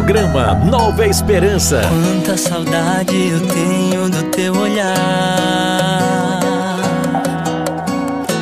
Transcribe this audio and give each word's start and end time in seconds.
Programa 0.00 0.54
Nova 0.54 1.06
Esperança. 1.06 1.82
Quanta 1.86 2.34
saudade 2.34 3.14
eu 3.14 3.40
tenho 3.48 4.08
do 4.08 4.22
teu 4.30 4.56
olhar. 4.56 4.96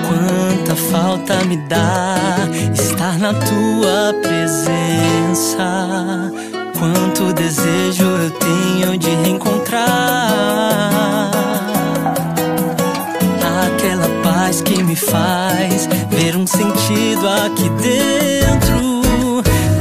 Quanta 0.06 0.76
falta 0.76 1.34
me 1.46 1.56
dá 1.56 2.14
estar 2.72 3.18
na 3.18 3.34
tua 3.34 4.14
presença. 4.22 5.58
Quanto 6.78 7.32
desejo 7.32 8.04
eu 8.04 8.30
tenho 8.30 8.96
de 8.96 9.10
reencontrar 9.16 9.90
aquela 13.66 14.08
paz 14.22 14.60
que 14.62 14.80
me 14.84 14.94
faz 14.94 15.88
ver 16.08 16.36
um 16.36 16.46
sentido 16.46 17.28
aqui 17.28 17.68
dentro 17.82 18.67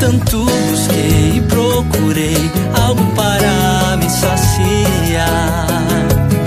tanto 0.07 0.45
busquei 0.69 1.37
e 1.37 1.41
procurei 1.41 2.51
algo 2.81 3.03
para 3.13 3.97
me 3.97 4.09
saciar. 4.09 5.67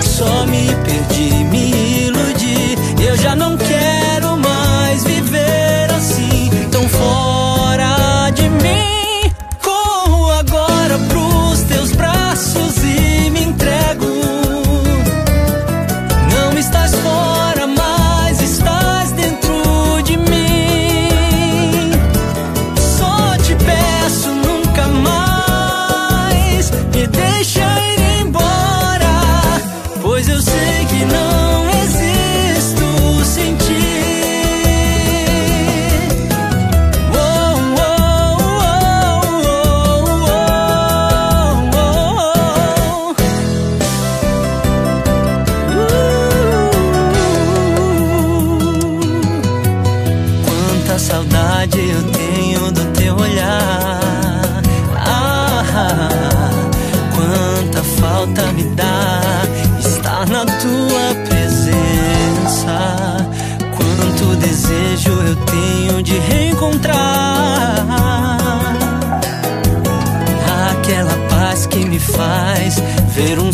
Só 0.01 0.47
me 0.47 0.67
perdi, 0.83 1.43
me 1.45 2.07
iludi, 2.07 2.75
eu 3.07 3.15
já 3.17 3.35
não 3.35 3.55
quero. 3.57 3.90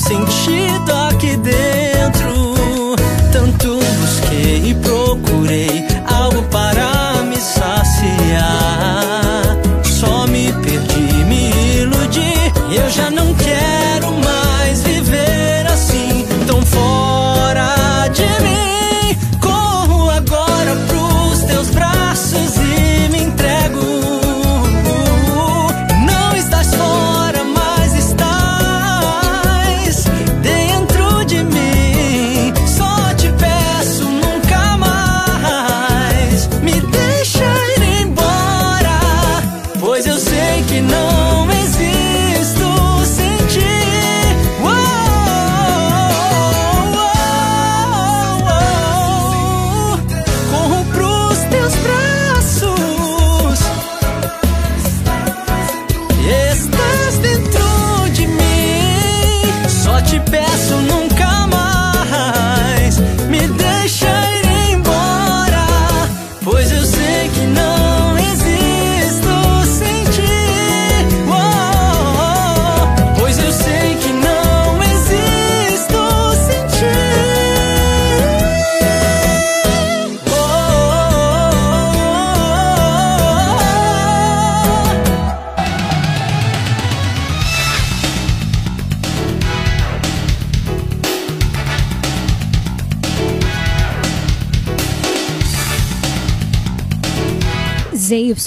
sentido. 0.08 1.07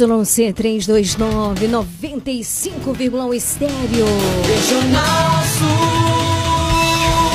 YC 0.00 0.52
329 0.54 1.68
95,1 1.68 3.34
estéreo. 3.34 4.06
Regional 4.46 5.42
Sul. 5.58 6.00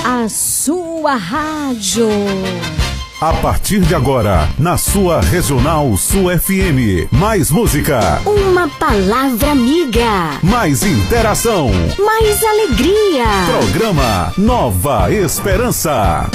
A 0.04 0.30
sua 0.30 1.16
rádio. 1.16 2.08
A 3.22 3.34
partir 3.34 3.80
de 3.82 3.96
agora, 3.96 4.50
na 4.58 4.78
sua 4.78 5.22
Regional 5.22 5.96
Sul 5.98 6.26
FM. 6.38 7.08
Mais 7.12 7.50
música. 7.52 8.22
Uma 8.26 8.68
palavra 8.68 9.52
amiga. 9.52 10.40
Mais 10.44 10.84
interação. 10.84 11.70
Mais 12.04 12.44
alegria. 12.44 13.26
Programa 13.60 14.34
Nova 14.38 15.12
Esperança. 15.12 16.30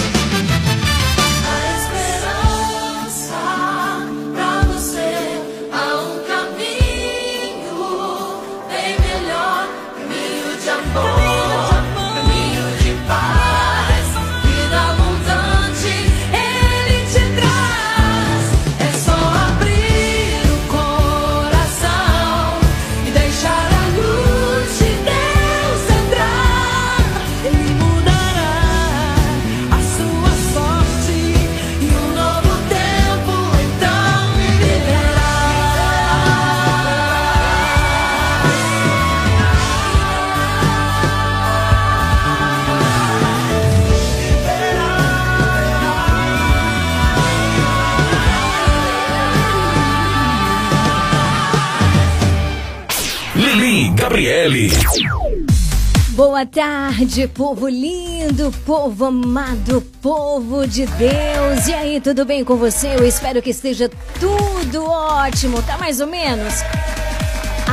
Boa 56.10 56.44
tarde, 56.44 57.28
povo 57.28 57.68
lindo, 57.68 58.52
povo 58.66 59.04
amado, 59.04 59.80
povo 60.02 60.66
de 60.66 60.86
Deus. 60.86 61.68
E 61.68 61.72
aí, 61.72 62.00
tudo 62.00 62.24
bem 62.24 62.44
com 62.44 62.56
você? 62.56 62.96
Eu 62.96 63.06
espero 63.06 63.40
que 63.40 63.50
esteja 63.50 63.88
tudo 64.18 64.84
ótimo, 64.84 65.62
tá 65.62 65.78
mais 65.78 66.00
ou 66.00 66.08
menos? 66.08 66.64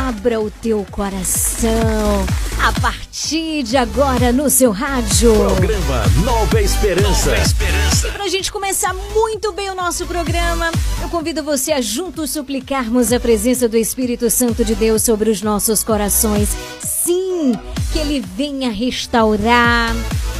abra 0.07 0.39
o 0.39 0.50
teu 0.50 0.86
coração. 0.89 2.25
A 2.63 2.71
partir 2.80 3.62
de 3.63 3.75
agora 3.75 4.31
no 4.31 4.50
seu 4.50 4.71
rádio. 4.71 5.33
Programa 5.33 6.04
Nova 6.24 6.62
Esperança. 6.62 7.31
Nova 7.31 7.42
Esperança. 7.42 8.07
E 8.07 8.12
pra 8.12 8.27
gente 8.30 8.50
começar 8.50 8.94
muito 8.94 9.51
bem 9.51 9.69
o 9.69 9.75
nosso 9.75 10.06
programa, 10.06 10.71
eu 11.01 11.09
convido 11.09 11.44
você 11.44 11.74
a 11.74 11.81
juntos 11.81 12.31
suplicarmos 12.31 13.12
a 13.12 13.19
presença 13.19 13.68
do 13.68 13.75
Espírito 13.75 14.30
Santo 14.30 14.63
de 14.63 14.75
Deus 14.75 15.01
sobre 15.01 15.30
os 15.30 15.42
nossos 15.42 15.83
corações. 15.83 16.56
Sim, 16.80 17.60
que 17.92 18.00
ele 18.00 18.24
venha 18.36 18.71
restaurar, 18.71 19.94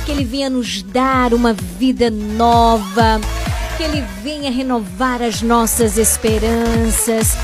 que 0.06 0.12
ele 0.12 0.24
venha 0.24 0.50
nos 0.50 0.82
dar 0.82 1.34
uma 1.34 1.52
vida 1.52 2.10
nova, 2.10 3.20
que 3.76 3.84
ele 3.84 4.02
venha 4.24 4.50
renovar 4.50 5.22
as 5.22 5.42
nossas 5.42 5.98
esperanças 5.98 7.36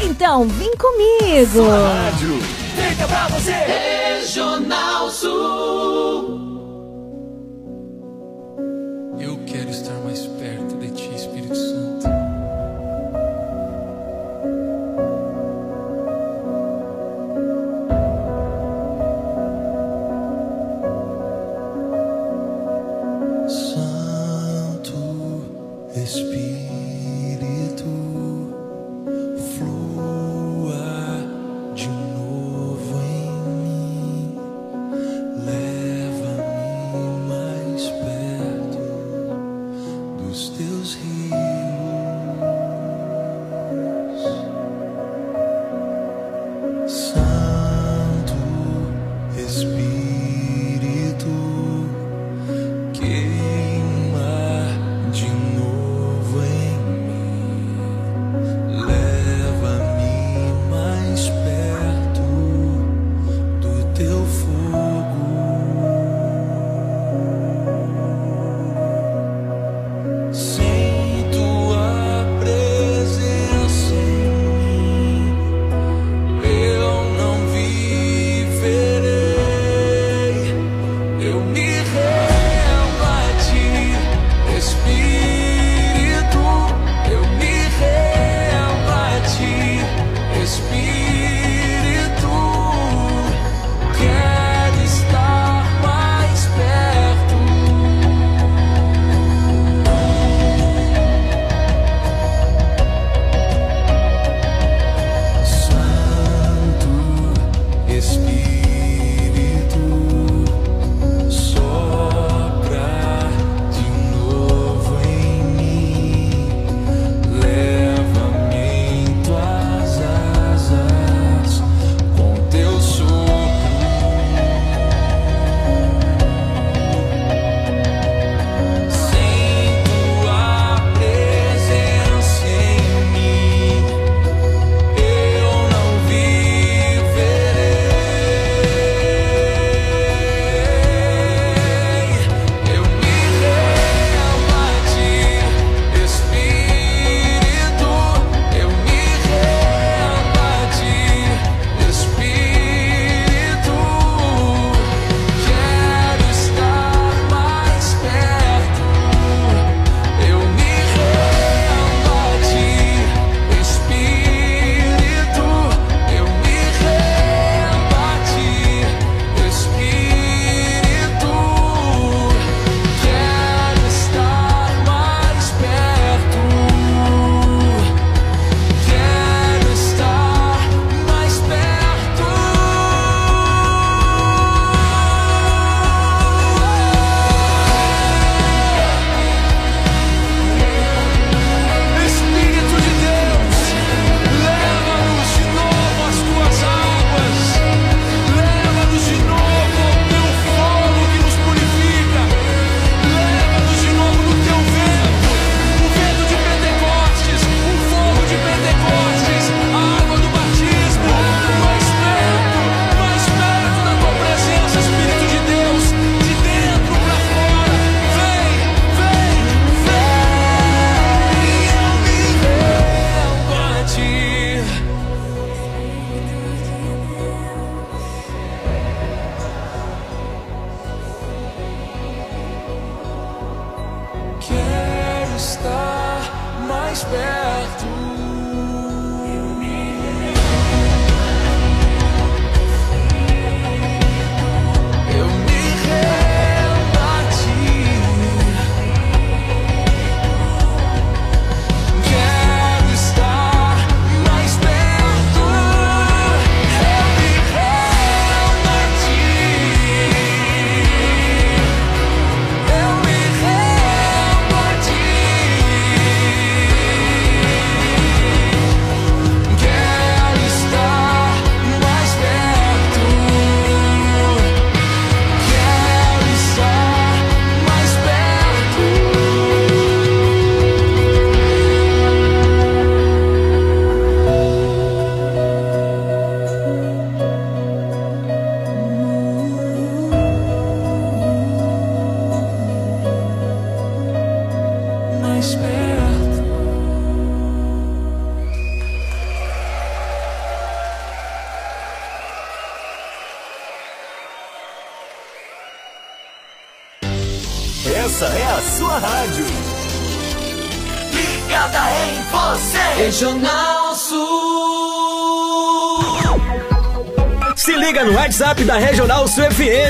então, 0.00 0.46
vem 0.48 0.70
comigo! 0.76 1.52
Sua 1.52 1.88
rádio, 1.88 2.38
fica 2.76 3.06
pra 3.08 3.28
você! 3.28 3.52
Regional 3.52 5.10
Sul! 5.10 6.17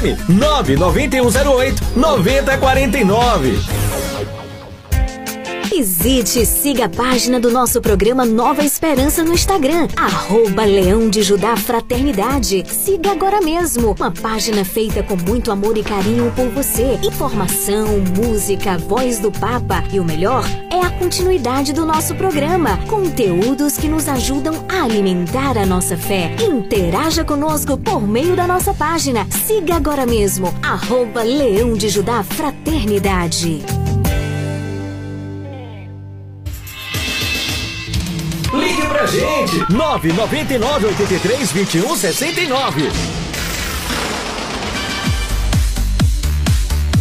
FM 0.08 0.28
99108 0.28 1.82
9049. 1.96 3.88
Visite 5.68 6.40
e 6.40 6.46
siga 6.46 6.86
a 6.86 6.88
página 6.88 7.38
do 7.38 7.50
nosso 7.50 7.80
programa 7.80 8.24
Nova 8.24 8.64
Esperança 8.64 9.22
no 9.22 9.32
Instagram, 9.32 9.86
arroba 9.96 10.64
Leão 10.64 11.08
de 11.08 11.22
Judá 11.22 11.56
Fraternidade. 11.56 12.64
Siga 12.66 13.12
agora 13.12 13.40
mesmo, 13.40 13.94
uma 13.96 14.10
página 14.10 14.64
feita 14.64 15.02
com 15.02 15.16
muito 15.16 15.52
amor 15.52 15.76
e 15.76 15.82
carinho 15.82 16.32
por 16.34 16.48
você. 16.48 16.98
Informação, 17.04 17.86
música, 18.16 18.76
voz 18.78 19.20
do 19.20 19.30
Papa 19.30 19.84
e 19.92 20.00
o 20.00 20.04
melhor 20.04 20.44
continuidade 20.98 21.72
do 21.72 21.86
nosso 21.86 22.14
programa. 22.14 22.76
Conteúdos 22.88 23.78
que 23.78 23.88
nos 23.88 24.08
ajudam 24.08 24.64
a 24.68 24.82
alimentar 24.82 25.56
a 25.56 25.64
nossa 25.64 25.96
fé. 25.96 26.34
Interaja 26.40 27.24
conosco 27.24 27.78
por 27.78 28.06
meio 28.06 28.34
da 28.34 28.46
nossa 28.46 28.74
página. 28.74 29.26
Siga 29.30 29.76
agora 29.76 30.04
mesmo, 30.04 30.52
arroba 30.62 31.22
Leão 31.22 31.74
de 31.74 31.88
Judá 31.88 32.22
Fraternidade. 32.24 33.62
Ligue 38.52 38.82
pra 38.88 39.06
gente 39.06 39.72
999 39.72 40.86
83 40.86 41.52
21 41.52 41.96
69. 41.96 42.90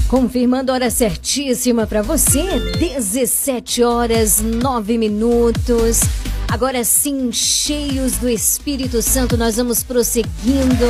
Confirmando 0.08 0.72
a 0.72 0.76
hora 0.76 0.90
certíssima 0.90 1.86
para 1.86 2.02
você, 2.02 2.42
17 2.80 3.84
horas 3.84 4.42
9 4.42 4.98
minutos. 4.98 6.00
Agora 6.48 6.82
sim, 6.86 7.30
cheios 7.30 8.14
do 8.14 8.30
Espírito 8.30 9.02
Santo, 9.02 9.36
nós 9.36 9.58
vamos 9.58 9.84
prosseguindo 9.84 10.86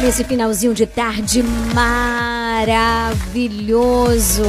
nesse 0.00 0.24
finalzinho 0.24 0.72
de 0.72 0.86
tarde 0.86 1.42
maravilhoso. 1.74 4.42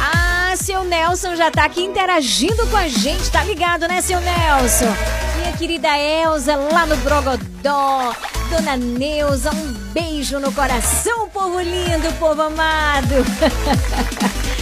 Ah, 0.00 0.54
seu 0.56 0.84
Nelson 0.84 1.36
já 1.36 1.50
tá 1.50 1.66
aqui 1.66 1.82
interagindo 1.82 2.66
com 2.68 2.78
a 2.78 2.88
gente, 2.88 3.30
tá 3.30 3.44
ligado, 3.44 3.86
né, 3.86 4.00
seu 4.00 4.18
Nelson? 4.20 4.94
Minha 5.36 5.52
querida 5.52 5.88
Elza 5.98 6.56
lá 6.56 6.86
no 6.86 6.96
Brogodó, 6.96 8.14
Dona 8.50 8.74
Neuza, 8.74 9.50
um 9.52 9.72
beijo 9.92 10.40
no 10.40 10.50
coração, 10.50 11.28
povo 11.28 11.60
lindo, 11.60 12.10
povo 12.18 12.40
amado. 12.40 13.16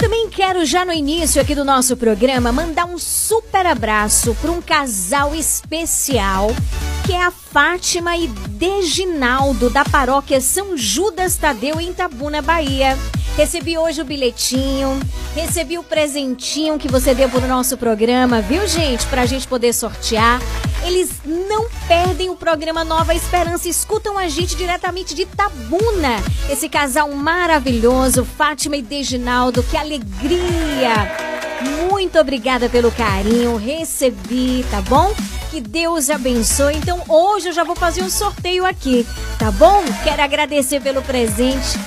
Também 0.00 0.30
quero 0.30 0.64
já 0.64 0.86
no 0.86 0.94
início 0.94 1.42
aqui 1.42 1.54
do 1.54 1.62
nosso 1.62 1.94
programa 1.94 2.50
mandar 2.50 2.86
um 2.86 2.98
super 2.98 3.66
abraço 3.66 4.34
para 4.40 4.50
um 4.50 4.62
casal 4.62 5.34
especial 5.34 6.48
que 7.04 7.12
é 7.12 7.22
a 7.22 7.30
Fátima 7.54 8.16
e 8.16 8.26
Deginaldo, 8.26 9.70
da 9.70 9.84
paróquia 9.84 10.40
São 10.40 10.76
Judas 10.76 11.36
Tadeu, 11.36 11.80
em 11.80 11.90
Itabuna, 11.90 12.42
Bahia. 12.42 12.98
Recebi 13.36 13.78
hoje 13.78 14.02
o 14.02 14.04
bilhetinho, 14.04 14.98
recebi 15.36 15.78
o 15.78 15.84
presentinho 15.84 16.80
que 16.80 16.88
você 16.88 17.14
deu 17.14 17.28
pro 17.28 17.46
nosso 17.46 17.76
programa, 17.76 18.40
viu, 18.40 18.66
gente? 18.66 19.06
Pra 19.06 19.24
gente 19.24 19.46
poder 19.46 19.72
sortear. 19.72 20.42
Eles 20.84 21.10
não 21.24 21.68
perdem 21.86 22.28
o 22.28 22.34
programa 22.34 22.82
Nova 22.82 23.14
Esperança, 23.14 23.68
escutam 23.68 24.18
a 24.18 24.26
gente 24.26 24.56
diretamente 24.56 25.14
de 25.14 25.22
Itabuna. 25.22 26.16
Esse 26.50 26.68
casal 26.68 27.08
maravilhoso, 27.12 28.24
Fátima 28.24 28.76
e 28.76 28.82
Deginaldo, 28.82 29.62
que 29.62 29.76
alegria! 29.76 31.08
Muito 31.88 32.18
obrigada 32.18 32.68
pelo 32.68 32.90
carinho, 32.90 33.56
recebi, 33.56 34.66
tá 34.72 34.80
bom? 34.82 35.14
que 35.54 35.60
Deus 35.60 36.10
abençoe. 36.10 36.74
Então 36.74 37.00
hoje 37.08 37.48
eu 37.48 37.52
já 37.52 37.62
vou 37.62 37.76
fazer 37.76 38.02
um 38.02 38.10
sorteio 38.10 38.66
aqui, 38.66 39.06
tá 39.38 39.52
bom? 39.52 39.84
Quero 40.02 40.20
agradecer 40.20 40.80
pelo 40.80 41.00
presente 41.00 41.78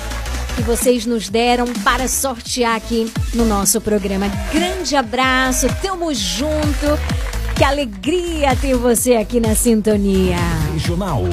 que 0.55 0.61
vocês 0.61 1.05
nos 1.05 1.27
deram 1.27 1.65
para 1.83 2.07
sortear 2.07 2.77
aqui 2.77 3.11
no 3.33 3.43
nosso 3.43 3.81
programa. 3.81 4.29
Grande 4.53 4.95
abraço, 4.95 5.67
tamo 5.81 6.13
junto. 6.13 6.97
Que 7.57 7.63
alegria 7.63 8.55
ter 8.55 8.75
você 8.75 9.15
aqui 9.15 9.41
na 9.41 9.53
sintonia. 9.53 10.37
Regional, 10.71 11.23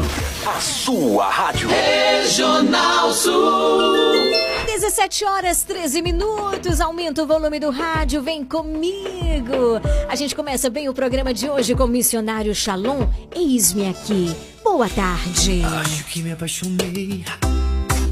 a 0.45 0.61
sua 0.61 1.31
rádio. 1.31 1.69
Regional 1.69 3.13
Sul. 3.13 4.44
17 4.75 5.25
horas 5.25 5.63
13 5.63 6.03
minutos, 6.03 6.81
aumenta 6.81 7.23
o 7.23 7.27
volume 7.29 7.61
do 7.61 7.71
rádio, 7.71 8.21
vem 8.21 8.45
comigo. 8.45 9.81
A 10.09 10.17
gente 10.17 10.35
começa 10.35 10.69
bem 10.69 10.89
o 10.89 10.93
programa 10.93 11.33
de 11.33 11.49
hoje 11.49 11.77
com 11.77 11.85
o 11.85 11.89
missionário 11.89 12.53
Shalom. 12.53 13.07
Eis-me 13.33 13.89
aqui. 13.89 14.35
Boa 14.65 14.89
tarde. 14.89 15.63
Acho 15.81 16.05
que 16.07 16.23
me 16.23 16.33
apaixonei, 16.33 17.25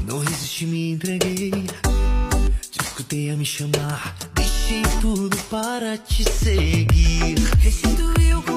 não 0.07 0.19
resisti, 0.19 0.65
me 0.65 0.93
entreguei. 0.93 1.51
Escutei 2.81 3.29
a 3.31 3.35
me 3.35 3.45
chamar, 3.45 4.15
deixei 4.33 4.83
tudo 5.01 5.35
para 5.49 5.97
te 5.97 6.23
seguir. 6.23 7.35
Restituiu 7.59 8.41
com 8.43 8.52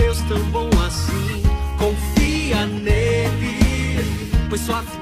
Deus 0.00 0.18
tão 0.22 0.40
bom 0.44 0.70
assim? 0.86 1.42
Confia 1.78 2.64
nele, 2.66 4.02
pois 4.48 4.62
sua 4.62 4.78
fidelidade 4.78 4.99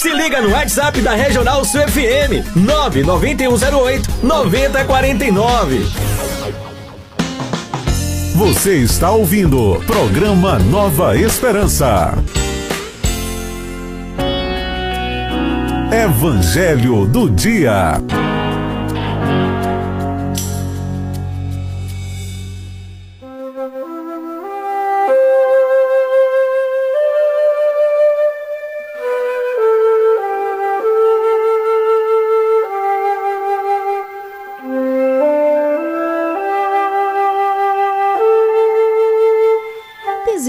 Se 0.00 0.08
liga 0.14 0.40
no 0.40 0.48
WhatsApp 0.48 0.98
da 1.02 1.12
Regional 1.12 1.62
Sul 1.62 1.82
FM 1.82 2.56
99108 2.56 4.10
9049. 4.22 5.86
Você 8.34 8.76
está 8.78 9.10
ouvindo 9.10 9.78
programa 9.86 10.58
Nova 10.58 11.14
Esperança. 11.18 12.14
Evangelho 15.92 17.04
do 17.04 17.28
Dia. 17.28 18.00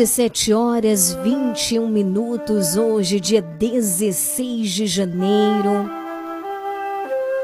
Dezessete 0.01 0.51
horas 0.51 1.13
21 1.13 1.87
minutos, 1.87 2.75
hoje, 2.75 3.19
dia 3.19 3.39
16 3.39 4.71
de 4.71 4.87
janeiro. 4.87 5.87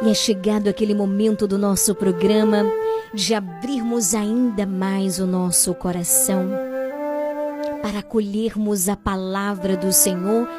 E 0.01 0.09
é 0.09 0.13
chegado 0.15 0.67
aquele 0.67 0.95
momento 0.95 1.47
do 1.47 1.55
nosso 1.55 1.93
programa 1.93 2.65
de 3.13 3.35
abrirmos 3.35 4.15
ainda 4.15 4.65
mais 4.65 5.19
o 5.19 5.27
nosso 5.27 5.71
coração 5.75 6.49
para 7.83 7.99
acolhermos 7.99 8.89
a 8.89 8.95
palavra 8.95 9.77
do 9.77 9.93
Senhor 9.93 10.49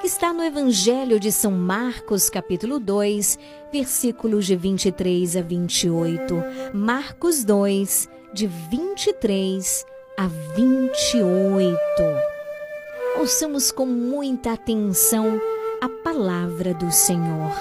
que 0.00 0.08
está 0.08 0.32
no 0.32 0.42
Evangelho 0.42 1.20
de 1.20 1.30
São 1.30 1.52
Marcos, 1.52 2.28
capítulo 2.28 2.80
2, 2.80 3.38
versículos 3.72 4.44
de 4.44 4.56
23 4.56 5.36
a 5.36 5.42
28. 5.42 6.34
Marcos 6.74 7.44
2, 7.44 8.08
de 8.32 8.48
23 8.48 9.86
a 9.88 9.93
28. 10.22 11.88
Ouçamos 13.18 13.70
com 13.70 13.86
muita 13.86 14.52
atenção 14.52 15.40
a 15.80 15.88
palavra 15.88 16.72
do 16.72 16.90
Senhor. 16.90 17.52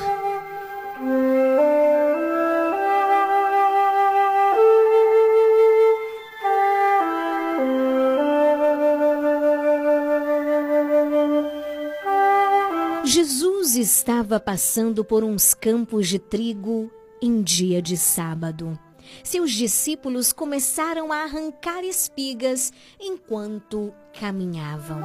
Jesus 13.04 13.76
estava 13.76 14.40
passando 14.40 15.04
por 15.04 15.24
uns 15.24 15.54
campos 15.54 16.08
de 16.08 16.20
trigo 16.20 16.92
em 17.22 17.42
dia 17.42 17.82
de 17.82 17.98
sábado. 17.98 18.78
Seus 19.24 19.52
discípulos 19.52 20.34
começaram 20.34 21.12
a 21.12 21.24
arrancar 21.24 21.84
espigas 21.84 22.72
enquanto 23.00 23.94
caminhavam. 24.20 25.02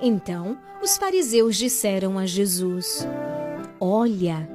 Então, 0.00 0.58
os 0.82 0.96
fariseus 0.96 1.56
disseram 1.56 2.18
a 2.18 2.26
Jesus: 2.26 3.06
Olha, 3.80 4.48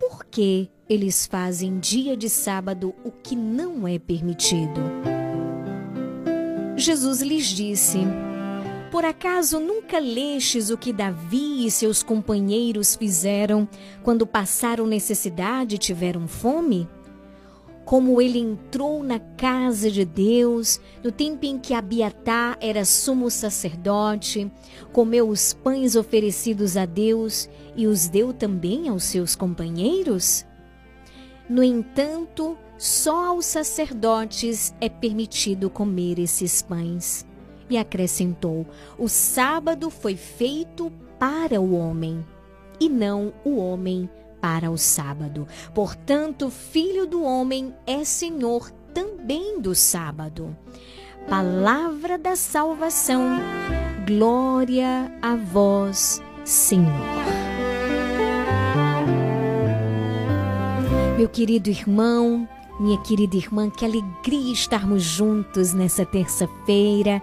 por 0.00 0.24
que 0.24 0.70
eles 0.88 1.26
fazem 1.26 1.78
dia 1.78 2.16
de 2.16 2.28
sábado 2.28 2.94
o 3.04 3.10
que 3.10 3.34
não 3.34 3.86
é 3.88 3.98
permitido? 3.98 4.80
Jesus 6.76 7.20
lhes 7.22 7.46
disse: 7.46 7.98
Por 8.92 9.04
acaso 9.04 9.58
nunca 9.58 9.98
lestes 9.98 10.70
o 10.70 10.78
que 10.78 10.92
Davi 10.92 11.66
e 11.66 11.70
seus 11.70 12.02
companheiros 12.02 12.94
fizeram 12.94 13.68
quando 14.02 14.26
passaram 14.26 14.86
necessidade 14.86 15.74
e 15.74 15.78
tiveram 15.78 16.28
fome? 16.28 16.88
Como 17.86 18.20
ele 18.20 18.40
entrou 18.40 19.00
na 19.00 19.20
casa 19.20 19.88
de 19.88 20.04
Deus 20.04 20.80
no 21.04 21.12
tempo 21.12 21.46
em 21.46 21.56
que 21.56 21.72
Abiatar 21.72 22.58
era 22.60 22.84
sumo 22.84 23.30
sacerdote, 23.30 24.50
comeu 24.92 25.28
os 25.28 25.54
pães 25.54 25.94
oferecidos 25.94 26.76
a 26.76 26.84
Deus 26.84 27.48
e 27.76 27.86
os 27.86 28.08
deu 28.08 28.32
também 28.32 28.88
aos 28.88 29.04
seus 29.04 29.36
companheiros? 29.36 30.44
No 31.48 31.62
entanto, 31.62 32.58
só 32.76 33.26
aos 33.26 33.46
sacerdotes 33.46 34.74
é 34.80 34.88
permitido 34.88 35.70
comer 35.70 36.18
esses 36.18 36.60
pães. 36.60 37.24
E 37.70 37.78
acrescentou: 37.78 38.66
O 38.98 39.08
sábado 39.08 39.90
foi 39.90 40.16
feito 40.16 40.90
para 41.20 41.60
o 41.60 41.72
homem, 41.76 42.26
e 42.80 42.88
não 42.88 43.32
o 43.44 43.58
homem 43.58 44.10
para 44.46 44.70
o 44.70 44.78
sábado. 44.78 45.48
Portanto, 45.74 46.50
filho 46.50 47.04
do 47.04 47.24
homem 47.24 47.74
é 47.84 48.04
senhor 48.04 48.70
também 48.94 49.60
do 49.60 49.74
sábado. 49.74 50.56
Palavra 51.28 52.16
da 52.16 52.36
salvação. 52.36 53.40
Glória 54.06 55.12
a 55.20 55.34
vós, 55.34 56.22
Senhor. 56.44 56.86
Meu 61.18 61.28
querido 61.28 61.68
irmão, 61.68 62.48
minha 62.78 63.02
querida 63.02 63.36
irmã, 63.36 63.68
que 63.68 63.84
alegria 63.84 64.52
estarmos 64.52 65.02
juntos 65.02 65.72
nessa 65.72 66.06
terça-feira 66.06 67.20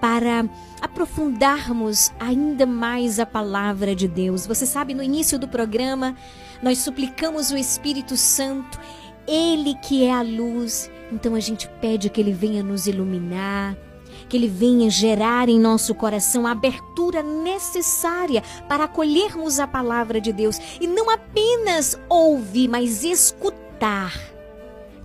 para 0.00 0.48
aprofundarmos 0.80 2.10
ainda 2.18 2.64
mais 2.64 3.20
a 3.20 3.26
palavra 3.26 3.94
de 3.94 4.08
Deus. 4.08 4.46
Você 4.46 4.64
sabe, 4.64 4.94
no 4.94 5.02
início 5.02 5.38
do 5.38 5.46
programa, 5.46 6.16
nós 6.62 6.78
suplicamos 6.78 7.50
o 7.50 7.56
Espírito 7.56 8.16
Santo, 8.16 8.78
ele 9.26 9.74
que 9.76 10.04
é 10.04 10.12
a 10.12 10.22
luz. 10.22 10.90
Então 11.12 11.34
a 11.34 11.40
gente 11.40 11.68
pede 11.80 12.10
que 12.10 12.20
ele 12.20 12.32
venha 12.32 12.62
nos 12.62 12.86
iluminar, 12.86 13.76
que 14.28 14.36
ele 14.36 14.48
venha 14.48 14.88
gerar 14.90 15.48
em 15.48 15.58
nosso 15.58 15.94
coração 15.94 16.46
a 16.46 16.52
abertura 16.52 17.22
necessária 17.22 18.42
para 18.68 18.84
acolhermos 18.84 19.58
a 19.58 19.66
palavra 19.66 20.20
de 20.20 20.32
Deus 20.32 20.58
e 20.80 20.86
não 20.86 21.10
apenas 21.10 21.98
ouvir, 22.08 22.68
mas 22.68 23.04
escutar 23.04 24.12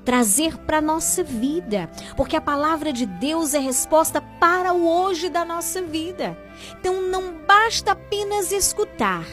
trazer 0.06 0.56
para 0.60 0.78
a 0.78 0.82
nossa 0.82 1.24
vida, 1.24 1.90
porque 2.16 2.36
a 2.36 2.42
palavra 2.42 2.94
de 2.94 3.08
Deus 3.08 3.56
é 3.56 3.60
resposta 3.60 4.22
para 4.22 4.72
o 4.72 4.88
hoje 4.88 5.30
da 5.30 5.44
nossa 5.44 5.82
vida. 5.82 6.38
Então 6.80 7.02
não 7.02 7.34
basta 7.46 7.94
apenas 7.94 8.52
escutar, 8.52 9.26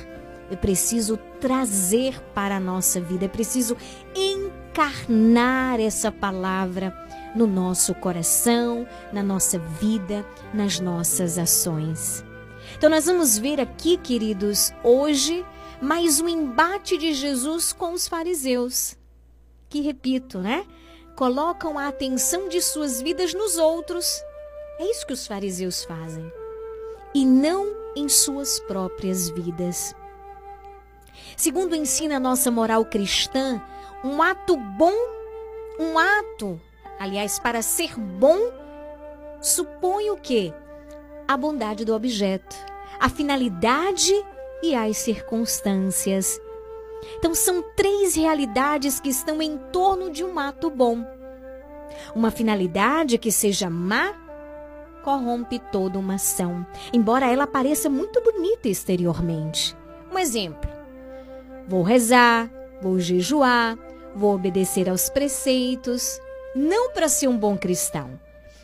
eu 0.52 0.58
preciso 0.58 1.16
trazer 1.40 2.20
para 2.34 2.56
a 2.56 2.60
nossa 2.60 3.00
vida, 3.00 3.24
é 3.24 3.28
preciso 3.28 3.76
encarnar 4.14 5.80
essa 5.80 6.12
palavra 6.12 6.94
no 7.34 7.46
nosso 7.46 7.94
coração, 7.94 8.86
na 9.12 9.22
nossa 9.22 9.58
vida, 9.58 10.24
nas 10.52 10.78
nossas 10.78 11.38
ações. 11.38 12.22
Então 12.76 12.90
nós 12.90 13.06
vamos 13.06 13.38
ver 13.38 13.60
aqui, 13.60 13.96
queridos, 13.96 14.72
hoje 14.84 15.44
mais 15.80 16.20
um 16.20 16.28
embate 16.28 16.96
de 16.96 17.12
Jesus 17.12 17.72
com 17.72 17.92
os 17.92 18.06
fariseus 18.06 18.96
que, 19.72 19.80
repito, 19.80 20.38
né? 20.38 20.66
Colocam 21.16 21.78
a 21.78 21.88
atenção 21.88 22.46
de 22.46 22.60
suas 22.60 23.00
vidas 23.00 23.32
nos 23.32 23.56
outros. 23.56 24.22
É 24.78 24.84
isso 24.90 25.06
que 25.06 25.14
os 25.14 25.26
fariseus 25.26 25.82
fazem. 25.84 26.30
E 27.14 27.24
não 27.24 27.74
em 27.96 28.06
suas 28.06 28.60
próprias 28.60 29.30
vidas. 29.30 29.94
Segundo 31.37 31.75
ensina 31.75 32.16
a 32.16 32.20
nossa 32.20 32.51
moral 32.51 32.85
cristã, 32.85 33.61
um 34.05 34.22
ato 34.22 34.57
bom, 34.57 34.94
um 35.79 35.98
ato, 35.98 36.61
aliás, 36.98 37.38
para 37.38 37.62
ser 37.62 37.98
bom, 37.98 38.38
supõe 39.40 40.11
o 40.11 40.16
quê? 40.16 40.53
A 41.27 41.37
bondade 41.37 41.85
do 41.85 41.94
objeto, 41.94 42.57
a 42.98 43.09
finalidade 43.09 44.12
e 44.62 44.75
as 44.75 44.96
circunstâncias. 44.98 46.40
Então 47.18 47.35
são 47.35 47.62
três 47.75 48.14
realidades 48.14 49.01
que 49.01 49.09
estão 49.09 49.42
em 49.42 49.59
torno 49.72 50.11
de 50.11 50.25
um 50.25 50.38
ato 50.38 50.70
bom. 50.70 51.05
Uma 52.14 52.31
finalidade 52.31 53.18
que 53.18 53.33
seja 53.33 53.68
má 53.68 54.14
corrompe 55.03 55.59
toda 55.59 55.98
uma 55.98 56.14
ação, 56.14 56.64
embora 56.92 57.27
ela 57.27 57.46
pareça 57.46 57.90
muito 57.90 58.22
bonita 58.22 58.68
exteriormente. 58.68 59.77
Um 60.12 60.18
exemplo: 60.18 60.70
vou 61.66 61.83
rezar, 61.83 62.51
vou 62.81 62.98
jejuar, 62.98 63.79
vou 64.14 64.35
obedecer 64.35 64.88
aos 64.88 65.09
preceitos, 65.09 66.20
não 66.55 66.92
para 66.92 67.09
ser 67.09 67.29
um 67.29 67.37
bom 67.37 67.57
cristão, 67.57 68.18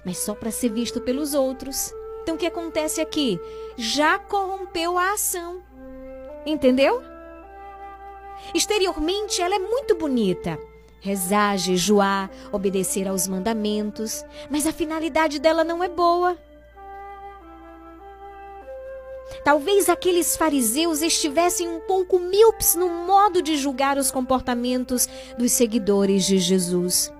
mas 0.04 0.18
só 0.18 0.34
para 0.34 0.50
ser 0.50 0.70
visto 0.70 1.00
pelos 1.00 1.34
outros. 1.34 1.92
Então 2.22 2.34
o 2.34 2.38
que 2.38 2.46
acontece 2.46 3.00
aqui? 3.00 3.40
Já 3.76 4.18
corrompeu 4.18 4.98
a 4.98 5.12
ação. 5.12 5.62
Entendeu? 6.44 7.02
Exteriormente, 8.54 9.40
ela 9.40 9.54
é 9.54 9.58
muito 9.58 9.94
bonita. 9.94 10.58
Rezar, 11.00 11.56
jejuar, 11.56 12.30
obedecer 12.50 13.06
aos 13.06 13.28
mandamentos, 13.28 14.24
mas 14.50 14.66
a 14.66 14.72
finalidade 14.72 15.38
dela 15.38 15.62
não 15.62 15.82
é 15.82 15.88
boa. 15.88 16.36
Talvez 19.44 19.88
aqueles 19.88 20.36
fariseus 20.36 21.02
estivessem 21.02 21.68
um 21.68 21.80
pouco 21.80 22.18
míopes 22.18 22.74
no 22.74 22.88
modo 22.88 23.42
de 23.42 23.56
julgar 23.56 23.98
os 23.98 24.10
comportamentos 24.10 25.08
dos 25.38 25.52
seguidores 25.52 26.26
de 26.26 26.38
Jesus. 26.38 27.12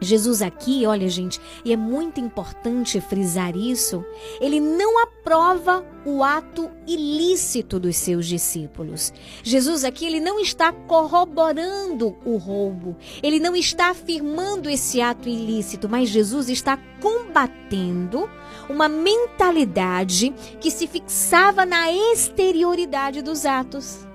Jesus 0.00 0.42
aqui, 0.42 0.84
olha 0.84 1.08
gente, 1.08 1.40
e 1.64 1.72
é 1.72 1.76
muito 1.76 2.20
importante 2.20 3.00
frisar 3.00 3.56
isso, 3.56 4.04
ele 4.40 4.60
não 4.60 5.02
aprova 5.02 5.84
o 6.04 6.22
ato 6.22 6.70
ilícito 6.86 7.80
dos 7.80 7.96
seus 7.96 8.26
discípulos. 8.26 9.12
Jesus 9.42 9.84
aqui, 9.84 10.04
ele 10.04 10.20
não 10.20 10.38
está 10.38 10.70
corroborando 10.70 12.14
o 12.26 12.36
roubo, 12.36 12.94
ele 13.22 13.40
não 13.40 13.56
está 13.56 13.90
afirmando 13.90 14.68
esse 14.68 15.00
ato 15.00 15.28
ilícito, 15.30 15.88
mas 15.88 16.10
Jesus 16.10 16.50
está 16.50 16.76
combatendo 17.00 18.28
uma 18.68 18.88
mentalidade 18.88 20.32
que 20.60 20.70
se 20.70 20.86
fixava 20.86 21.64
na 21.64 21.90
exterioridade 21.92 23.22
dos 23.22 23.46
atos. 23.46 24.06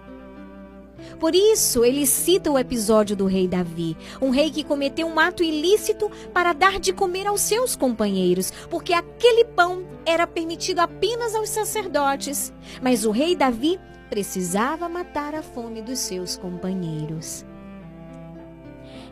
Por 1.20 1.36
isso, 1.36 1.84
ele 1.84 2.06
cita 2.08 2.50
o 2.50 2.58
episódio 2.58 3.16
do 3.16 3.26
rei 3.26 3.48
Davi, 3.48 3.96
um 4.22 4.30
rei 4.30 4.50
que 4.50 4.64
cometeu 4.64 5.08
um 5.08 5.20
ato 5.20 5.44
ilícito 5.44 6.10
para 6.34 6.54
dar 6.54 6.80
de 6.80 6.94
comer 6.94 7.28
aos 7.28 7.42
seus 7.42 7.76
companheiros, 7.76 8.52
porque 8.70 8.94
aquele 8.94 9.46
pão 9.46 9.86
era 10.06 10.26
permitido 10.26 10.80
apenas 10.80 11.36
aos 11.36 11.50
sacerdotes. 11.50 12.52
Mas 12.82 13.06
o 13.06 13.12
rei 13.12 13.36
Davi 13.36 13.80
precisava 14.10 14.90
matar 14.90 15.36
a 15.36 15.44
fome 15.44 15.82
dos 15.82 16.00
seus 16.00 16.36
companheiros. 16.36 17.46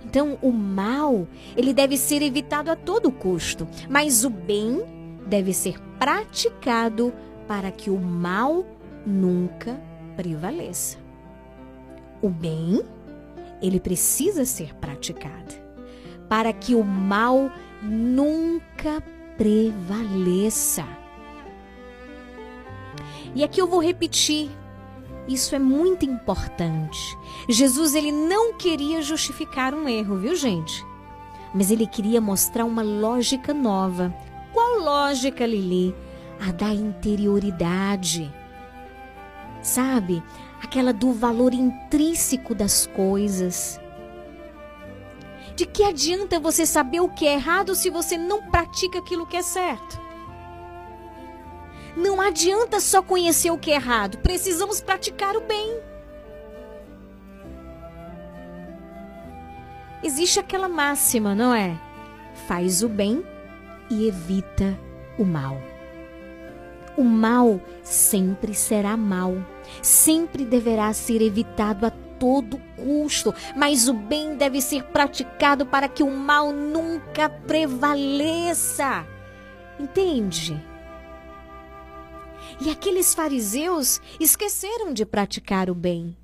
Então, 0.04 0.40
o 0.42 0.52
mal, 0.52 1.28
ele 1.56 1.72
deve 1.72 1.96
ser 1.96 2.24
evitado 2.24 2.72
a 2.72 2.76
todo 2.76 3.12
custo, 3.12 3.68
mas 3.88 4.26
o 4.26 4.30
bem 4.32 4.84
deve 5.30 5.54
ser 5.54 5.80
praticado 5.98 7.14
para 7.48 7.72
que 7.72 7.90
o 7.90 7.98
mal 7.98 8.66
nunca 9.06 9.80
prevaleça 10.16 11.10
o 12.22 12.30
bem, 12.30 12.82
ele 13.62 13.80
precisa 13.80 14.46
ser 14.46 14.76
praticado 14.76 15.56
para 16.28 16.54
que 16.54 16.76
o 16.76 16.84
mal 16.84 17.52
nunca 17.82 19.02
prevaleça. 19.38 20.86
E 23.34 23.44
aqui 23.44 23.60
eu 23.60 23.68
vou 23.68 23.82
repetir, 23.82 24.52
isso 25.28 25.56
é 25.56 25.60
muito 25.60 26.06
importante. 26.06 27.18
Jesus 27.48 27.96
ele 27.96 28.12
não 28.12 28.54
queria 28.54 29.02
justificar 29.02 29.74
um 29.74 29.88
erro, 29.88 30.18
viu, 30.18 30.36
gente? 30.36 30.86
Mas 31.54 31.72
ele 31.72 31.88
queria 31.88 32.22
mostrar 32.22 32.66
uma 32.66 32.84
lógica 32.84 33.54
nova. 33.54 34.14
Qual 34.54 34.80
lógica, 34.80 35.46
Lili? 35.46 35.96
A 36.48 36.52
da 36.52 36.74
interioridade. 36.74 38.34
Sabe? 39.62 40.24
aquela 40.62 40.94
do 40.94 41.12
valor 41.14 41.54
intrínseco 41.54 42.54
das 42.54 42.86
coisas. 42.86 43.80
De 45.56 45.66
que 45.66 45.84
adianta 45.84 46.40
você 46.40 46.66
saber 46.66 47.00
o 47.00 47.10
que 47.10 47.28
é 47.28 47.34
errado 47.34 47.76
se 47.76 47.90
você 47.90 48.18
não 48.18 48.50
pratica 48.50 49.00
aquilo 49.00 49.26
que 49.26 49.38
é 49.38 49.42
certo? 49.42 50.00
Não 51.98 52.22
adianta 52.22 52.80
só 52.80 53.02
conhecer 53.02 53.52
o 53.52 53.58
que 53.58 53.72
é 53.72 53.76
errado, 53.76 54.20
precisamos 54.20 54.80
praticar 54.80 55.36
o 55.36 55.42
bem. 55.42 55.82
Existe 60.02 60.40
aquela 60.40 60.70
máxima, 60.70 61.36
não 61.36 61.54
é? 61.54 61.78
Faz 62.48 62.84
o 62.84 62.88
bem 62.88 63.26
e 63.90 64.08
evita 64.08 64.78
o 65.18 65.26
mal. 65.26 65.58
O 66.98 67.04
mal 67.04 67.62
sempre 67.84 68.54
será 68.54 68.98
mal 68.98 69.36
sempre 69.82 70.46
deverá 70.46 70.92
ser 70.94 71.22
evitado 71.22 71.86
a 71.86 71.92
todo 71.92 72.62
custo, 72.76 73.34
mas 73.56 73.88
o 73.88 73.94
bem 73.94 74.36
deve 74.36 74.62
ser 74.62 74.84
praticado 74.86 75.66
para 75.66 75.88
que 75.88 76.04
o 76.04 76.12
mal 76.12 76.52
nunca 76.52 77.30
prevaleça. 77.30 79.08
Entende? 79.80 80.62
E 82.60 82.70
aqueles 82.70 83.14
fariseus 83.14 84.02
esqueceram 84.20 84.94
de 84.94 85.06
praticar 85.06 85.70
o 85.70 85.76
bem. 85.76 86.18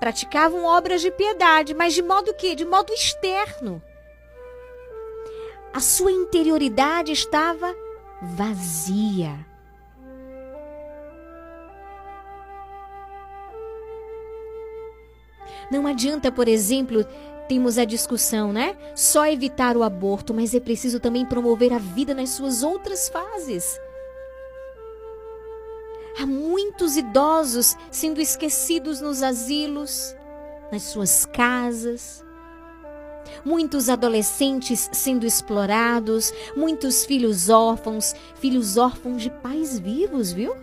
Praticavam 0.00 0.64
obras 0.64 1.00
de 1.00 1.12
piedade, 1.12 1.74
mas 1.74 1.94
de 1.94 2.02
modo 2.02 2.34
que? 2.34 2.56
De 2.56 2.64
modo 2.64 2.92
externo. 2.92 3.80
A 5.72 5.80
sua 5.80 6.12
interioridade 6.12 7.12
estava 7.12 7.74
vazia. 8.20 9.46
Não 15.70 15.86
adianta, 15.86 16.30
por 16.30 16.46
exemplo, 16.46 17.06
temos 17.48 17.78
a 17.78 17.86
discussão, 17.86 18.52
né? 18.52 18.76
Só 18.94 19.26
evitar 19.26 19.74
o 19.76 19.82
aborto, 19.82 20.34
mas 20.34 20.54
é 20.54 20.60
preciso 20.60 21.00
também 21.00 21.24
promover 21.24 21.72
a 21.72 21.78
vida 21.78 22.12
nas 22.12 22.30
suas 22.30 22.62
outras 22.62 23.08
fases. 23.08 23.80
Há 26.20 26.26
muitos 26.26 26.96
idosos 26.96 27.74
sendo 27.90 28.20
esquecidos 28.20 29.00
nos 29.00 29.22
asilos, 29.22 30.14
nas 30.70 30.82
suas 30.82 31.24
casas. 31.24 32.22
Muitos 33.44 33.88
adolescentes 33.88 34.88
sendo 34.92 35.26
explorados, 35.26 36.32
muitos 36.56 37.04
filhos 37.04 37.48
órfãos, 37.48 38.14
filhos 38.36 38.76
órfãos 38.76 39.22
de 39.22 39.30
pais 39.30 39.78
vivos, 39.78 40.32
viu? 40.32 40.54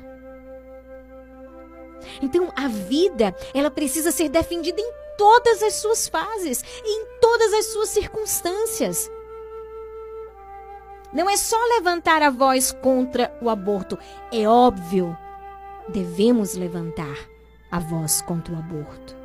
Então, 2.21 2.51
a 2.55 2.67
vida, 2.67 3.35
ela 3.53 3.69
precisa 3.69 4.11
ser 4.11 4.29
defendida 4.29 4.79
em 4.79 4.91
todas 5.17 5.61
as 5.61 5.75
suas 5.75 6.07
fases, 6.07 6.63
em 6.85 7.05
todas 7.19 7.53
as 7.53 7.65
suas 7.67 7.89
circunstâncias. 7.89 9.11
Não 11.11 11.29
é 11.29 11.35
só 11.35 11.57
levantar 11.75 12.21
a 12.21 12.29
voz 12.29 12.71
contra 12.71 13.35
o 13.41 13.49
aborto, 13.49 13.97
é 14.31 14.47
óbvio. 14.47 15.17
Devemos 15.87 16.53
levantar 16.53 17.17
a 17.71 17.79
voz 17.79 18.21
contra 18.21 18.53
o 18.53 18.57
aborto. 18.57 19.18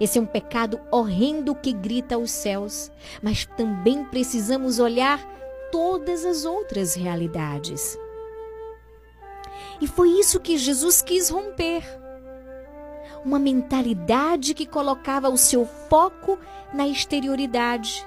Esse 0.00 0.18
é 0.18 0.20
um 0.20 0.26
pecado 0.26 0.80
horrendo 0.90 1.54
que 1.54 1.72
grita 1.72 2.14
aos 2.16 2.30
céus, 2.30 2.90
mas 3.22 3.46
também 3.56 4.04
precisamos 4.04 4.78
olhar 4.78 5.20
todas 5.70 6.24
as 6.24 6.44
outras 6.44 6.94
realidades. 6.94 7.98
E 9.80 9.86
foi 9.86 10.10
isso 10.10 10.40
que 10.40 10.56
Jesus 10.56 11.02
quis 11.02 11.28
romper. 11.28 11.82
Uma 13.24 13.38
mentalidade 13.38 14.54
que 14.54 14.66
colocava 14.66 15.28
o 15.28 15.36
seu 15.36 15.66
foco 15.66 16.38
na 16.72 16.86
exterioridade 16.86 18.06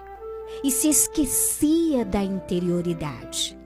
e 0.63 0.71
se 0.71 0.89
esquecia 0.89 2.05
da 2.05 2.23
interioridade. 2.23 3.57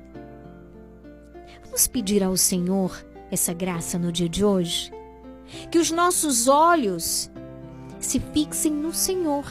Vamos 1.63 1.88
pedir 1.88 2.23
ao 2.23 2.36
Senhor 2.36 3.06
essa 3.32 3.54
graça 3.54 3.97
no 3.97 4.12
dia 4.12 4.30
de 4.30 4.43
hoje? 4.43 4.91
Que 5.71 5.80
os 5.80 5.91
nossos 5.91 6.47
olhos 6.47 7.32
se 8.06 8.20
fixem 8.20 8.72
no 8.72 8.94
Senhor 8.94 9.46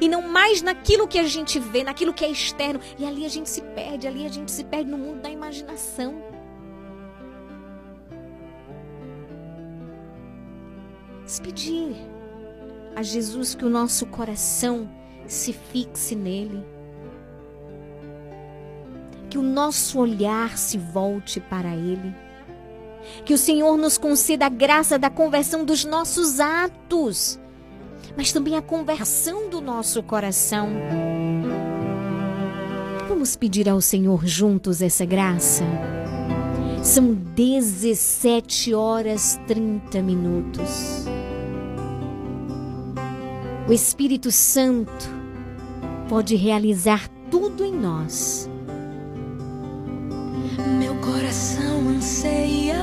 e 0.00 0.08
não 0.08 0.22
mais 0.22 0.62
naquilo 0.62 1.08
que 1.08 1.18
a 1.18 1.24
gente 1.24 1.58
vê, 1.58 1.82
naquilo 1.82 2.12
que 2.12 2.24
é 2.24 2.30
externo. 2.30 2.80
E 2.98 3.06
ali 3.06 3.24
a 3.24 3.28
gente 3.28 3.48
se 3.48 3.62
perde, 3.62 4.06
ali 4.06 4.26
a 4.26 4.28
gente 4.28 4.50
se 4.50 4.64
perde 4.64 4.90
no 4.90 4.98
mundo 4.98 5.22
da 5.22 5.30
imaginação. 5.30 6.22
Vamos 11.16 11.40
pedir 11.40 11.96
a 12.94 13.02
Jesus 13.02 13.54
que 13.54 13.64
o 13.64 13.70
nosso 13.70 14.06
coração 14.06 14.88
se 15.26 15.52
fixe 15.52 16.14
nele. 16.14 16.64
Que 19.28 19.36
o 19.36 19.42
nosso 19.42 19.98
olhar 19.98 20.56
se 20.56 20.78
volte 20.78 21.38
para 21.38 21.74
ele. 21.74 22.14
Que 23.24 23.34
o 23.34 23.38
Senhor 23.38 23.76
nos 23.76 23.98
conceda 23.98 24.46
a 24.46 24.50
graça 24.50 24.98
da 24.98 25.10
conversão 25.10 25.64
dos 25.64 25.84
nossos 25.84 26.40
atos, 26.40 27.38
mas 28.18 28.32
também 28.32 28.56
a 28.56 28.60
conversão 28.60 29.48
do 29.48 29.60
nosso 29.60 30.02
coração. 30.02 30.68
Vamos 33.08 33.36
pedir 33.36 33.68
ao 33.68 33.80
Senhor 33.80 34.26
juntos 34.26 34.82
essa 34.82 35.04
graça? 35.04 35.62
São 36.82 37.14
17 37.14 38.74
horas 38.74 39.40
30 39.46 40.02
minutos. 40.02 41.04
O 43.68 43.72
Espírito 43.72 44.32
Santo 44.32 45.08
pode 46.08 46.34
realizar 46.34 47.08
tudo 47.30 47.64
em 47.64 47.72
nós. 47.72 48.50
Meu 50.80 50.96
coração 50.96 51.88
anseia, 51.88 52.82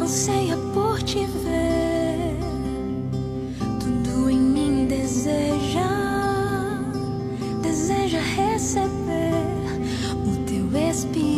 anseia 0.00 0.56
por 0.72 1.02
te 1.02 1.26
ver. 1.26 1.77
Deseja, 5.28 5.88
deseja 7.62 8.20
receber 8.20 9.32
o 10.26 10.36
teu 10.46 10.88
espírito. 10.88 11.37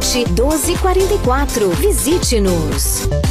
1244. 0.01 1.69
Visite-nos. 1.69 3.30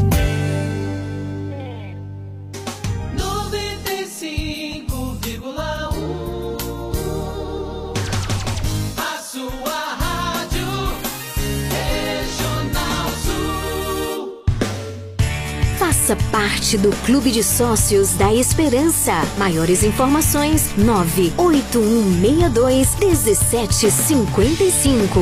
Faça 16.11 16.29
parte 16.29 16.77
do 16.77 16.91
Clube 17.05 17.31
de 17.31 17.41
Sócios 17.41 18.15
da 18.15 18.33
Esperança. 18.33 19.13
Maiores 19.37 19.81
informações: 19.81 20.75
98162 20.75 22.99
1755. 22.99 25.21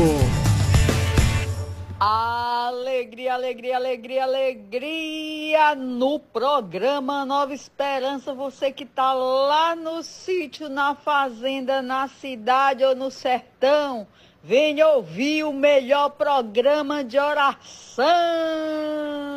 Alegria, 2.00 3.36
alegria, 3.36 3.76
alegria, 3.76 4.24
alegria 4.24 5.76
no 5.76 6.18
programa 6.18 7.24
Nova 7.24 7.54
Esperança. 7.54 8.34
Você 8.34 8.72
que 8.72 8.86
tá 8.86 9.14
lá 9.14 9.76
no 9.76 10.02
sítio, 10.02 10.70
na 10.70 10.96
fazenda, 10.96 11.84
na 11.84 12.08
cidade 12.08 12.84
ou 12.84 12.96
no 12.96 13.12
sertão, 13.12 14.08
venha 14.44 14.88
ouvir 14.88 15.44
o 15.44 15.54
melhor 15.54 16.10
programa 16.10 17.04
de 17.04 17.20
oração 17.20 19.29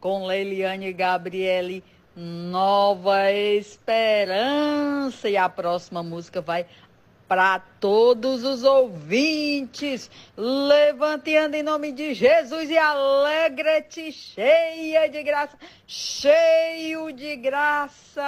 com 0.00 0.26
Leiliane 0.26 0.88
e 0.88 0.92
Gabriele. 0.92 1.84
Nova 2.16 3.30
Esperança. 3.32 5.28
E 5.28 5.36
a 5.36 5.48
próxima 5.48 6.02
música 6.02 6.40
vai 6.40 6.66
para 7.30 7.60
todos 7.78 8.42
os 8.42 8.64
ouvintes. 8.64 10.10
Levante 10.36 11.30
e 11.30 11.36
anda 11.36 11.56
em 11.56 11.62
nome 11.62 11.92
de 11.92 12.12
Jesus 12.12 12.68
e 12.68 12.76
alegre-te, 12.76 14.10
cheia 14.10 15.08
de 15.08 15.22
graça, 15.22 15.56
cheio 15.86 17.12
de 17.12 17.36
graça. 17.36 18.26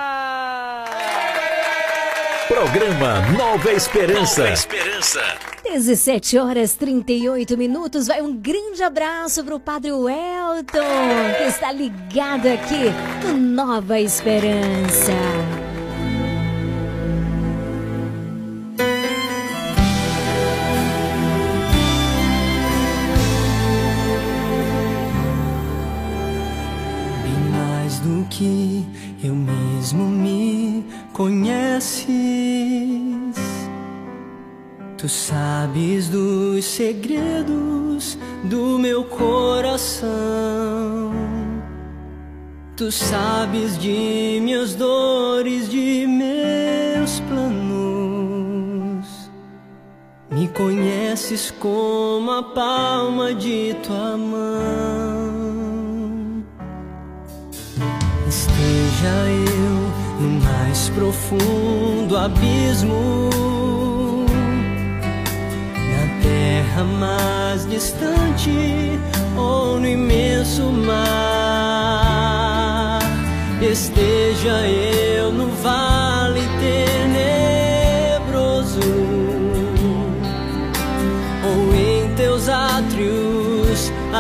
Programa 2.47 3.23
Nova 3.37 3.73
Esperança. 3.73 4.43
Nova 4.43 4.55
Esperança. 4.55 5.21
17 5.65 6.39
horas 6.39 6.77
38 6.77 7.59
minutos. 7.59 8.07
Vai 8.07 8.23
um 8.23 8.37
grande 8.37 8.85
abraço 8.85 9.43
pro 9.43 9.59
Padre 9.59 9.91
Welton, 9.91 10.79
que 11.39 11.45
está 11.49 11.73
ligado 11.73 12.47
aqui 12.47 12.93
no 13.27 13.37
Nova 13.37 13.99
Esperança. 13.99 15.62
Do 28.03 28.27
que 28.29 28.85
eu 29.23 29.35
mesmo 29.35 30.05
me 30.05 30.85
conheces. 31.13 32.07
Tu 34.99 35.09
sabes 35.09 36.09
dos 36.09 36.65
segredos 36.65 38.19
do 38.45 38.79
meu 38.79 39.05
coração. 39.05 40.11
Tu 42.77 42.91
sabes 42.91 43.79
de 43.79 44.41
minhas 44.43 44.75
dores, 44.75 45.69
de 45.69 46.07
meus 46.07 47.21
planos. 47.21 48.12
Me 50.33 50.49
conheces 50.49 51.51
como 51.51 52.31
a 52.31 52.43
palma 52.43 53.35
de 53.35 53.75
tua 53.83 54.17
mão. 54.17 54.43
Esteja 58.27 59.29
eu 59.29 59.93
no 60.23 60.41
mais 60.41 60.89
profundo 60.89 62.17
abismo, 62.17 63.29
na 65.91 66.23
terra 66.23 66.83
mais 66.99 67.69
distante 67.69 68.99
ou 69.37 69.79
no 69.79 69.87
imenso 69.87 70.63
mar. 70.73 71.03
Esteja 73.61 74.67
eu 74.67 75.31
no 75.31 75.49
vale 75.63 76.41
tenebroso 76.59 77.52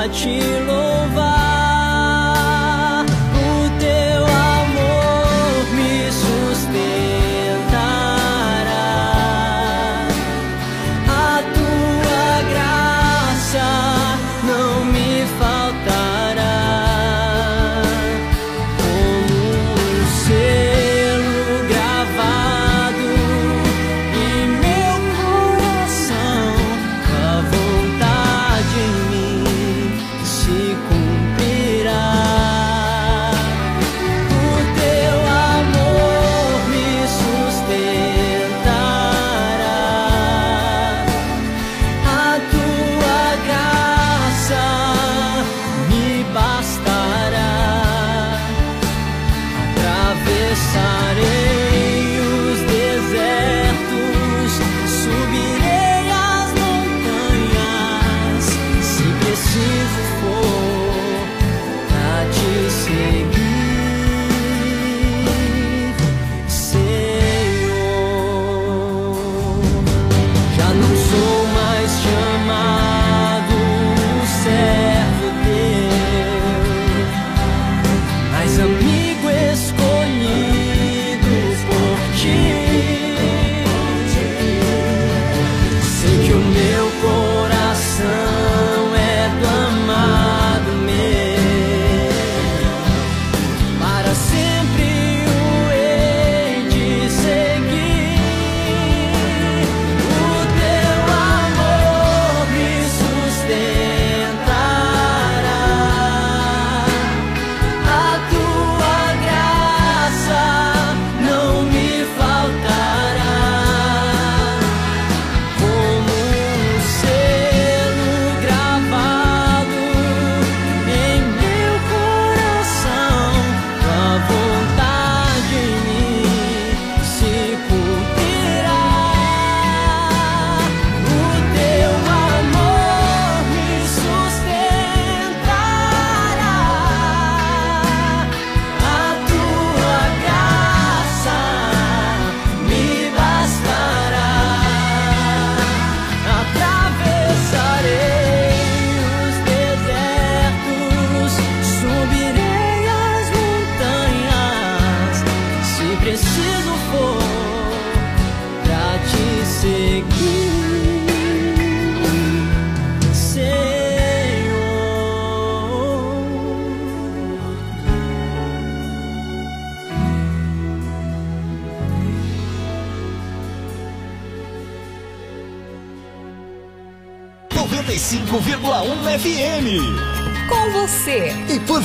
te 0.08 0.60
louvar. 0.66 1.41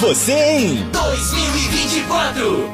Você 0.08 0.32
em 0.32 0.89
2024. 0.89 2.70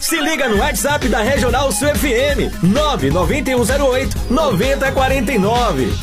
Se 0.00 0.20
liga 0.20 0.50
no 0.50 0.58
WhatsApp 0.58 1.08
da 1.08 1.22
Regional 1.22 1.72
Sul 1.72 1.88
FM 1.94 2.62
99108 2.62 4.18
9049. 4.28 5.94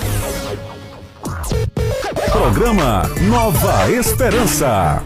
Programa 2.32 3.04
Nova 3.30 3.92
Esperança. 3.92 5.03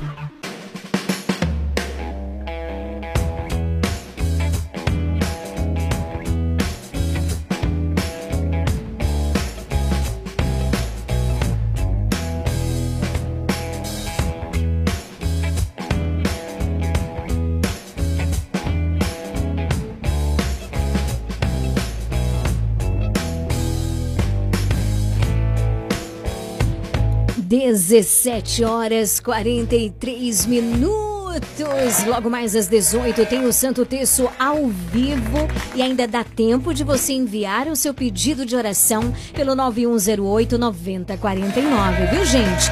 Dezessete 27.87 28.65
horas 28.65 29.17
43 29.21 30.45
minutos. 30.45 32.03
Logo 32.05 32.29
mais 32.29 32.53
às 32.53 32.67
18 32.67 33.25
tem 33.25 33.45
o 33.45 33.53
Santo 33.53 33.85
Terço 33.85 34.29
ao 34.37 34.67
vivo 34.67 35.47
e 35.73 35.81
ainda 35.81 36.05
dá 36.05 36.21
tempo 36.21 36.73
de 36.73 36.83
você 36.83 37.13
enviar 37.13 37.69
o 37.69 37.77
seu 37.77 37.93
pedido 37.93 38.45
de 38.45 38.57
oração 38.57 39.13
pelo 39.33 39.55
9108 39.55 40.57
9049, 40.57 42.07
viu, 42.07 42.25
gente? 42.25 42.69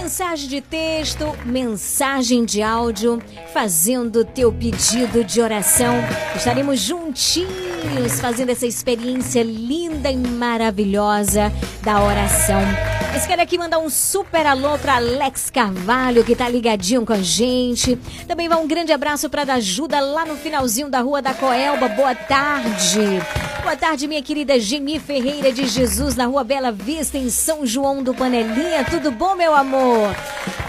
Mensagem 0.00 0.48
de 0.48 0.60
texto, 0.60 1.36
mensagem 1.44 2.44
de 2.44 2.62
áudio, 2.62 3.20
fazendo 3.52 4.24
teu 4.24 4.52
pedido 4.52 5.24
de 5.24 5.40
oração. 5.40 5.94
Estaremos 6.36 6.78
juntinhos 6.78 8.20
fazendo 8.20 8.50
essa 8.50 8.66
experiência 8.66 9.42
linda 9.42 10.08
e 10.08 10.16
maravilhosa 10.16 11.52
da 11.82 12.00
oração. 12.00 12.91
Mas 13.12 13.26
quero 13.26 13.42
aqui 13.42 13.58
mandar 13.58 13.78
um 13.78 13.90
super 13.90 14.46
alô 14.46 14.78
para 14.78 14.96
Alex 14.96 15.50
Carvalho, 15.50 16.24
que 16.24 16.34
tá 16.34 16.48
ligadinho 16.48 17.04
com 17.04 17.12
a 17.12 17.20
gente. 17.20 17.96
Também 18.26 18.48
vai 18.48 18.58
um 18.58 18.66
grande 18.66 18.90
abraço 18.90 19.28
para 19.28 19.44
da 19.44 19.54
ajuda 19.54 20.00
lá 20.00 20.24
no 20.24 20.34
finalzinho 20.34 20.88
da 20.88 21.00
Rua 21.00 21.20
da 21.20 21.34
Coelba. 21.34 21.88
Boa 21.88 22.14
tarde. 22.14 23.20
Boa 23.62 23.76
tarde, 23.76 24.08
minha 24.08 24.22
querida 24.22 24.58
Geni 24.58 24.98
Ferreira 24.98 25.52
de 25.52 25.68
Jesus, 25.68 26.16
na 26.16 26.24
Rua 26.24 26.42
Bela 26.42 26.72
Vista, 26.72 27.18
em 27.18 27.28
São 27.28 27.66
João 27.66 28.02
do 28.02 28.14
Panelinha. 28.14 28.82
Tudo 28.88 29.10
bom, 29.10 29.34
meu 29.34 29.54
amor? 29.54 30.16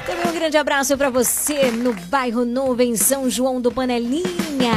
Também 0.06 0.28
um 0.28 0.34
grande 0.34 0.58
abraço 0.58 0.98
para 0.98 1.10
você 1.10 1.72
no 1.72 1.94
bairro 1.94 2.44
Novo, 2.44 2.82
em 2.82 2.98
São 2.98 3.30
João 3.30 3.62
do 3.62 3.72
Panelinha. 3.72 4.74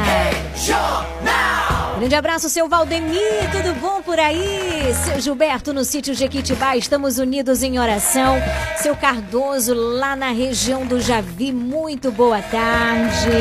Jornal 0.55 1.66
Grande 1.97 2.13
abraço, 2.13 2.47
seu 2.47 2.69
Valdemir, 2.69 3.49
tudo 3.51 3.73
bom 3.81 4.03
por 4.03 4.19
aí? 4.19 4.93
Seu 5.03 5.19
Gilberto 5.19 5.73
no 5.73 5.83
sítio 5.83 6.13
Jequitibá, 6.13 6.77
estamos 6.77 7.17
unidos 7.17 7.63
em 7.63 7.79
oração. 7.79 8.35
Seu 8.77 8.95
Cardoso 8.95 9.73
lá 9.73 10.15
na 10.15 10.29
região 10.29 10.85
do 10.85 11.01
Javi, 11.01 11.51
muito 11.51 12.11
boa 12.11 12.39
tarde. 12.39 13.31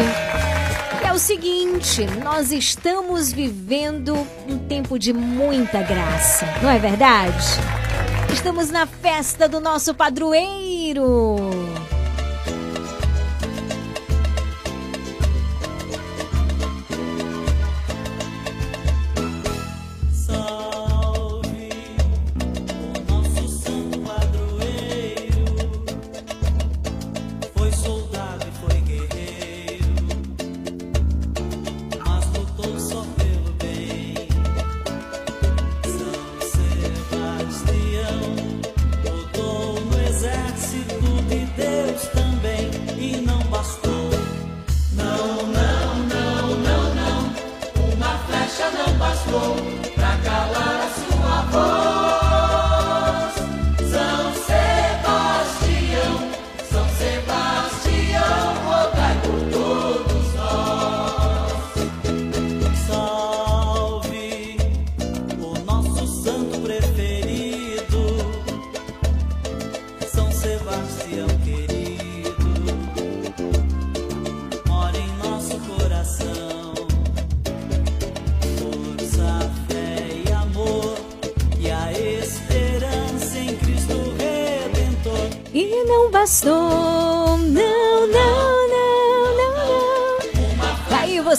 É 1.07 1.13
o 1.13 1.19
seguinte, 1.19 2.07
nós 2.25 2.51
estamos 2.51 3.31
vivendo 3.31 4.17
um 4.49 4.57
tempo 4.57 4.99
de 4.99 5.13
muita 5.13 5.83
graça, 5.83 6.47
não 6.63 6.71
é 6.71 6.79
verdade? 6.79 7.47
Estamos 8.33 8.71
na 8.71 8.87
festa 8.87 9.47
do 9.47 9.61
nosso 9.61 9.95
padroeiro. 9.95 11.37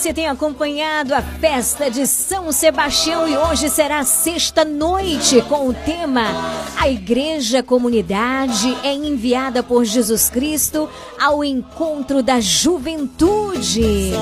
Você 0.07 0.13
tem 0.13 0.27
acompanhado 0.29 1.13
a 1.13 1.21
festa 1.21 1.91
de 1.91 2.07
São 2.07 2.49
Sebastião 2.49 3.27
e 3.27 3.35
hoje 3.35 3.69
será 3.69 4.05
sexta 4.05 4.63
noite 4.63 5.41
com 5.41 5.67
o 5.67 5.73
tema 5.73 6.23
A 6.79 6.87
Igreja 6.87 7.61
Comunidade 7.61 8.73
é 8.85 8.93
enviada 8.93 9.61
por 9.61 9.83
Jesus 9.83 10.29
Cristo 10.29 10.87
ao 11.19 11.43
encontro 11.43 12.23
da 12.23 12.39
juventude. 12.39 14.13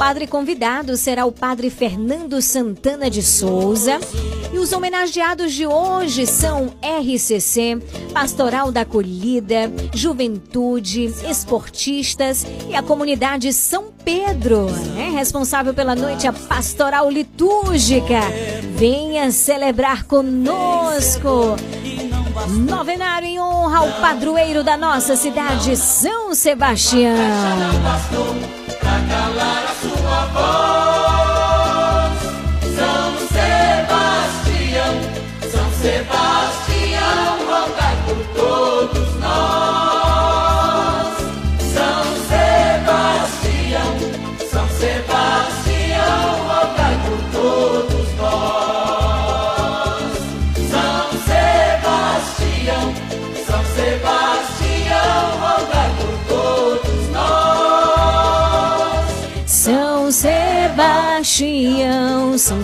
Padre 0.00 0.26
convidado 0.26 0.96
será 0.96 1.26
o 1.26 1.30
padre 1.30 1.68
Fernando 1.68 2.40
Santana 2.40 3.10
de 3.10 3.22
Souza. 3.22 4.00
E 4.50 4.56
os 4.56 4.72
homenageados 4.72 5.52
de 5.52 5.66
hoje 5.66 6.26
são 6.26 6.72
RCC, 6.82 7.78
Pastoral 8.10 8.72
da 8.72 8.80
Acolhida, 8.80 9.70
Juventude, 9.94 11.04
Esportistas 11.28 12.46
e 12.70 12.74
a 12.74 12.82
comunidade 12.82 13.52
São 13.52 13.92
Pedro, 14.02 14.70
né? 14.70 15.10
responsável 15.10 15.74
pela 15.74 15.94
noite 15.94 16.26
a 16.26 16.32
Pastoral 16.32 17.10
Litúrgica. 17.10 18.20
Venha 18.74 19.30
celebrar 19.30 20.04
conosco. 20.04 21.56
Novenário 22.66 23.28
em 23.28 23.38
honra 23.38 23.80
ao 23.80 24.00
padroeiro 24.00 24.64
da 24.64 24.78
nossa 24.78 25.14
cidade, 25.14 25.76
São 25.76 26.34
Sebastião. 26.34 27.12
Calar 29.10 29.64
a 29.64 29.74
sua 29.74 30.20
voz, 30.34 31.19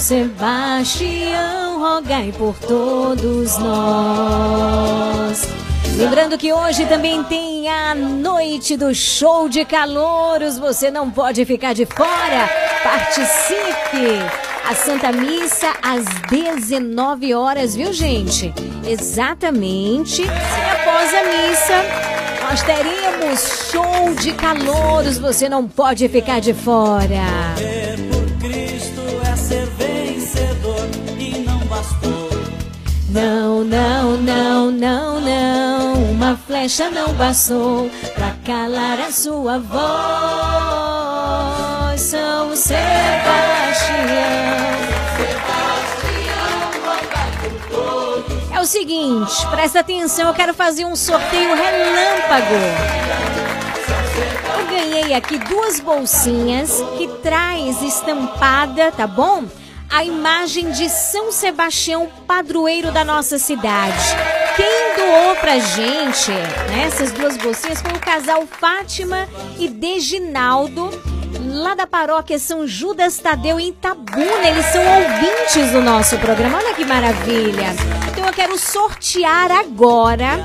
Sebastião, 0.06 1.80
rogai 1.80 2.32
por 2.38 2.54
todos 2.60 3.58
nós. 3.58 5.48
Lembrando 5.96 6.38
que 6.38 6.52
hoje 6.52 6.86
também 6.86 7.24
tem 7.24 7.68
a 7.68 7.92
noite 7.92 8.76
do 8.76 8.94
show 8.94 9.48
de 9.48 9.64
calouros, 9.64 10.60
você 10.60 10.92
não 10.92 11.10
pode 11.10 11.44
ficar 11.44 11.72
de 11.72 11.84
fora. 11.86 12.48
Participe! 12.84 14.22
A 14.70 14.76
Santa 14.76 15.10
Missa 15.10 15.74
às 15.82 16.04
19 16.30 17.34
horas, 17.34 17.74
viu, 17.74 17.92
gente? 17.92 18.54
Exatamente. 18.86 20.22
E 20.22 20.28
após 20.28 21.12
a 21.12 21.24
missa, 21.24 21.84
nós 22.44 22.62
teremos 22.62 23.72
show 23.72 24.14
de 24.14 24.32
calouros, 24.34 25.18
você 25.18 25.48
não 25.48 25.66
pode 25.66 26.08
ficar 26.08 26.40
de 26.40 26.54
fora. 26.54 27.85
Flecha 36.66 36.90
não 36.90 37.12
bastou 37.12 37.88
pra 38.16 38.34
calar 38.44 38.98
a 38.98 39.12
sua 39.12 39.60
voz. 39.60 39.76
São 42.00 42.56
Sebastião. 42.56 42.82
É 48.52 48.60
o 48.60 48.64
seguinte, 48.64 49.46
presta 49.48 49.78
atenção, 49.78 50.26
eu 50.26 50.34
quero 50.34 50.52
fazer 50.54 50.84
um 50.84 50.96
sorteio 50.96 51.54
relâmpago. 51.54 52.56
Eu 54.58 54.66
ganhei 54.66 55.14
aqui 55.14 55.38
duas 55.38 55.78
bolsinhas 55.78 56.82
que 56.98 57.06
traz 57.22 57.80
estampada, 57.80 58.90
tá 58.90 59.06
bom? 59.06 59.44
A 59.96 60.04
imagem 60.04 60.72
de 60.72 60.90
São 60.90 61.32
Sebastião, 61.32 62.06
padroeiro 62.26 62.92
da 62.92 63.02
nossa 63.02 63.38
cidade. 63.38 63.96
Quem 64.54 64.94
doou 64.94 65.34
pra 65.36 65.58
gente 65.58 66.30
né, 66.30 66.84
essas 66.86 67.12
duas 67.12 67.38
bolsinhas 67.38 67.80
foi 67.80 67.92
o 67.92 67.98
casal 67.98 68.46
Fátima 68.46 69.26
e 69.58 69.66
Deginaldo, 69.66 70.90
lá 71.46 71.74
da 71.74 71.86
paróquia 71.86 72.38
São 72.38 72.66
Judas 72.66 73.16
Tadeu, 73.16 73.58
em 73.58 73.68
Itabuna. 73.68 74.46
Eles 74.46 74.66
são 74.66 74.82
ouvintes 74.82 75.72
do 75.72 75.80
nosso 75.80 76.18
programa. 76.18 76.58
Olha 76.58 76.74
que 76.74 76.84
maravilha. 76.84 77.68
Então 78.12 78.26
eu 78.26 78.34
quero 78.34 78.58
sortear 78.58 79.50
agora 79.50 80.38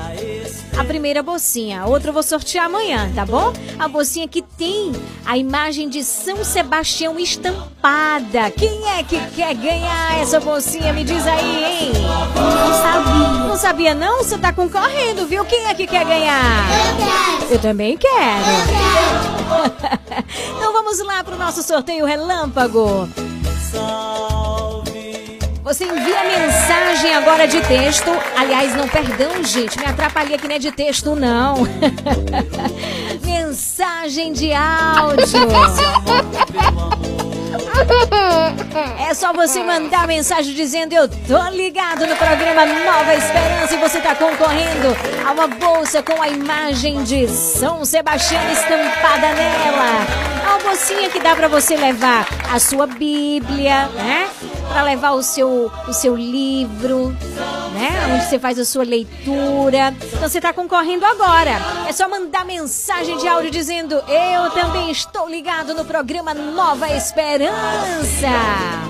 a 0.76 0.84
primeira 0.84 1.22
bolsinha. 1.22 1.82
A 1.82 1.86
outra 1.86 2.10
eu 2.10 2.12
vou 2.12 2.22
sortear 2.22 2.66
amanhã, 2.66 3.10
tá 3.14 3.24
bom? 3.24 3.52
A 3.78 3.88
bolsinha 3.88 4.28
que 4.28 4.42
tem 4.42 4.92
a 5.24 5.36
imagem 5.36 5.88
de 5.88 6.02
São 6.02 6.44
Sebastião 6.44 7.18
estampada. 7.18 8.50
Quem 8.50 8.88
é 8.88 9.02
que 9.02 9.18
quer 9.34 9.54
ganhar 9.54 10.20
essa 10.20 10.40
bolsinha? 10.40 10.92
Me 10.92 11.04
diz 11.04 11.26
aí, 11.26 11.64
hein? 11.64 11.92
Não 12.34 12.82
sabia. 12.82 13.28
Não 13.48 13.56
sabia 13.56 13.94
não? 13.94 14.18
Você 14.18 14.38
tá 14.38 14.52
concorrendo, 14.52 15.26
viu? 15.26 15.44
Quem 15.44 15.66
é 15.66 15.74
que 15.74 15.86
quer 15.86 16.04
ganhar? 16.04 16.66
Eu 16.70 16.96
quero. 16.96 17.52
Eu 17.54 17.58
também 17.58 17.96
quero. 17.96 18.12
então 20.56 20.72
vamos 20.72 20.98
lá 21.00 21.22
pro 21.22 21.36
nosso 21.36 21.62
sorteio 21.62 22.06
relâmpago. 22.06 23.08
Você 25.72 25.84
envia 25.84 26.22
mensagem 26.24 27.14
agora 27.14 27.48
de 27.48 27.58
texto. 27.62 28.10
Aliás, 28.36 28.74
não, 28.74 28.86
perdão, 28.86 29.42
gente, 29.42 29.78
me 29.78 29.86
atrapalhei 29.86 30.34
aqui, 30.34 30.46
não 30.46 30.56
é 30.56 30.58
de 30.58 30.70
texto, 30.70 31.16
não. 31.16 31.66
mensagem 33.24 34.34
de 34.34 34.52
áudio. 34.52 35.24
É 39.08 39.14
só 39.14 39.32
você 39.32 39.62
mandar 39.62 40.06
mensagem 40.06 40.54
dizendo 40.54 40.94
eu 40.94 41.06
tô 41.06 41.48
ligado 41.50 42.06
no 42.06 42.16
programa 42.16 42.64
Nova 42.64 43.14
Esperança 43.14 43.74
e 43.74 43.78
você 43.78 44.00
tá 44.00 44.14
concorrendo 44.14 44.96
a 45.26 45.32
uma 45.32 45.46
bolsa 45.46 46.02
com 46.02 46.20
a 46.22 46.28
imagem 46.28 47.02
de 47.04 47.28
São 47.28 47.84
Sebastião 47.84 48.40
estampada 48.50 49.32
nela. 49.34 50.32
A 50.54 50.58
bolsinha 50.62 51.10
que 51.10 51.20
dá 51.20 51.34
pra 51.36 51.48
você 51.48 51.76
levar 51.76 52.26
a 52.50 52.58
sua 52.58 52.86
Bíblia, 52.86 53.86
né? 53.88 54.28
Pra 54.72 54.82
levar 54.82 55.10
o 55.12 55.22
seu, 55.22 55.70
o 55.86 55.92
seu 55.92 56.16
livro, 56.16 57.14
né? 57.74 57.90
Onde 58.14 58.24
você 58.24 58.38
faz 58.38 58.58
a 58.58 58.64
sua 58.64 58.84
leitura. 58.84 59.94
Então 60.14 60.28
você 60.28 60.40
tá 60.40 60.52
concorrendo 60.52 61.04
agora. 61.04 61.52
É 61.86 61.92
só 61.92 62.08
mandar 62.08 62.44
mensagem 62.44 63.18
de 63.18 63.28
áudio 63.28 63.50
dizendo 63.50 63.94
eu 64.08 64.50
também 64.52 64.90
estou 64.90 65.28
ligado 65.28 65.74
no 65.74 65.84
programa 65.84 66.32
Nova 66.32 66.88
Esperança. 68.02 68.82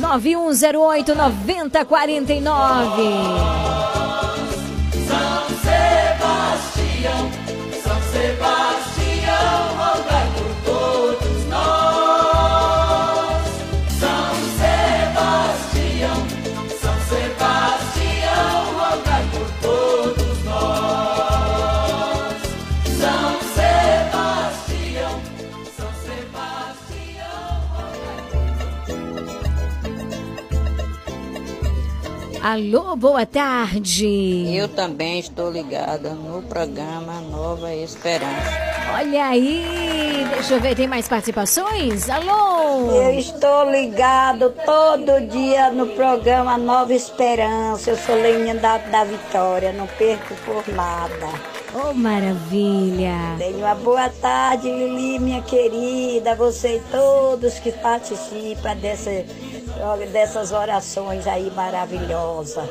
9108 0.00 1.14
9049. 1.14 3.02
São 5.08 5.44
Sebastião, 5.62 7.30
São 7.82 7.98
Sebastião, 8.10 8.79
Alô, 32.42 32.96
boa 32.96 33.26
tarde. 33.26 34.50
Eu 34.56 34.66
também 34.66 35.18
estou 35.18 35.50
ligada 35.50 36.10
no 36.14 36.40
programa 36.42 37.20
Nova 37.20 37.74
Esperança. 37.74 38.50
Olha 38.94 39.26
aí, 39.26 40.26
deixa 40.32 40.54
eu 40.54 40.60
ver, 40.60 40.74
tem 40.74 40.88
mais 40.88 41.06
participações? 41.06 42.08
Alô? 42.08 42.92
Eu 42.92 43.18
estou 43.18 43.70
ligado 43.70 44.54
todo 44.64 45.20
dia 45.28 45.70
no 45.70 45.88
programa 45.88 46.56
Nova 46.56 46.94
Esperança. 46.94 47.90
Eu 47.90 47.96
sou 47.98 48.14
Leninha 48.14 48.54
da, 48.54 48.78
da 48.78 49.04
Vitória, 49.04 49.70
não 49.72 49.86
perco 49.86 50.34
por 50.46 50.66
nada. 50.74 51.28
Oh, 51.72 51.94
maravilha. 51.94 53.14
Tenha 53.38 53.58
uma 53.58 53.74
boa 53.76 54.08
tarde, 54.08 54.68
Lili, 54.68 55.18
minha 55.20 55.42
querida. 55.42 56.34
Você 56.34 56.76
e 56.78 56.80
todos 56.90 57.60
que 57.60 57.70
participam 57.70 58.74
dessa, 58.76 59.10
dessas 60.12 60.52
orações 60.52 61.26
aí 61.26 61.50
maravilhosas. 61.50 62.68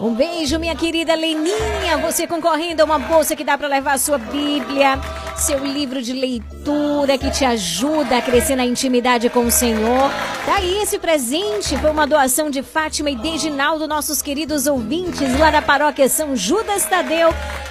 Um 0.00 0.14
beijo, 0.14 0.58
minha 0.58 0.74
querida 0.74 1.14
Leninha. 1.14 1.96
Você 1.98 2.26
concorrendo 2.26 2.82
a 2.82 2.84
uma 2.84 2.98
bolsa 2.98 3.36
que 3.36 3.44
dá 3.44 3.56
para 3.56 3.68
levar 3.68 3.92
a 3.92 3.98
sua 3.98 4.18
Bíblia, 4.18 4.98
seu 5.36 5.64
livro 5.64 6.02
de 6.02 6.12
leitura 6.12 7.16
que 7.16 7.30
te 7.30 7.44
ajuda 7.44 8.18
a 8.18 8.22
crescer 8.22 8.56
na 8.56 8.64
intimidade 8.64 9.30
com 9.30 9.46
o 9.46 9.50
Senhor. 9.50 10.10
Tá 10.44 10.56
aí 10.56 10.78
esse 10.82 10.98
presente. 10.98 11.76
Foi 11.76 11.90
uma 11.90 12.04
doação 12.04 12.50
de 12.50 12.64
Fátima 12.64 13.10
e 13.10 13.16
Deginaldo, 13.16 13.86
nossos 13.86 14.20
queridos 14.20 14.66
ouvintes 14.66 15.38
lá 15.38 15.52
da 15.52 15.62
paróquia 15.62 16.08
São 16.08 16.34
Judas 16.34 16.84
Tadeu 16.84 17.28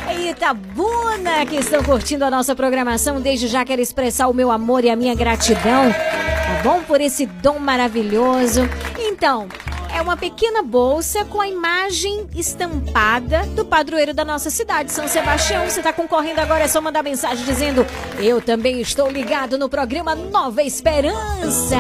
em 0.10 0.30
Itabuna, 0.30 1.46
que 1.46 1.58
estão 1.58 1.84
curtindo 1.84 2.24
a 2.24 2.32
nossa 2.32 2.56
programação. 2.56 3.20
Desde 3.20 3.50
já 3.50 3.66
quero 3.66 3.82
expressar 3.82 4.30
o 4.30 4.34
meu 4.34 4.50
amor 4.50 4.86
e 4.86 4.90
a 4.90 4.96
minha 4.96 5.14
gratidão, 5.16 5.92
tá 5.92 6.31
bom? 6.64 6.82
Por 6.84 7.02
esse 7.02 7.26
dom 7.26 7.60
maravilhoso. 7.60 8.62
Então, 8.98 9.48
é 9.94 10.02
uma 10.02 10.16
pequena 10.16 10.64
bolsa 10.64 11.26
com 11.26 11.42
a 11.42 11.48
imagem 11.48 12.28
estampada 12.36 13.46
do 13.48 13.66
padroeiro 13.66 14.14
da 14.14 14.24
nossa 14.24 14.50
cidade, 14.50 14.92
São 14.92 15.08
Sebastião. 15.08 15.70
Você 15.70 15.80
está 15.80 15.92
concorrendo 15.92 16.40
agora, 16.40 16.64
é 16.64 16.68
só 16.68 16.80
mandar 16.80 17.04
mensagem 17.04 17.44
dizendo: 17.46 17.86
Eu 18.20 18.42
também 18.42 18.80
estou 18.80 19.10
ligado 19.10 19.58
no 19.58 19.68
programa 19.68 20.16
Nova 20.16 20.64
Esperança. 20.64 21.78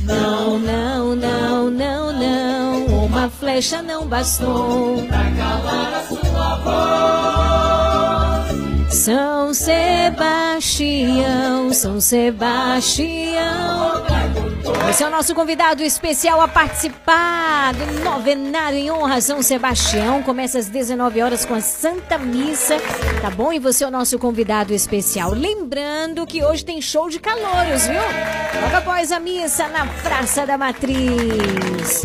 Não, 0.00 0.58
não, 0.58 1.14
não, 1.14 1.70
não, 1.70 2.12
não. 2.12 2.86
Uma 3.04 3.28
flecha 3.28 3.82
não 3.82 4.06
bastou. 4.06 5.04
pra 5.06 5.30
calar 5.36 5.94
a 5.94 6.13
Sebastião, 10.14 11.72
São 11.72 12.00
Sebastião. 12.00 13.04
Esse 14.88 15.02
é 15.02 15.06
o 15.08 15.10
nosso 15.10 15.34
convidado 15.34 15.82
especial 15.82 16.40
a 16.40 16.46
participar 16.46 17.72
do 17.74 18.04
novenário 18.04 18.78
em 18.78 18.92
honra 18.92 19.16
a 19.16 19.20
São 19.20 19.42
Sebastião. 19.42 20.22
Começa 20.22 20.56
às 20.56 20.68
19 20.68 21.20
horas 21.20 21.44
com 21.44 21.54
a 21.54 21.60
Santa 21.60 22.16
Missa, 22.16 22.76
tá 23.20 23.28
bom? 23.28 23.52
E 23.52 23.58
você 23.58 23.82
é 23.82 23.88
o 23.88 23.90
nosso 23.90 24.16
convidado 24.16 24.72
especial. 24.72 25.32
Lembrando 25.32 26.24
que 26.28 26.44
hoje 26.44 26.64
tem 26.64 26.80
show 26.80 27.08
de 27.08 27.18
calouros, 27.18 27.84
viu? 27.88 28.00
Logo 28.62 28.76
após 28.76 29.10
a 29.10 29.18
missa 29.18 29.66
na 29.66 29.84
Praça 29.84 30.46
da 30.46 30.56
Matriz. 30.56 32.04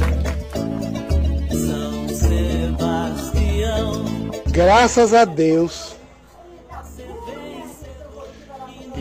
Graças 4.52 5.14
a 5.14 5.26
Deus, 5.26 5.99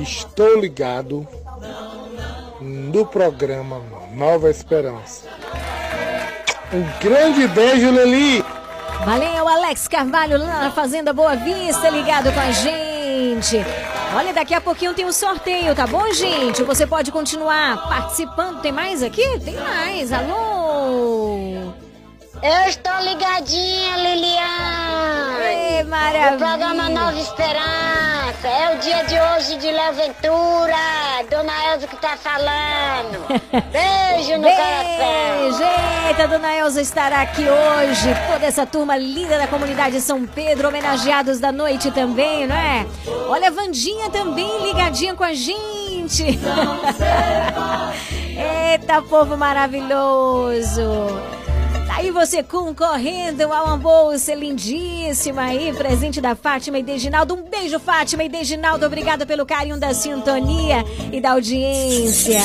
estou 0.02 0.60
ligado 0.60 1.26
no 2.60 3.06
programa 3.06 3.80
Nova 4.12 4.50
Esperança. 4.50 5.28
Um 6.72 6.84
grande 7.00 7.46
beijo, 7.48 7.90
Leli! 7.90 8.44
Valeu, 9.04 9.48
Alex 9.48 9.88
Carvalho 9.88 10.38
lá 10.38 10.64
na 10.64 10.70
Fazenda 10.70 11.12
Boa 11.12 11.34
Vista, 11.36 11.88
ligado 11.88 12.32
com 12.32 12.40
a 12.40 12.50
gente. 12.50 13.56
Olha, 14.14 14.32
daqui 14.32 14.54
a 14.54 14.60
pouquinho 14.60 14.94
tem 14.94 15.04
um 15.04 15.12
sorteio, 15.12 15.74
tá 15.74 15.86
bom, 15.86 16.12
gente? 16.12 16.62
Você 16.62 16.86
pode 16.86 17.12
continuar 17.12 17.88
participando. 17.88 18.60
Tem 18.60 18.72
mais 18.72 19.02
aqui? 19.02 19.38
Tem 19.40 19.56
mais. 19.56 20.12
Alô? 20.12 21.72
Eu 22.42 22.68
estou 22.68 23.00
ligadinha, 23.02 23.96
Lilian. 23.96 24.87
Maravilha. 25.88 26.34
O 26.34 26.38
programa 26.38 26.88
Nova 26.90 27.18
Esperança. 27.18 28.46
É 28.46 28.74
o 28.74 28.78
dia 28.78 29.02
de 29.04 29.14
hoje 29.18 29.56
de 29.56 29.70
Léo 29.70 29.94
Ventura. 29.94 30.76
Dona 31.30 31.72
Elza 31.72 31.86
que 31.86 31.96
tá 31.96 32.14
falando. 32.16 33.24
Beijo 33.72 34.36
no 34.36 34.42
Beijo. 34.42 34.56
coração. 34.56 36.08
Eita, 36.08 36.28
Dona 36.28 36.54
Elza 36.56 36.82
estará 36.82 37.22
aqui 37.22 37.42
hoje. 37.42 38.08
Toda 38.30 38.44
essa 38.46 38.66
turma 38.66 38.96
linda 38.98 39.38
da 39.38 39.46
comunidade 39.46 39.98
São 40.00 40.26
Pedro, 40.26 40.68
homenageados 40.68 41.40
da 41.40 41.50
noite 41.50 41.90
também, 41.90 42.46
não 42.46 42.56
é? 42.56 42.86
Olha, 43.28 43.48
a 43.48 43.50
Vandinha 43.50 44.10
também 44.10 44.66
ligadinha 44.66 45.14
com 45.14 45.24
a 45.24 45.32
gente. 45.32 46.24
Eita, 48.72 49.02
povo 49.02 49.36
maravilhoso. 49.36 50.82
Aí 51.98 52.12
você 52.12 52.44
concorrendo 52.44 53.52
a 53.52 53.64
uma 53.64 53.76
bolsa 53.76 54.32
lindíssima 54.32 55.42
aí, 55.42 55.72
presente 55.72 56.20
da 56.20 56.36
Fátima 56.36 56.78
e 56.78 56.82
Deginaldo. 56.84 57.34
Um 57.34 57.42
beijo, 57.42 57.80
Fátima 57.80 58.22
e 58.22 58.28
Deginaldo. 58.28 58.86
Obrigada 58.86 59.26
pelo 59.26 59.44
carinho 59.44 59.80
da 59.80 59.92
sintonia 59.92 60.84
e 61.12 61.20
da 61.20 61.32
audiência. 61.32 62.38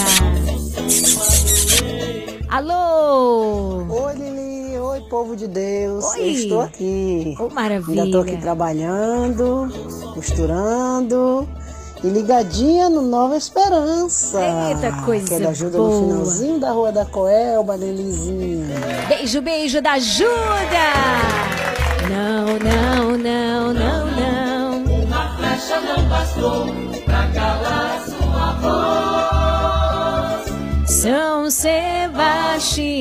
Alô? 2.49 3.86
Oi, 3.88 4.16
Lili. 4.16 4.80
Oi, 4.80 5.01
povo 5.01 5.36
de 5.36 5.47
Deus. 5.47 6.04
Oi. 6.16 6.20
Eu 6.20 6.30
estou 6.32 6.62
aqui. 6.62 7.36
Oh, 7.39 7.54
maravilha. 7.54 8.06
Ainda 8.06 8.06
estou 8.06 8.22
aqui 8.22 8.41
trabalhando, 8.41 9.68
costurando 10.16 11.47
e 12.04 12.08
ligadinha 12.10 12.89
no 12.89 13.01
Nova 13.01 13.38
Esperança. 13.38 14.39
Eita, 14.70 14.91
coisa 15.04 15.26
Quero 15.28 15.47
ajuda 15.49 15.78
boa. 15.78 15.89
no 15.89 16.08
finalzinho 16.10 16.60
da 16.60 16.72
Rua 16.72 16.91
da 16.91 17.06
Coelba, 17.06 17.78
Lilizinha. 17.78 18.76
Beijo, 19.08 19.41
beijo 19.41 19.82
da 19.82 19.93
ajuda! 19.93 20.28
Não, 22.10 22.60
não, 22.60 23.18
não, 23.18 23.74
não, 23.74 24.06
não. 24.12 24.84
Uma 25.04 25.38
flecha 25.38 25.80
não 25.80 26.04
bastou 26.10 26.66
pra 27.06 27.28
calar 27.34 28.04
sua 28.06 28.51
voz. 28.60 30.43
São 30.89 31.49
Sebastião, 31.49 32.93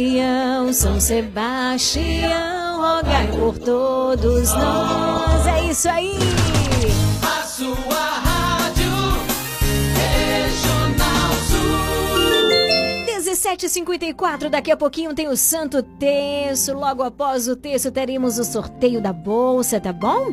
São 0.73 1.01
Sebastião, 1.01 2.81
rogai 2.81 3.27
por 3.33 3.59
todos 3.59 4.53
nós. 4.55 5.47
É 5.49 5.65
isso 5.65 5.89
aí! 5.89 6.17
A 7.23 7.43
sua 7.45 8.12
17h54, 13.43 14.49
daqui 14.49 14.71
a 14.71 14.77
pouquinho 14.77 15.13
tem 15.13 15.27
o 15.27 15.37
Santo 15.37 15.83
Terço. 15.83 16.73
Logo 16.75 17.03
após 17.03 17.49
o 17.49 17.57
terço 17.57 17.91
teremos 17.91 18.39
o 18.39 18.45
sorteio 18.45 19.01
da 19.01 19.13
bolsa, 19.13 19.81
tá 19.81 19.93
bom? 19.93 20.33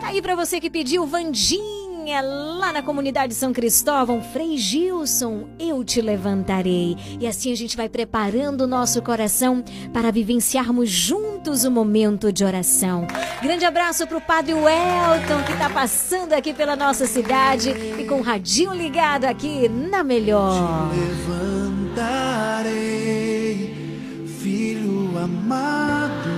Tá 0.00 0.08
aí 0.08 0.20
pra 0.20 0.34
você 0.34 0.58
que 0.58 0.68
pediu 0.68 1.06
Vandinha. 1.06 2.20
Lá 2.58 2.72
na 2.72 2.82
comunidade 2.82 3.34
São 3.34 3.52
Cristóvão, 3.52 4.20
Frei 4.20 4.56
Gilson, 4.56 5.46
eu 5.60 5.84
te 5.84 6.00
levantarei. 6.00 6.96
E 7.20 7.26
assim 7.26 7.52
a 7.52 7.54
gente 7.54 7.76
vai 7.76 7.88
preparando 7.88 8.62
o 8.62 8.66
nosso 8.66 9.00
coração 9.00 9.62
para 9.92 10.10
vivenciarmos 10.10 10.90
juntos 10.90 11.64
o 11.64 11.70
momento 11.70 12.32
de 12.32 12.44
oração. 12.44 13.06
Grande 13.40 13.64
abraço 13.64 14.08
pro 14.08 14.20
Padre 14.20 14.54
Welton, 14.54 15.44
que 15.46 15.56
tá 15.56 15.70
passando 15.70 16.32
aqui 16.32 16.52
pela 16.52 16.74
nossa 16.74 17.06
cidade 17.06 17.70
e 17.70 18.04
com 18.06 18.16
o 18.16 18.22
radinho 18.22 18.74
ligado 18.74 19.26
aqui 19.26 19.68
na 19.68 20.02
melhor. 20.02 20.90
Levantarei, 21.90 23.74
filho 24.40 25.18
amado, 25.18 26.30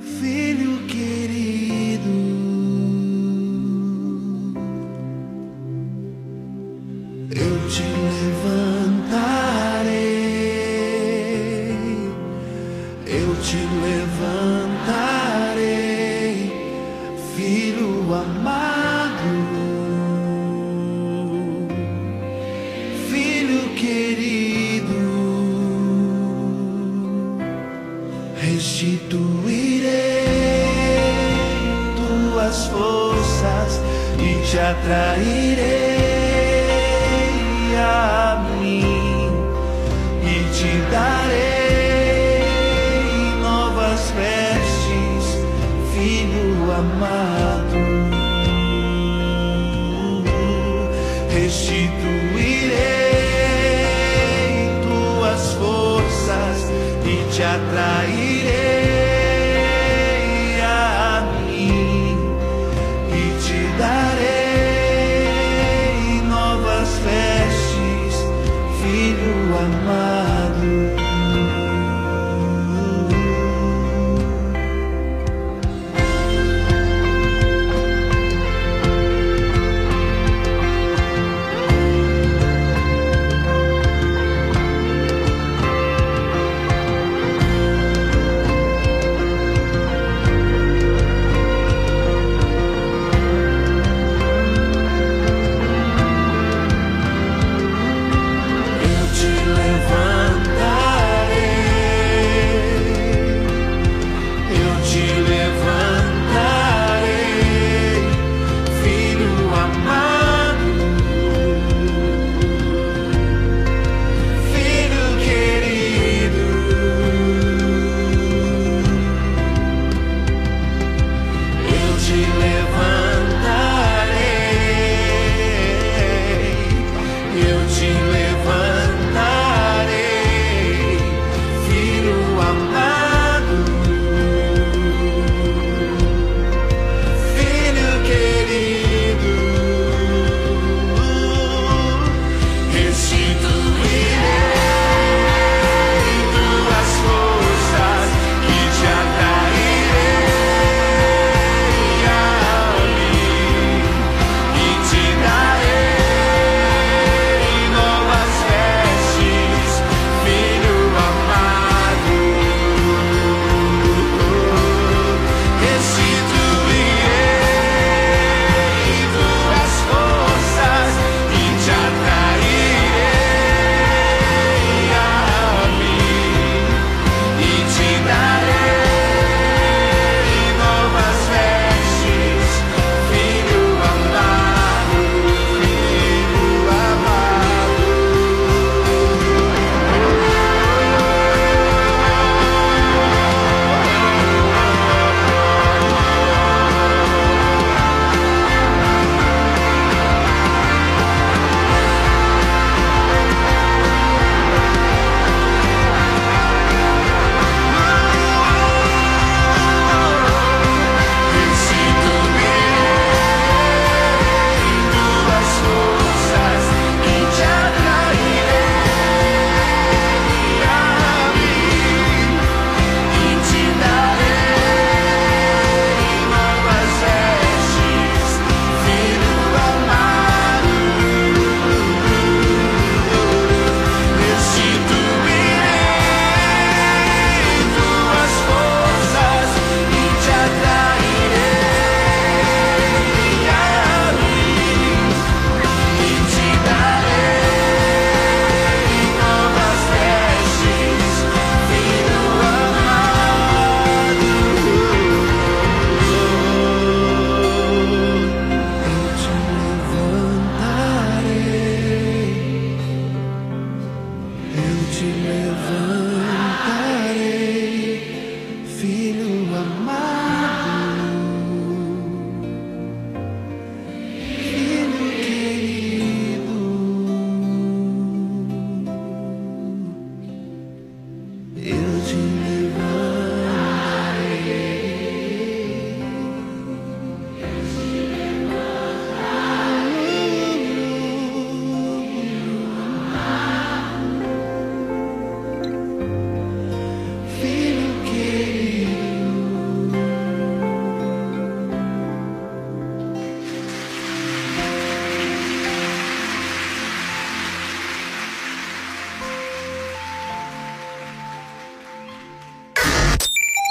filho 0.00 0.86
querido. 0.86 2.10
Eu 7.30 7.68
te 7.68 7.82
levantarei, 7.82 9.20
eu 13.06 13.36
te 13.42 13.56
levantarei, 13.56 13.99
te 34.50 34.58
atrairei 34.58 35.62
a 37.76 38.44
mim 38.58 38.82
e 40.24 40.34
te 40.52 40.72
darei 40.90 42.42
novas 43.40 44.02
vestes, 44.10 45.24
filho 45.92 46.72
amado. 46.72 47.78
restituirei 51.32 52.74
tuas 54.82 55.44
forças 55.52 56.58
e 57.04 57.06
te 57.32 57.42
atrairei 57.44 58.49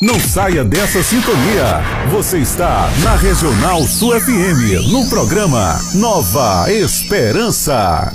Não 0.10 0.20
saia 0.20 0.66
dessa 0.66 1.03
sintonia. 1.03 1.84
Você 2.10 2.39
está 2.39 2.89
na 3.03 3.16
Regional 3.16 3.84
Sul 3.84 4.20
FM, 4.20 4.89
no 4.91 5.07
programa 5.07 5.80
Nova 5.93 6.66
Esperança. 6.72 8.12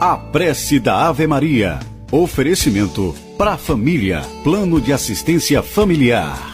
A 0.00 0.16
prece 0.16 0.80
da 0.80 1.06
Ave 1.06 1.24
Maria. 1.28 1.78
Oferecimento 2.10 3.14
para 3.38 3.52
a 3.52 3.56
família. 3.56 4.22
Plano 4.42 4.80
de 4.80 4.92
assistência 4.92 5.62
familiar. 5.62 6.53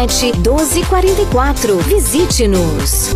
1244. 0.07 1.77
Visite-nos. 1.87 3.15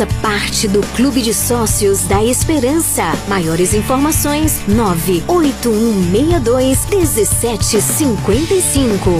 Faça 0.00 0.06
parte 0.22 0.66
do 0.66 0.80
Clube 0.96 1.20
de 1.20 1.34
Sócios 1.34 2.04
da 2.04 2.24
Esperança. 2.24 3.02
Maiores 3.28 3.74
informações: 3.74 4.62
98162 4.66 6.86
1755. 6.86 9.10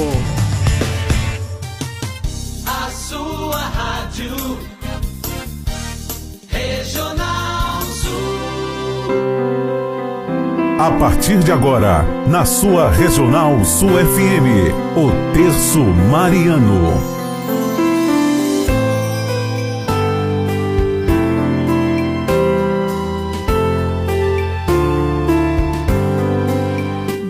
A 2.64 2.88
sua 2.90 3.58
rádio 3.58 4.34
Regional 6.48 7.82
Sul. 7.82 8.40
A 10.78 10.90
partir 10.98 11.40
de 11.40 11.52
agora, 11.52 12.06
na 12.26 12.46
sua 12.46 12.90
Regional 12.90 13.62
Sul 13.66 13.90
FM, 13.90 14.72
o 14.96 15.10
Terço 15.34 15.80
Mariano. 16.10 17.19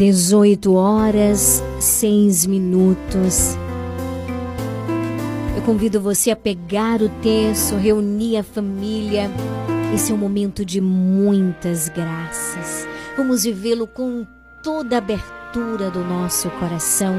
Dezoito 0.00 0.76
horas, 0.76 1.62
seis 1.78 2.46
minutos. 2.46 3.54
Eu 5.54 5.60
convido 5.60 6.00
você 6.00 6.30
a 6.30 6.36
pegar 6.36 7.02
o 7.02 7.10
texto, 7.20 7.76
reunir 7.76 8.38
a 8.38 8.42
família. 8.42 9.30
Esse 9.94 10.10
é 10.10 10.14
um 10.14 10.18
momento 10.18 10.64
de 10.64 10.80
muitas 10.80 11.90
graças. 11.90 12.88
Vamos 13.14 13.44
vivê-lo 13.44 13.86
com 13.86 14.26
toda 14.62 14.94
a 14.94 14.98
abertura 15.00 15.90
do 15.90 16.02
nosso 16.02 16.48
coração, 16.52 17.14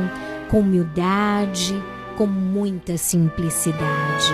com 0.50 0.62
humildade, 0.62 1.76
com 2.18 2.26
muita 2.26 2.98
simplicidade. 2.98 4.34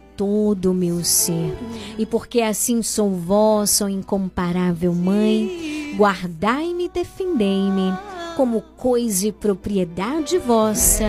todo 0.21 0.69
o 0.69 0.73
meu 0.75 1.03
ser. 1.03 1.57
E 1.97 2.05
porque 2.05 2.41
assim 2.41 2.83
sou 2.83 3.09
vossa, 3.09 3.89
incomparável 3.89 4.93
Mãe, 4.93 5.95
guardai-me 5.97 6.85
e 6.85 6.89
defendei-me 6.89 7.91
como 8.37 8.61
coisa 8.77 9.27
e 9.27 9.31
propriedade 9.31 10.37
vossa. 10.37 11.05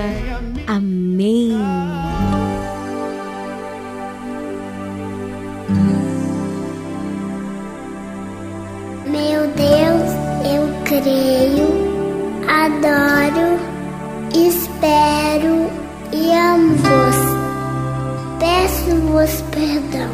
Amém. 0.66 1.52
Meu 9.06 9.42
Deus, 9.48 10.10
eu 10.54 10.84
creio, 10.86 11.68
adoro, 12.48 13.60
espero 14.34 15.21
Peço-vos 18.92 19.40
perdão 19.50 20.10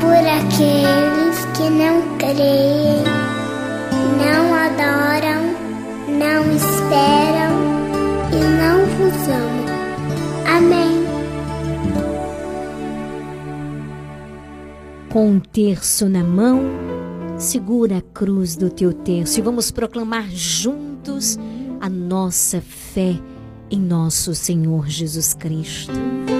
por 0.00 0.16
aqueles 0.16 1.44
que 1.56 1.70
não 1.70 2.18
creem, 2.18 3.04
não 4.18 4.52
adoram, 4.52 5.54
não 6.18 6.56
esperam 6.56 7.52
e 8.32 8.40
não 8.58 8.84
vos 8.96 9.28
amam. 9.28 9.68
Amém. 10.56 11.06
Com 15.08 15.30
um 15.30 15.38
terço 15.38 16.08
na 16.08 16.24
mão, 16.24 16.62
segura 17.38 17.98
a 17.98 18.02
cruz 18.02 18.56
do 18.56 18.70
teu 18.70 18.92
terço 18.92 19.38
e 19.38 19.42
vamos 19.42 19.70
proclamar 19.70 20.28
juntos 20.30 21.38
a 21.80 21.88
nossa 21.88 22.60
fé 22.60 23.16
em 23.70 23.78
nosso 23.78 24.34
Senhor 24.34 24.88
Jesus 24.88 25.32
Cristo. 25.32 26.39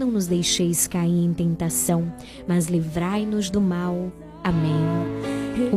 Não 0.00 0.10
nos 0.10 0.26
deixeis 0.26 0.88
cair 0.88 1.26
em 1.26 1.34
tentação, 1.34 2.10
mas 2.48 2.68
livrai-nos 2.68 3.50
do 3.50 3.60
mal. 3.60 4.10
Amém. 4.42 4.80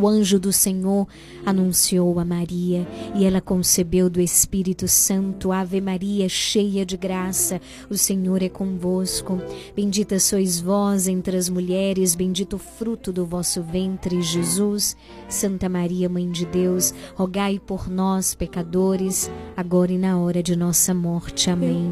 O 0.01 0.07
anjo 0.07 0.39
do 0.39 0.53
Senhor 0.53 1.05
anunciou 1.45 2.17
a 2.17 2.23
Maria 2.23 2.87
e 3.15 3.25
ela 3.25 3.41
concebeu 3.41 4.09
do 4.09 4.21
Espírito 4.21 4.87
Santo. 4.87 5.51
Ave 5.51 5.81
Maria, 5.81 6.29
cheia 6.29 6.85
de 6.85 6.95
graça, 6.95 7.59
o 7.89 7.97
Senhor 7.97 8.41
é 8.41 8.47
convosco. 8.47 9.41
Bendita 9.75 10.17
sois 10.19 10.57
vós 10.57 11.09
entre 11.09 11.35
as 11.35 11.49
mulheres, 11.49 12.15
bendito 12.15 12.53
o 12.53 12.59
fruto 12.59 13.11
do 13.11 13.25
vosso 13.25 13.61
ventre, 13.61 14.21
Jesus. 14.21 14.95
Santa 15.27 15.67
Maria, 15.67 16.07
Mãe 16.07 16.31
de 16.31 16.45
Deus, 16.45 16.93
rogai 17.13 17.59
por 17.59 17.89
nós, 17.89 18.33
pecadores, 18.33 19.29
agora 19.57 19.91
e 19.91 19.97
na 19.97 20.17
hora 20.17 20.41
de 20.41 20.55
nossa 20.55 20.93
morte. 20.93 21.49
Amém. 21.49 21.91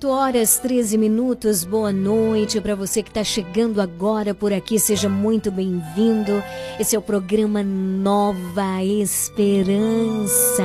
8 0.00 0.08
horas 0.08 0.58
13 0.58 0.96
minutos, 0.96 1.62
boa 1.62 1.92
noite 1.92 2.58
para 2.58 2.74
você 2.74 3.02
que 3.02 3.10
está 3.10 3.22
chegando 3.22 3.82
agora 3.82 4.34
por 4.34 4.50
aqui, 4.50 4.78
seja 4.78 5.10
muito 5.10 5.50
bem-vindo. 5.50 6.42
Esse 6.78 6.96
é 6.96 6.98
o 6.98 7.02
programa 7.02 7.62
Nova 7.62 8.82
Esperança. 8.82 10.64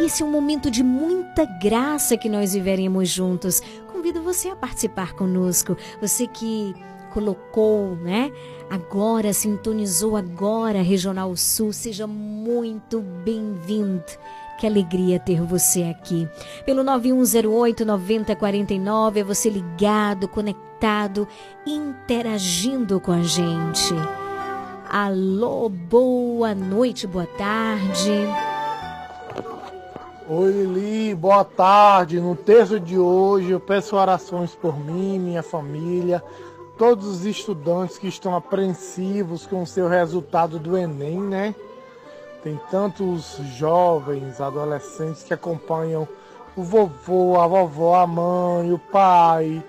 Esse 0.00 0.22
é 0.22 0.24
um 0.26 0.30
momento 0.30 0.70
de 0.70 0.82
muita 0.82 1.44
graça 1.44 2.16
que 2.16 2.30
nós 2.30 2.54
viveremos 2.54 3.10
juntos. 3.10 3.60
Convido 3.92 4.22
você 4.22 4.48
a 4.48 4.56
participar 4.56 5.12
conosco, 5.12 5.76
você 6.00 6.26
que 6.26 6.74
colocou, 7.12 7.94
né? 7.96 8.32
Agora, 8.70 9.34
sintonizou 9.34 10.16
agora 10.16 10.80
Regional 10.80 11.36
Sul, 11.36 11.74
seja 11.74 12.06
muito 12.06 13.02
bem-vindo. 13.22 14.02
Que 14.58 14.66
alegria 14.66 15.20
ter 15.20 15.42
você 15.42 15.82
aqui. 15.84 16.28
Pelo 16.64 16.82
9108 16.82 17.84
9049, 17.84 19.20
é 19.20 19.24
você 19.24 19.50
ligado, 19.50 20.26
conectado, 20.26 21.28
interagindo 21.66 22.98
com 22.98 23.12
a 23.12 23.22
gente. 23.22 23.94
Alô, 24.88 25.68
boa 25.68 26.54
noite, 26.54 27.06
boa 27.06 27.26
tarde. 27.26 28.12
Oi 30.28 30.50
Lili, 30.50 31.14
boa 31.14 31.44
tarde. 31.44 32.18
No 32.18 32.34
texto 32.34 32.80
de 32.80 32.98
hoje 32.98 33.50
eu 33.50 33.60
peço 33.60 33.94
orações 33.94 34.54
por 34.54 34.78
mim, 34.78 35.18
minha 35.18 35.42
família, 35.42 36.22
todos 36.78 37.06
os 37.06 37.24
estudantes 37.24 37.98
que 37.98 38.08
estão 38.08 38.34
apreensivos 38.34 39.46
com 39.46 39.62
o 39.62 39.66
seu 39.66 39.86
resultado 39.86 40.58
do 40.58 40.76
Enem, 40.76 41.20
né? 41.20 41.54
Tem 42.46 42.60
tantos 42.70 43.38
jovens, 43.56 44.40
adolescentes 44.40 45.24
que 45.24 45.34
acompanham 45.34 46.06
o 46.54 46.62
vovô, 46.62 47.40
a 47.40 47.44
vovó, 47.48 47.96
a 47.96 48.06
mãe, 48.06 48.72
o 48.72 48.78
pai, 48.78 49.60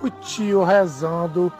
o 0.00 0.08
tio 0.08 0.62
rezando 0.62 1.52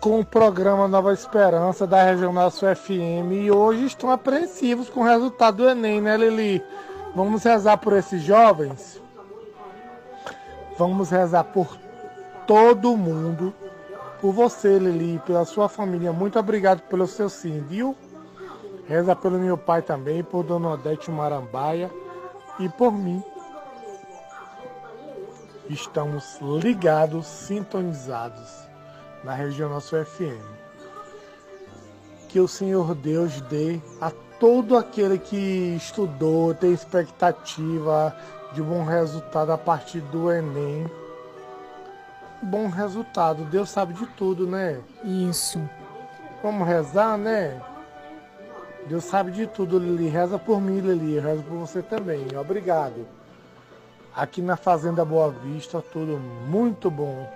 com 0.00 0.18
o 0.18 0.26
programa 0.26 0.88
Nova 0.88 1.12
Esperança 1.12 1.86
da 1.86 2.02
Regional 2.02 2.50
Sul 2.50 2.74
FM 2.74 3.30
e 3.30 3.52
hoje 3.52 3.84
estão 3.84 4.10
apreensivos 4.10 4.90
com 4.90 5.02
o 5.02 5.04
resultado 5.04 5.58
do 5.58 5.68
Enem, 5.70 6.00
né, 6.00 6.16
Lili? 6.16 6.60
Vamos 7.14 7.44
rezar 7.44 7.76
por 7.76 7.92
esses 7.92 8.20
jovens? 8.20 9.00
Vamos 10.76 11.08
rezar 11.08 11.44
por 11.44 11.78
todo 12.48 12.96
mundo, 12.96 13.54
por 14.20 14.32
você, 14.32 14.76
Lili, 14.76 15.22
pela 15.24 15.44
sua 15.44 15.68
família. 15.68 16.12
Muito 16.12 16.36
obrigado 16.36 16.80
pelo 16.88 17.06
seu 17.06 17.28
sim, 17.28 17.64
viu? 17.68 17.96
Reza 18.86 19.14
pelo 19.14 19.38
meu 19.38 19.56
pai 19.56 19.80
também, 19.80 20.22
por 20.24 20.42
Dona 20.42 20.70
Odete 20.70 21.10
Marambaia 21.10 21.90
e 22.58 22.68
por 22.68 22.92
mim. 22.92 23.22
Estamos 25.70 26.38
ligados, 26.40 27.26
sintonizados 27.26 28.66
na 29.22 29.32
região 29.32 29.70
nosso 29.70 29.96
FM. 29.96 30.44
Que 32.28 32.40
o 32.40 32.48
Senhor 32.48 32.94
Deus 32.94 33.40
dê 33.42 33.80
a 34.00 34.10
todo 34.40 34.76
aquele 34.76 35.18
que 35.18 35.76
estudou, 35.76 36.52
tem 36.52 36.72
expectativa 36.72 38.14
de 38.52 38.60
bom 38.60 38.84
resultado 38.84 39.52
a 39.52 39.58
partir 39.58 40.00
do 40.00 40.30
Enem. 40.30 40.90
Bom 42.42 42.68
resultado, 42.68 43.44
Deus 43.44 43.70
sabe 43.70 43.94
de 43.94 44.04
tudo, 44.08 44.46
né? 44.46 44.80
Isso. 45.04 45.60
Vamos 46.42 46.66
rezar, 46.66 47.16
né? 47.16 47.60
Deus 48.92 49.04
sabe 49.04 49.30
de 49.30 49.46
tudo, 49.46 49.78
Lili. 49.78 50.06
Reza 50.06 50.38
por 50.38 50.60
mim, 50.60 50.80
Lili. 50.80 51.18
Reza 51.18 51.42
por 51.48 51.56
você 51.56 51.80
também. 51.80 52.26
Obrigado. 52.38 53.06
Aqui 54.14 54.42
na 54.42 54.54
Fazenda 54.54 55.02
Boa 55.02 55.30
Vista, 55.30 55.82
tudo 55.90 56.20
muito 56.46 56.90
bom. 56.90 57.26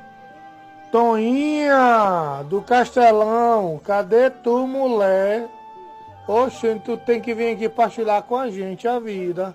Toinha, 0.92 2.44
do 2.46 2.60
Castelão, 2.60 3.80
cadê 3.82 4.28
tu, 4.28 4.66
mulher? 4.66 5.48
Oxe, 6.28 6.78
tu 6.84 6.98
tem 6.98 7.22
que 7.22 7.32
vir 7.32 7.54
aqui 7.54 7.70
partilhar 7.70 8.22
com 8.24 8.36
a 8.36 8.50
gente 8.50 8.86
a 8.86 8.98
vida. 8.98 9.54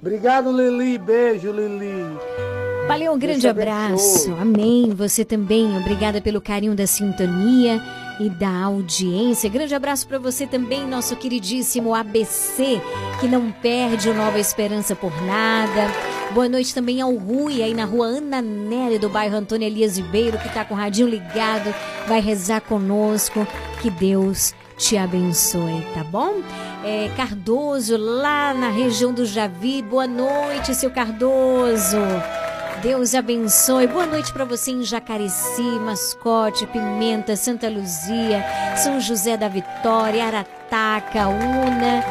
Obrigado, 0.00 0.50
Lili. 0.50 0.96
Beijo, 0.96 1.52
Lili. 1.52 2.18
Valeu, 2.88 3.12
um 3.12 3.18
grande 3.18 3.46
abraço. 3.46 4.32
Amém. 4.40 4.94
Você 4.94 5.26
também. 5.26 5.76
Obrigada 5.76 6.22
pelo 6.22 6.40
carinho 6.40 6.74
da 6.74 6.86
sintonia 6.86 7.82
e 8.20 8.28
da 8.28 8.64
audiência. 8.64 9.48
Grande 9.48 9.74
abraço 9.74 10.06
para 10.06 10.18
você 10.18 10.46
também, 10.46 10.86
nosso 10.86 11.16
queridíssimo 11.16 11.94
ABC, 11.94 12.80
que 13.18 13.26
não 13.26 13.50
perde 13.50 14.10
o 14.10 14.14
Nova 14.14 14.38
Esperança 14.38 14.94
por 14.94 15.10
nada. 15.22 15.90
Boa 16.32 16.46
noite 16.46 16.74
também 16.74 17.00
ao 17.00 17.14
Rui, 17.14 17.62
aí 17.62 17.72
na 17.72 17.86
rua 17.86 18.06
Ana 18.06 18.42
Nery, 18.42 18.98
do 18.98 19.08
bairro 19.08 19.36
Antônio 19.36 19.66
Elias 19.66 19.96
Ribeiro, 19.96 20.38
que 20.38 20.52
tá 20.52 20.66
com 20.66 20.74
o 20.74 20.76
radinho 20.76 21.08
ligado, 21.08 21.74
vai 22.06 22.20
rezar 22.20 22.60
conosco. 22.60 23.46
Que 23.80 23.88
Deus 23.88 24.54
te 24.76 24.98
abençoe, 24.98 25.84
tá 25.94 26.04
bom? 26.04 26.42
É, 26.84 27.10
Cardoso, 27.16 27.96
lá 27.96 28.52
na 28.52 28.68
região 28.68 29.14
do 29.14 29.24
Javi. 29.24 29.80
Boa 29.80 30.06
noite, 30.06 30.74
seu 30.74 30.90
Cardoso. 30.90 31.98
Deus 32.82 33.14
abençoe. 33.14 33.86
Boa 33.86 34.06
noite 34.06 34.32
para 34.32 34.46
você 34.46 34.70
em 34.70 34.82
Jacareci, 34.82 35.60
Mascote, 35.80 36.66
Pimenta, 36.66 37.36
Santa 37.36 37.68
Luzia, 37.68 38.42
São 38.74 38.98
José 38.98 39.36
da 39.36 39.48
Vitória, 39.48 40.24
Arataca, 40.24 41.28
Una. 41.28 42.02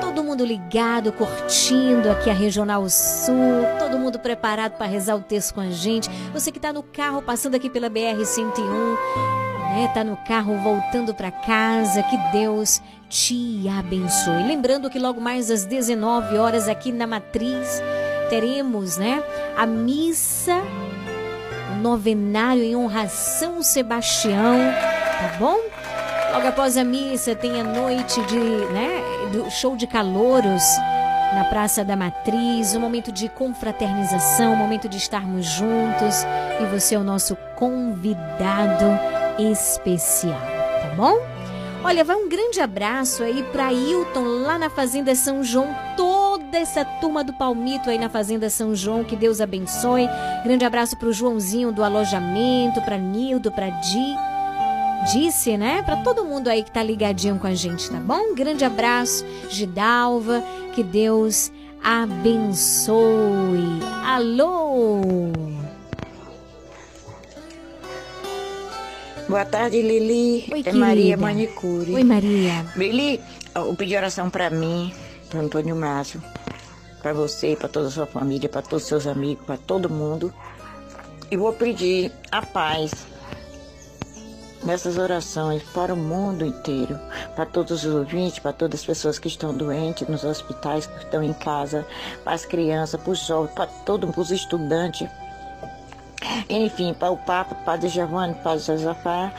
Todo 0.00 0.24
mundo 0.24 0.44
ligado, 0.44 1.12
curtindo 1.12 2.10
aqui 2.10 2.28
a 2.30 2.32
Regional 2.32 2.88
Sul. 2.90 3.64
Todo 3.78 3.96
mundo 3.96 4.18
preparado 4.18 4.72
para 4.76 4.86
rezar 4.86 5.14
o 5.14 5.20
texto 5.20 5.54
com 5.54 5.60
a 5.60 5.70
gente. 5.70 6.10
Você 6.32 6.50
que 6.50 6.58
está 6.58 6.72
no 6.72 6.82
carro 6.82 7.22
passando 7.22 7.54
aqui 7.54 7.70
pela 7.70 7.88
BR 7.88 8.24
101, 8.24 8.64
né? 9.70 9.88
Tá 9.94 10.02
no 10.02 10.16
carro 10.26 10.58
voltando 10.58 11.14
para 11.14 11.30
casa. 11.30 12.02
Que 12.02 12.16
Deus 12.32 12.82
te 13.08 13.68
abençoe. 13.68 14.42
Lembrando 14.48 14.90
que 14.90 14.98
logo 14.98 15.20
mais 15.20 15.48
às 15.48 15.64
19 15.64 16.38
horas 16.38 16.68
aqui 16.68 16.90
na 16.90 17.06
Matriz 17.06 17.80
teremos, 18.28 18.96
né, 18.96 19.22
a 19.56 19.66
missa 19.66 20.62
novenário 21.80 22.62
em 22.62 22.76
honra 22.76 23.02
a 23.02 23.08
São 23.08 23.62
Sebastião, 23.62 24.58
tá 25.20 25.36
bom? 25.38 25.58
Logo 26.32 26.46
após 26.46 26.76
a 26.76 26.84
missa 26.84 27.34
tem 27.34 27.60
a 27.60 27.64
noite 27.64 28.20
de, 28.22 28.38
né, 28.38 29.02
do 29.32 29.50
show 29.50 29.76
de 29.76 29.86
calouros 29.86 30.62
na 31.34 31.44
Praça 31.44 31.84
da 31.84 31.96
Matriz, 31.96 32.74
um 32.74 32.80
momento 32.80 33.12
de 33.12 33.28
confraternização, 33.28 34.52
um 34.52 34.56
momento 34.56 34.88
de 34.88 34.96
estarmos 34.96 35.46
juntos 35.46 36.24
e 36.60 36.64
você 36.66 36.94
é 36.94 36.98
o 36.98 37.04
nosso 37.04 37.36
convidado 37.56 38.86
especial, 39.38 40.40
tá 40.82 40.94
bom? 40.96 41.16
Olha, 41.84 42.04
vai 42.04 42.16
um 42.16 42.28
grande 42.28 42.60
abraço 42.60 43.22
aí 43.22 43.42
para 43.52 43.72
Hilton 43.72 44.42
lá 44.42 44.58
na 44.58 44.68
Fazenda 44.68 45.14
São 45.14 45.42
João, 45.44 45.74
toda 46.48 46.58
essa 46.58 46.82
turma 46.82 47.22
do 47.22 47.34
Palmito 47.34 47.90
aí 47.90 47.98
na 47.98 48.08
Fazenda 48.08 48.48
São 48.48 48.74
João, 48.74 49.04
que 49.04 49.14
Deus 49.14 49.38
abençoe. 49.38 50.08
Grande 50.42 50.64
abraço 50.64 50.96
pro 50.96 51.12
Joãozinho 51.12 51.70
do 51.70 51.84
alojamento, 51.84 52.80
pra 52.80 52.96
Nildo, 52.96 53.52
pra 53.52 53.68
Di, 53.68 54.16
disse, 55.12 55.58
né? 55.58 55.82
Pra 55.82 55.96
todo 55.96 56.24
mundo 56.24 56.48
aí 56.48 56.64
que 56.64 56.70
tá 56.70 56.82
ligadinho 56.82 57.38
com 57.38 57.46
a 57.46 57.54
gente, 57.54 57.90
tá 57.90 57.98
bom? 57.98 58.34
Grande 58.34 58.64
abraço, 58.64 59.26
Gidalva, 59.50 60.42
que 60.74 60.82
Deus 60.82 61.52
abençoe. 61.84 62.96
Alô! 64.06 65.02
Boa 69.28 69.44
tarde, 69.44 69.82
Lili. 69.82 70.48
Oi, 70.50 70.60
é 70.60 70.62
querida. 70.62 70.72
Maria 70.72 71.16
Manicure. 71.18 71.94
Oi, 71.94 72.04
Maria. 72.04 72.64
Lili, 72.74 73.20
eu 73.54 73.74
pedi 73.74 73.94
oração 73.94 74.30
pra 74.30 74.48
mim, 74.48 74.90
pro 75.28 75.40
Antônio 75.40 75.76
Márcio, 75.76 76.22
pra 77.00 77.12
você, 77.12 77.56
pra 77.56 77.68
toda 77.68 77.88
a 77.88 77.90
sua 77.90 78.06
família, 78.06 78.48
pra 78.48 78.62
todos 78.62 78.82
os 78.82 78.88
seus 78.88 79.06
amigos, 79.06 79.44
pra 79.44 79.56
todo 79.56 79.88
mundo. 79.88 80.32
E 81.30 81.36
vou 81.36 81.52
pedir 81.52 82.12
a 82.30 82.44
paz 82.44 82.92
nessas 84.64 84.98
orações 84.98 85.62
para 85.74 85.94
o 85.94 85.96
mundo 85.96 86.44
inteiro, 86.44 86.98
para 87.36 87.46
todos 87.46 87.84
os 87.84 87.94
ouvintes, 87.94 88.38
para 88.38 88.52
todas 88.52 88.80
as 88.80 88.86
pessoas 88.86 89.18
que 89.18 89.28
estão 89.28 89.54
doentes 89.54 90.08
nos 90.08 90.24
hospitais, 90.24 90.86
que 90.86 90.98
estão 91.04 91.22
em 91.22 91.32
casa, 91.32 91.86
para 92.24 92.34
as 92.34 92.44
crianças, 92.44 93.00
para 93.00 93.12
os 93.12 93.20
jovens, 93.20 93.52
para 93.54 93.66
todos 93.66 94.16
os 94.16 94.30
estudantes. 94.30 95.08
Enfim, 96.48 96.94
para 96.94 97.10
o 97.10 97.16
Papa, 97.16 97.54
Padre 97.54 97.88
Giovanni, 97.88 98.34
Padre 98.34 98.64
Josafá 98.64 99.32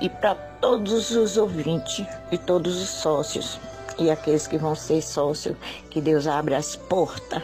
e 0.00 0.08
para 0.08 0.34
todos 0.60 1.10
os 1.10 1.36
ouvintes 1.36 2.04
e 2.30 2.36
todos 2.36 2.76
os 2.80 2.88
sócios 2.88 3.58
e 3.98 4.10
aqueles 4.10 4.46
que 4.46 4.58
vão 4.58 4.74
ser 4.74 5.02
sócios, 5.02 5.56
que 5.90 6.00
Deus 6.00 6.26
abra 6.26 6.56
as 6.56 6.76
portas 6.76 7.42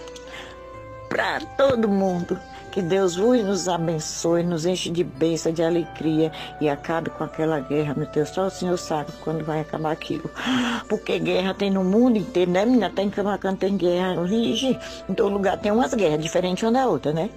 para 1.08 1.40
todo 1.40 1.88
mundo. 1.88 2.38
Que 2.72 2.80
Deus 2.80 3.16
nos 3.42 3.68
abençoe, 3.68 4.42
nos 4.42 4.64
enche 4.64 4.88
de 4.88 5.04
bênção, 5.04 5.52
de 5.52 5.62
alegria 5.62 6.32
e 6.58 6.70
acabe 6.70 7.10
com 7.10 7.22
aquela 7.22 7.60
guerra, 7.60 7.92
meu 7.94 8.06
Deus. 8.06 8.30
Só 8.30 8.46
o 8.46 8.50
Senhor 8.50 8.78
sabe 8.78 9.12
quando 9.22 9.44
vai 9.44 9.60
acabar 9.60 9.92
aquilo. 9.92 10.30
Porque 10.88 11.18
guerra 11.18 11.52
tem 11.52 11.70
no 11.70 11.84
mundo 11.84 12.16
inteiro, 12.16 12.50
né, 12.50 12.64
menina? 12.64 12.88
Tem 12.88 13.10
que 13.10 13.20
quando 13.22 13.58
tem 13.58 13.76
guerra. 13.76 14.24
Vige, 14.24 14.78
em 15.06 15.12
todo 15.12 15.34
lugar 15.34 15.58
tem 15.58 15.70
umas 15.70 15.92
guerras, 15.92 16.22
diferentes 16.22 16.62
uma 16.62 16.72
da 16.72 16.86
outra, 16.86 17.12
né? 17.12 17.28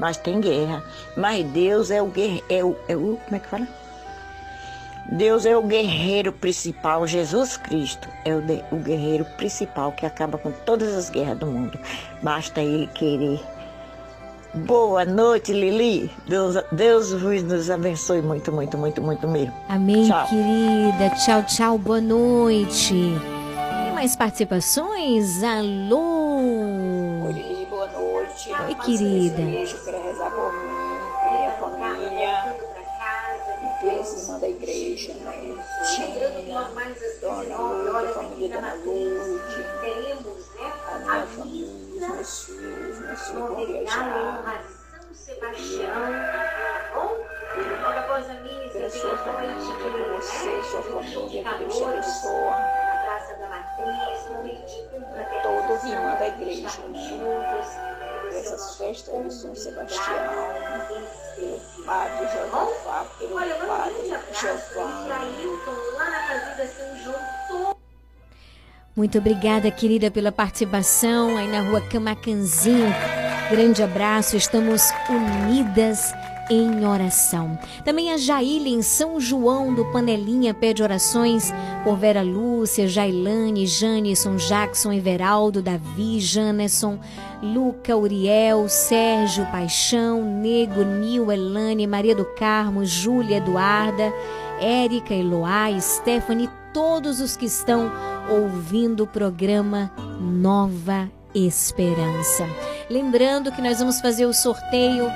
Mas 0.00 0.16
tem 0.16 0.40
guerra. 0.40 0.82
Mas 1.14 1.44
Deus 1.50 1.90
é 1.90 2.00
o 2.00 2.06
guerreiro. 2.06 2.46
É 2.48 2.64
o, 2.64 2.76
é 2.88 2.96
o. 2.96 3.18
Como 3.26 3.36
é 3.36 3.38
que 3.38 3.46
fala? 3.46 3.68
Deus 5.10 5.46
é 5.46 5.56
o 5.56 5.62
guerreiro 5.62 6.32
principal, 6.32 7.06
Jesus 7.06 7.56
Cristo 7.56 8.08
é 8.26 8.34
o, 8.34 8.42
de- 8.42 8.62
o 8.70 8.76
guerreiro 8.76 9.24
principal 9.36 9.90
que 9.92 10.04
acaba 10.04 10.36
com 10.36 10.50
todas 10.52 10.94
as 10.94 11.08
guerras 11.08 11.38
do 11.38 11.46
mundo. 11.46 11.78
Basta 12.22 12.60
ele 12.60 12.86
querer. 12.88 13.40
Boa 14.54 15.04
noite, 15.04 15.52
Lili. 15.52 16.10
Deus, 16.26 16.56
Deus 16.72 17.12
vos 17.12 17.42
nos 17.42 17.70
abençoe 17.70 18.20
muito, 18.22 18.50
muito, 18.52 18.76
muito, 18.76 19.00
muito 19.02 19.28
mesmo. 19.28 19.54
Amém, 19.68 20.06
Tchau. 20.08 20.26
querida. 20.26 21.10
Tchau, 21.16 21.42
tchau, 21.44 21.78
boa 21.78 22.00
noite. 22.00 22.92
Tem 22.94 23.92
mais 23.94 24.14
participações? 24.16 25.42
Alô? 25.42 27.26
Oi, 27.26 27.66
boa 27.68 27.86
noite. 27.88 28.50
Oi, 28.66 28.74
querida. 28.74 29.40
Eu 29.42 29.84
quero 29.84 30.02
rezar 30.02 30.30
por 30.30 30.52
Dona, 37.20 37.98
a 37.98 38.08
família 38.14 38.48
Dona 38.48 38.74
Lourdes, 38.74 39.68
a 40.88 40.98
minha 40.98 41.26
família, 41.26 41.68
os 41.68 42.00
meus 42.00 42.44
filhos, 42.44 42.98
meus 43.00 43.20
filhos 43.20 43.48
vão 43.48 43.66
viajar. 43.66 44.64
Pela 48.72 48.90
sua 48.90 49.16
família, 49.18 49.54
por 49.82 49.92
você, 50.16 50.62
sua 50.62 50.82
família, 50.82 51.28
que 51.28 51.58
Deus 51.58 51.76
te 51.76 51.84
abençoe. 51.84 52.78
Todos. 55.42 55.76
os 55.76 55.84
irmãos 55.84 56.18
da 56.18 56.28
igreja, 56.28 56.68
né? 56.88 57.87
Essas 58.38 58.76
festas 58.76 59.24
de 59.24 59.34
São 59.34 59.54
Sebastião, 59.54 60.04
pelo 61.36 61.84
Padre 61.84 62.26
Josafá, 62.26 63.06
pelo 63.18 63.34
Padre 63.66 64.14
Giovanni. 64.32 65.08
Muito 68.94 69.18
obrigada, 69.18 69.70
querida, 69.70 70.10
pela 70.10 70.32
participação 70.32 71.36
aí 71.36 71.48
na 71.48 71.60
rua 71.60 71.80
Camacanzinho. 71.80 72.92
Grande 73.50 73.82
abraço, 73.82 74.36
estamos 74.36 74.82
unidas 75.08 76.12
em 76.50 76.86
oração. 76.86 77.58
Também 77.84 78.12
a 78.12 78.16
Jaile 78.16 78.70
em 78.70 78.82
São 78.82 79.20
João 79.20 79.74
do 79.74 79.84
Panelinha 79.86 80.54
pede 80.54 80.82
orações 80.82 81.52
por 81.84 81.96
Vera 81.96 82.22
Lúcia, 82.22 82.88
Jailane, 82.88 83.66
Janisson, 83.66 84.36
Jackson, 84.36 84.92
Everaldo, 84.92 85.62
Davi, 85.62 86.20
Janesson, 86.20 86.98
Luca, 87.42 87.96
Uriel, 87.96 88.68
Sérgio, 88.68 89.46
Paixão, 89.46 90.22
Nego, 90.22 90.82
Nil, 90.82 91.30
Elane, 91.30 91.86
Maria 91.86 92.14
do 92.14 92.24
Carmo, 92.24 92.84
Júlia, 92.84 93.36
Eduarda, 93.36 94.12
Érica, 94.60 95.14
Eloá, 95.14 95.68
Stephanie, 95.80 96.50
todos 96.72 97.20
os 97.20 97.36
que 97.36 97.46
estão 97.46 97.90
ouvindo 98.30 99.04
o 99.04 99.06
programa 99.06 99.90
Nova 100.20 101.10
Esperança. 101.34 102.46
Lembrando 102.90 103.52
que 103.52 103.62
nós 103.62 103.78
vamos 103.78 104.00
fazer 104.00 104.26
o 104.26 104.32
sorteio 104.32 105.06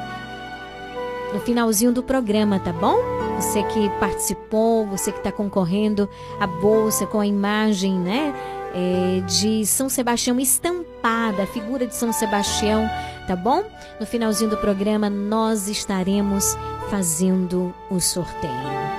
no 1.32 1.40
finalzinho 1.40 1.92
do 1.92 2.02
programa, 2.02 2.58
tá 2.58 2.72
bom? 2.72 2.96
Você 3.36 3.62
que 3.64 3.88
participou, 3.98 4.86
você 4.86 5.10
que 5.10 5.18
está 5.18 5.32
concorrendo 5.32 6.08
à 6.38 6.46
bolsa 6.46 7.06
com 7.06 7.20
a 7.20 7.26
imagem, 7.26 7.98
né? 7.98 8.34
é, 8.74 9.20
de 9.20 9.64
São 9.66 9.88
Sebastião 9.88 10.40
estampada, 10.40 11.42
a 11.42 11.46
figura 11.46 11.86
de 11.86 11.94
São 11.94 12.12
Sebastião, 12.12 12.88
tá 13.26 13.36
bom? 13.36 13.64
No 14.00 14.06
finalzinho 14.06 14.50
do 14.50 14.56
programa 14.56 15.08
nós 15.08 15.68
estaremos 15.68 16.56
fazendo 16.90 17.74
o 17.90 18.00
sorteio. 18.00 18.91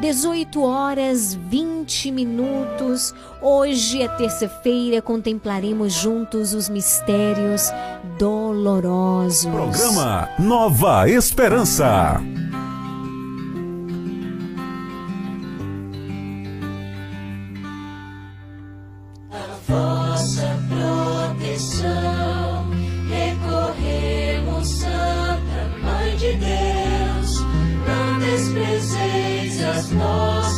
18 0.00 0.62
horas 0.62 1.34
20 1.34 2.12
minutos. 2.12 3.14
Hoje 3.42 4.02
é 4.02 4.08
terça-feira, 4.08 5.02
contemplaremos 5.02 5.92
juntos 5.92 6.54
os 6.54 6.68
mistérios 6.68 7.70
dolorosos. 8.18 9.46
Programa 9.46 10.28
Nova 10.38 11.08
Esperança. 11.08 12.20
vossa 19.68 20.58
proteção. 21.36 22.70
Recorremos, 23.10 24.68
Santa 24.68 25.68
Mãe 25.82 26.16
de 26.16 26.32
Deus, 26.34 26.67
Christmas. 29.78 30.57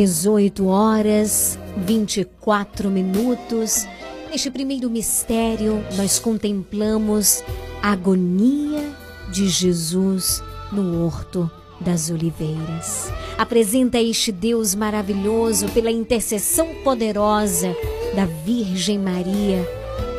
18 0.00 0.66
horas 0.66 1.58
24 1.76 2.88
minutos. 2.88 3.86
Neste 4.30 4.50
primeiro 4.50 4.88
mistério, 4.88 5.84
nós 5.94 6.18
contemplamos 6.18 7.44
a 7.82 7.92
agonia 7.92 8.96
de 9.30 9.46
Jesus 9.46 10.42
no 10.72 11.04
Horto 11.04 11.50
das 11.78 12.08
Oliveiras. 12.08 13.12
Apresenta 13.36 14.00
este 14.00 14.32
Deus 14.32 14.74
maravilhoso 14.74 15.68
pela 15.68 15.90
intercessão 15.90 16.76
poderosa 16.82 17.76
da 18.16 18.24
Virgem 18.24 18.98
Maria, 18.98 19.68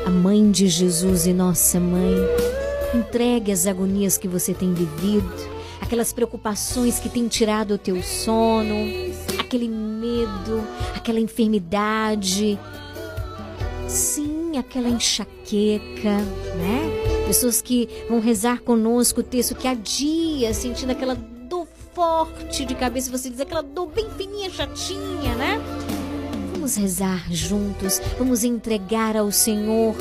a 0.05 0.11
mãe 0.11 0.51
de 0.51 0.67
Jesus 0.67 1.25
e 1.25 1.33
nossa 1.33 1.79
mãe. 1.79 2.13
Entregue 2.93 3.51
as 3.51 3.65
agonias 3.65 4.15
que 4.15 4.27
você 4.27 4.53
tem 4.53 4.75
vivido, 4.75 5.33
aquelas 5.81 6.13
preocupações 6.13 6.99
que 6.99 7.09
têm 7.09 7.27
tirado 7.27 7.73
o 7.73 7.79
teu 7.79 8.03
sono, 8.03 9.10
aquele 9.51 9.67
medo, 9.67 10.65
aquela 10.95 11.19
enfermidade, 11.19 12.57
sim, 13.85 14.57
aquela 14.57 14.87
enxaqueca, 14.87 16.19
né? 16.55 17.25
Pessoas 17.27 17.61
que 17.61 17.89
vão 18.09 18.21
rezar 18.21 18.61
conosco 18.61 19.19
o 19.19 19.23
texto 19.23 19.53
que 19.53 19.67
há 19.67 19.73
dias 19.73 20.55
sentindo 20.55 20.91
aquela 20.91 21.15
dor 21.15 21.67
forte 21.93 22.63
de 22.63 22.73
cabeça, 22.75 23.11
você 23.11 23.29
diz 23.29 23.41
aquela 23.41 23.61
dor 23.61 23.87
bem 23.87 24.09
fininha, 24.11 24.49
chatinha, 24.49 25.35
né? 25.35 25.59
Vamos 26.53 26.77
rezar 26.77 27.25
juntos, 27.29 28.01
vamos 28.17 28.45
entregar 28.45 29.17
ao 29.17 29.33
Senhor, 29.33 29.93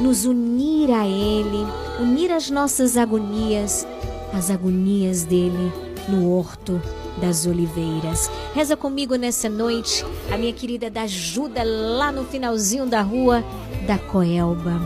nos 0.00 0.24
unir 0.24 0.90
a 0.90 1.06
Ele, 1.06 1.64
unir 2.00 2.32
as 2.32 2.50
nossas 2.50 2.96
agonias, 2.96 3.86
as 4.32 4.50
agonias 4.50 5.22
dele 5.22 5.72
no 6.08 6.32
horto 6.32 6.82
das 7.18 7.46
oliveiras. 7.46 8.30
Reza 8.54 8.76
comigo 8.76 9.16
nessa 9.16 9.48
noite, 9.48 10.04
a 10.32 10.36
minha 10.36 10.52
querida 10.52 10.90
da 10.90 11.02
ajuda 11.02 11.62
lá 11.64 12.10
no 12.10 12.24
finalzinho 12.24 12.86
da 12.86 13.02
rua 13.02 13.44
da 13.86 13.98
Coelba. 13.98 14.80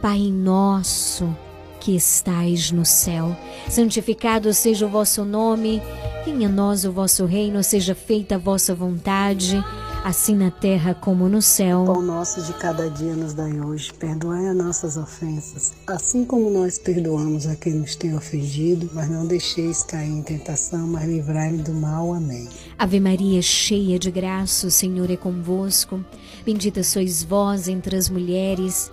Pai 0.00 0.30
nosso 0.30 1.34
que 1.80 1.94
estais 1.94 2.72
no 2.72 2.84
céu, 2.84 3.36
santificado 3.68 4.52
seja 4.52 4.86
o 4.86 4.88
vosso 4.88 5.24
nome, 5.24 5.80
venha 6.24 6.48
a 6.48 6.50
nós 6.50 6.84
o 6.84 6.90
vosso 6.90 7.24
reino, 7.24 7.62
seja 7.62 7.94
feita 7.94 8.34
a 8.34 8.38
vossa 8.38 8.74
vontade, 8.74 9.64
assim 10.06 10.36
na 10.36 10.52
terra 10.52 10.94
como 10.94 11.28
no 11.28 11.42
céu. 11.42 11.82
Pão 11.84 12.00
nosso 12.00 12.40
de 12.40 12.52
cada 12.52 12.88
dia 12.88 13.16
nos 13.16 13.34
dai 13.34 13.60
hoje. 13.60 13.92
Perdoai 13.92 14.46
as 14.46 14.54
nossas 14.54 14.96
ofensas, 14.96 15.72
assim 15.84 16.24
como 16.24 16.48
nós 16.48 16.78
perdoamos 16.78 17.48
a 17.48 17.56
quem 17.56 17.74
nos 17.74 17.96
tem 17.96 18.14
ofendido, 18.14 18.88
mas 18.92 19.10
não 19.10 19.26
deixeis 19.26 19.82
cair 19.82 20.08
em 20.08 20.22
tentação, 20.22 20.86
mas 20.86 21.08
livrai-me 21.08 21.60
do 21.60 21.74
mal. 21.74 22.14
Amém. 22.14 22.48
Ave 22.78 23.00
Maria, 23.00 23.42
cheia 23.42 23.98
de 23.98 24.08
graça, 24.12 24.68
o 24.68 24.70
Senhor 24.70 25.10
é 25.10 25.16
convosco. 25.16 26.00
Bendita 26.44 26.84
sois 26.84 27.24
vós 27.24 27.66
entre 27.66 27.96
as 27.96 28.08
mulheres, 28.08 28.92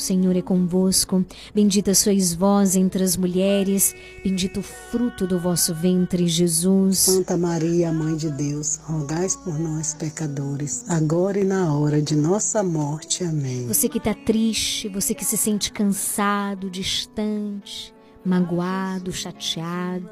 Senhor 0.01 0.35
é 0.35 0.41
convosco. 0.41 1.23
Bendita 1.53 1.93
sois 1.93 2.33
vós 2.33 2.75
entre 2.75 3.03
as 3.03 3.15
mulheres, 3.15 3.95
bendito 4.23 4.59
o 4.59 4.63
fruto 4.63 5.27
do 5.27 5.39
vosso 5.39 5.73
ventre, 5.73 6.27
Jesus. 6.27 6.97
Santa 6.97 7.37
Maria, 7.37 7.91
Mãe 7.93 8.17
de 8.17 8.29
Deus, 8.31 8.77
rogai 8.83 9.27
por 9.43 9.57
nós, 9.57 9.93
pecadores, 9.93 10.89
agora 10.89 11.39
e 11.39 11.43
na 11.43 11.73
hora 11.73 12.01
de 12.01 12.15
nossa 12.15 12.63
morte. 12.63 13.23
Amém. 13.23 13.67
Você 13.67 13.87
que 13.87 13.99
está 13.99 14.13
triste, 14.13 14.89
você 14.89 15.13
que 15.13 15.23
se 15.23 15.37
sente 15.37 15.71
cansado, 15.71 16.69
distante, 16.69 17.93
magoado, 18.25 19.13
chateado. 19.13 20.09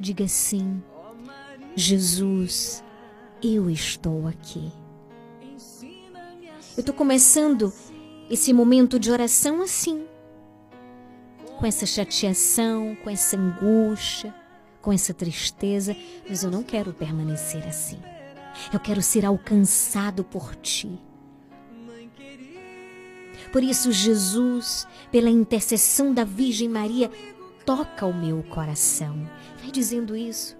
Diga 0.00 0.26
sim, 0.26 0.82
Jesus, 1.76 2.82
eu 3.42 3.68
estou 3.68 4.26
aqui. 4.26 4.83
Eu 6.76 6.80
estou 6.80 6.94
começando 6.94 7.72
esse 8.28 8.52
momento 8.52 8.98
de 8.98 9.08
oração 9.08 9.62
assim, 9.62 10.04
com 11.56 11.64
essa 11.64 11.86
chateação, 11.86 12.96
com 12.96 13.08
essa 13.08 13.36
angústia, 13.36 14.34
com 14.82 14.92
essa 14.92 15.14
tristeza, 15.14 15.96
mas 16.28 16.42
eu 16.42 16.50
não 16.50 16.64
quero 16.64 16.92
permanecer 16.92 17.64
assim. 17.64 18.00
Eu 18.72 18.80
quero 18.80 19.00
ser 19.02 19.24
alcançado 19.24 20.24
por 20.24 20.56
ti. 20.56 21.00
Por 23.52 23.62
isso, 23.62 23.92
Jesus, 23.92 24.84
pela 25.12 25.30
intercessão 25.30 26.12
da 26.12 26.24
Virgem 26.24 26.68
Maria, 26.68 27.08
toca 27.64 28.04
o 28.04 28.12
meu 28.12 28.42
coração. 28.42 29.30
Vai 29.60 29.70
dizendo 29.70 30.16
isso. 30.16 30.56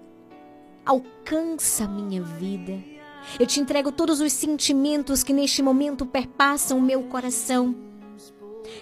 Alcança 0.85 1.83
a 1.83 1.87
minha 1.89 2.21
vida. 2.21 2.94
Eu 3.39 3.45
te 3.45 3.59
entrego 3.59 3.91
todos 3.91 4.21
os 4.21 4.31
sentimentos 4.31 5.23
que 5.23 5.33
neste 5.33 5.61
momento 5.61 6.05
perpassam 6.05 6.77
o 6.77 6.81
meu 6.81 7.03
coração. 7.03 7.75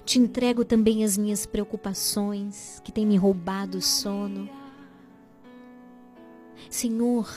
Te 0.06 0.20
entrego 0.20 0.64
também 0.64 1.04
as 1.04 1.18
minhas 1.18 1.46
preocupações 1.46 2.80
que 2.84 2.92
têm 2.92 3.06
me 3.06 3.18
roubado 3.18 3.78
o 3.78 3.82
sono. 3.82 4.50
Senhor, 6.70 7.30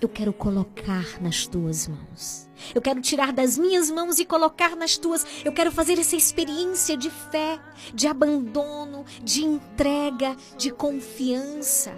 eu 0.00 0.08
quero 0.08 0.32
colocar 0.32 1.20
nas 1.22 1.46
tuas 1.46 1.86
mãos. 1.86 2.48
Eu 2.74 2.82
quero 2.82 3.00
tirar 3.00 3.32
das 3.32 3.56
minhas 3.56 3.90
mãos 3.90 4.18
e 4.18 4.24
colocar 4.24 4.74
nas 4.74 4.96
tuas. 4.96 5.24
Eu 5.44 5.52
quero 5.52 5.70
fazer 5.70 5.98
essa 5.98 6.16
experiência 6.16 6.96
de 6.96 7.08
fé, 7.08 7.60
de 7.94 8.06
abandono, 8.06 9.04
de 9.22 9.44
entrega, 9.44 10.36
de 10.56 10.70
confiança. 10.72 11.92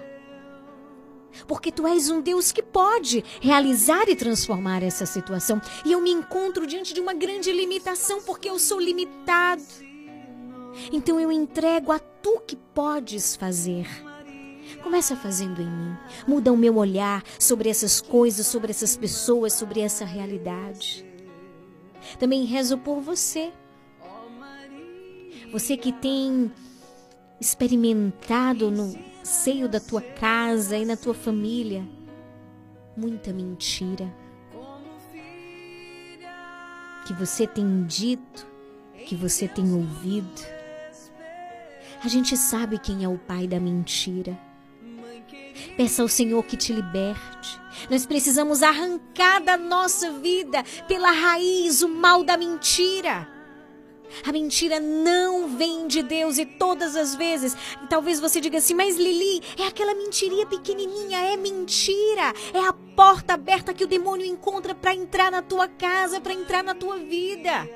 Porque 1.47 1.73
tu 1.73 1.86
és 1.86 2.11
um 2.11 2.20
Deus 2.20 2.52
que 2.52 2.62
pode 2.62 3.24
realizar 3.40 4.09
e 4.09 4.16
transformar 4.16 4.82
essa 4.82 5.06
situação. 5.06 5.61
E 5.85 5.93
eu 5.93 6.01
me 6.01 6.11
encontro 6.11 6.66
diante 6.66 6.94
de 6.94 7.01
uma 7.01 7.15
grande 7.15 7.52
limitação, 7.52 8.23
porque 8.23 8.48
eu 8.48 8.59
sou 8.59 8.81
limitado. 8.81 9.62
Então 10.93 11.20
eu 11.20 11.31
entrego 11.31 11.93
a 11.93 11.98
tu 11.98 12.40
que 12.47 12.56
podes 12.56 13.36
fazer. 13.36 13.86
Começa 14.82 15.16
fazendo 15.16 15.61
em 15.61 15.70
mim. 15.70 15.97
Muda 16.27 16.52
o 16.52 16.56
meu 16.56 16.77
olhar 16.77 17.23
sobre 17.39 17.69
essas 17.69 18.01
coisas, 18.01 18.47
sobre 18.47 18.70
essas 18.70 18.97
pessoas, 18.97 19.52
sobre 19.52 19.81
essa 19.81 20.05
realidade. 20.05 21.05
Também 22.19 22.44
rezo 22.44 22.78
por 22.78 23.01
você. 23.01 23.52
Você 25.52 25.77
que 25.77 25.93
tem 25.93 26.51
experimentado 27.40 28.70
no 28.70 29.14
seio 29.24 29.68
da 29.68 29.80
tua 29.80 30.02
casa 30.02 30.76
e 30.76 30.84
na 30.84 30.96
tua 30.96 31.14
família 31.14 31.84
muita 32.96 33.32
mentira. 33.32 34.12
Que 37.06 37.12
você 37.12 37.46
tem 37.46 37.84
dito, 37.84 38.46
que 39.06 39.16
você 39.16 39.48
tem 39.48 39.72
ouvido. 39.72 40.42
A 42.02 42.09
gente 42.09 42.36
sabe 42.36 42.78
quem 42.78 43.02
é 43.05 43.09
o 43.09 43.18
pai 43.18 43.46
da 43.46 43.59
mentira. 43.59 44.38
Peça 45.76 46.02
ao 46.02 46.09
Senhor 46.09 46.42
que 46.44 46.56
te 46.56 46.72
liberte. 46.72 47.60
Nós 47.90 48.06
precisamos 48.06 48.62
arrancar 48.62 49.42
da 49.42 49.56
nossa 49.56 50.12
vida, 50.12 50.62
pela 50.86 51.10
raiz, 51.10 51.82
o 51.82 51.88
mal 51.88 52.22
da 52.22 52.36
mentira. 52.36 53.34
A 54.23 54.32
mentira 54.32 54.78
não 54.78 55.49
vem 55.49 55.86
de 55.86 56.03
Deus 56.03 56.39
e 56.39 56.47
todas 56.47 56.95
as 56.95 57.15
vezes, 57.15 57.57
talvez 57.89 58.20
você 58.20 58.41
diga 58.41 58.59
assim, 58.59 58.74
mas 58.74 58.97
Lili, 58.97 59.43
é 59.59 59.66
aquela 59.66 59.95
mentirinha 59.95 60.47
pequenininha, 60.47 61.19
é 61.19 61.36
mentira, 61.36 62.32
é 62.53 62.61
a 62.61 62.73
porta 62.73 63.35
aberta 63.35 63.74
que 63.74 63.85
o 63.85 63.89
demônio 63.89 64.27
encontra 64.27 64.74
para 64.74 64.95
entrar 64.95 65.31
na 65.31 65.43
tua 65.43 65.66
casa, 65.66 66.20
para 66.20 66.32
entrar 66.32 66.62
na 66.62 66.74
tua 66.74 66.99
vida. 66.99 67.69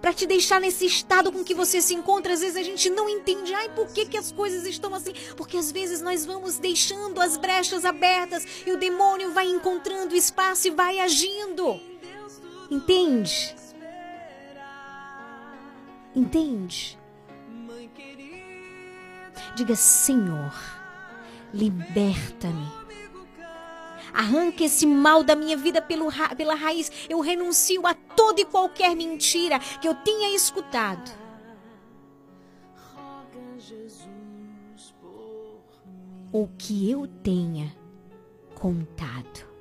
Para 0.00 0.12
te 0.12 0.26
deixar 0.26 0.60
nesse 0.60 0.84
estado 0.84 1.30
com 1.30 1.44
que 1.44 1.54
você 1.54 1.80
se 1.80 1.94
encontra, 1.94 2.32
às 2.32 2.40
vezes 2.40 2.56
a 2.56 2.62
gente 2.62 2.90
não 2.90 3.08
entende, 3.08 3.54
ai, 3.54 3.68
por 3.68 3.86
que, 3.86 4.04
que 4.04 4.18
as 4.18 4.32
coisas 4.32 4.66
estão 4.66 4.92
assim? 4.92 5.12
Porque 5.36 5.56
às 5.56 5.70
vezes 5.70 6.02
nós 6.02 6.26
vamos 6.26 6.58
deixando 6.58 7.20
as 7.20 7.36
brechas 7.36 7.84
abertas 7.84 8.44
e 8.66 8.72
o 8.72 8.76
demônio 8.76 9.30
vai 9.30 9.46
encontrando 9.46 10.16
espaço 10.16 10.66
e 10.66 10.72
vai 10.72 10.98
agindo. 10.98 11.80
Entende? 12.68 13.54
Entende? 16.14 16.98
Diga, 19.56 19.74
Senhor, 19.74 20.52
liberta-me. 21.52 22.82
Arranque 24.12 24.64
esse 24.64 24.86
mal 24.86 25.24
da 25.24 25.34
minha 25.34 25.56
vida 25.56 25.80
pelo 25.80 26.08
pela 26.36 26.54
raiz. 26.54 26.90
Eu 27.08 27.20
renuncio 27.20 27.86
a 27.86 27.94
toda 27.94 28.40
e 28.40 28.44
qualquer 28.44 28.94
mentira 28.94 29.58
que 29.58 29.88
eu 29.88 29.94
tenha 29.94 30.34
escutado. 30.34 31.10
Ou 36.30 36.48
que 36.58 36.90
eu 36.90 37.06
tenha 37.06 37.74
contado. 38.54 39.51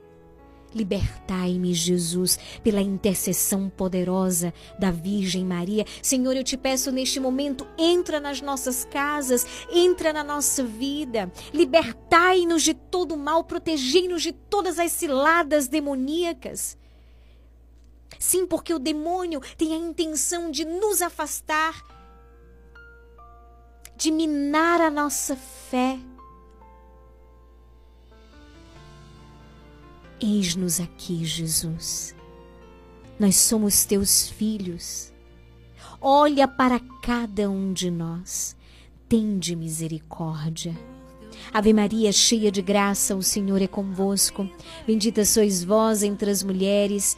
Libertai-me, 0.73 1.73
Jesus, 1.73 2.39
pela 2.64 2.81
intercessão 2.81 3.69
poderosa 3.69 4.53
da 4.80 4.89
Virgem 4.89 5.43
Maria. 5.43 5.85
Senhor, 6.02 6.35
eu 6.35 6.43
te 6.43 6.56
peço 6.56 6.91
neste 6.91 7.19
momento, 7.19 7.68
entra 7.77 8.19
nas 8.19 8.41
nossas 8.41 8.85
casas, 8.85 9.45
entra 9.69 10.14
na 10.14 10.23
nossa 10.23 10.64
vida. 10.64 11.31
Libertai-nos 11.53 12.64
de 12.64 12.73
todo 12.73 13.18
mal, 13.18 13.43
protegei-nos 13.43 14.22
de 14.22 14.31
todas 14.31 14.80
as 14.80 14.91
ciladas 14.91 15.68
demoníacas. 15.68 16.77
Sim, 18.18 18.45
porque 18.45 18.73
o 18.73 18.80
demônio 18.80 19.41
tem 19.57 19.73
a 19.73 19.77
intenção 19.77 20.52
de 20.52 20.64
nos 20.64 21.02
afastar, 21.02 21.84
de 23.98 24.11
minar 24.11 24.80
a 24.80 24.89
nossa 24.89 25.35
fé 25.35 25.99
Eis-nos 30.22 30.80
aqui, 30.80 31.26
Jesus. 31.26 32.15
Nós 33.19 33.38
somos 33.38 33.85
teus 33.85 34.30
filhos. 34.30 35.11
Olha 35.99 36.48
para 36.48 36.80
cada 37.02 37.49
um 37.49 37.73
de 37.73 37.89
nós. 37.89 38.56
Tende 39.10 39.56
misericórdia. 39.56 40.77
Ave 41.52 41.73
Maria, 41.73 42.11
cheia 42.11 42.52
de 42.52 42.61
graça, 42.61 43.15
o 43.15 43.23
Senhor 43.23 43.61
é 43.64 43.68
convosco. 43.68 44.48
Bendita 44.85 45.26
sois 45.26 45.64
vós 45.64 46.03
entre 46.03 46.30
as 46.30 46.43
mulheres, 46.43 47.18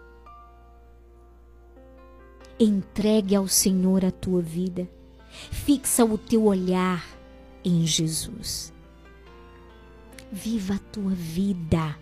Entregue 2.63 3.35
ao 3.35 3.47
Senhor 3.47 4.05
a 4.05 4.11
tua 4.11 4.39
vida. 4.39 4.87
Fixa 5.49 6.05
o 6.05 6.15
teu 6.15 6.43
olhar 6.43 7.03
em 7.65 7.87
Jesus. 7.87 8.71
Viva 10.31 10.75
a 10.75 10.77
tua 10.77 11.09
vida. 11.09 11.97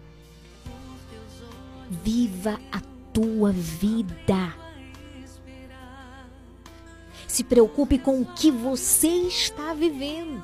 Viva 2.03 2.59
a 2.73 2.81
tua 3.13 3.53
vida. 3.53 4.53
Se 7.25 7.41
preocupe 7.41 7.97
com 7.97 8.19
o 8.19 8.25
que 8.25 8.51
você 8.51 9.07
está 9.07 9.73
vivendo. 9.73 10.43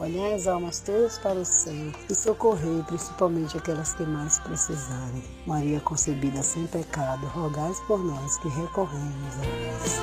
Olhai 0.00 0.32
as 0.32 0.46
almas 0.46 0.78
todas 0.78 1.18
para 1.18 1.40
o 1.40 1.44
céu 1.44 1.74
e 2.08 2.14
socorrei 2.14 2.84
principalmente 2.86 3.56
aquelas 3.56 3.94
que 3.94 4.04
mais 4.04 4.38
precisarem. 4.38 5.24
Maria 5.44 5.80
concebida 5.80 6.40
sem 6.40 6.68
pecado, 6.68 7.26
rogais 7.26 7.80
por 7.80 7.98
nós 8.04 8.36
que 8.38 8.46
recorremos 8.48 9.34
a 9.34 9.42
vós. 9.42 10.00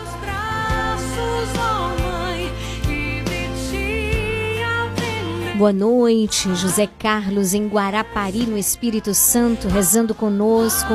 Boa 5.57 5.71
noite, 5.71 6.53
José 6.55 6.87
Carlos 6.99 7.53
em 7.53 7.69
Guarapari, 7.69 8.45
no 8.45 8.57
Espírito 8.57 9.13
Santo, 9.13 9.69
rezando 9.69 10.13
conosco. 10.13 10.91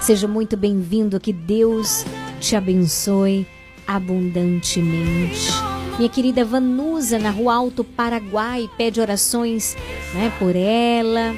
Seja 0.00 0.28
muito 0.28 0.56
bem-vindo, 0.56 1.18
que 1.18 1.32
Deus 1.32 2.04
te 2.38 2.54
abençoe 2.54 3.44
abundantemente. 3.88 5.75
Minha 5.98 6.10
querida 6.10 6.44
Vanusa, 6.44 7.18
na 7.18 7.30
Rua 7.30 7.54
Alto 7.54 7.82
Paraguai, 7.82 8.68
pede 8.76 9.00
orações 9.00 9.74
né, 10.12 10.30
por 10.38 10.54
ela, 10.54 11.34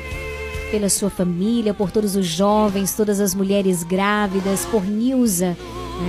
pela 0.73 0.89
sua 0.89 1.09
família, 1.09 1.73
por 1.73 1.93
todos 1.93 2.17
os 2.17 2.27
jovens, 2.27 2.93
todas 2.93 3.21
as 3.21 3.37
mulheres 3.37 3.85
grávidas, 3.85 4.67
por 4.67 4.85
Nilza, 4.85 5.57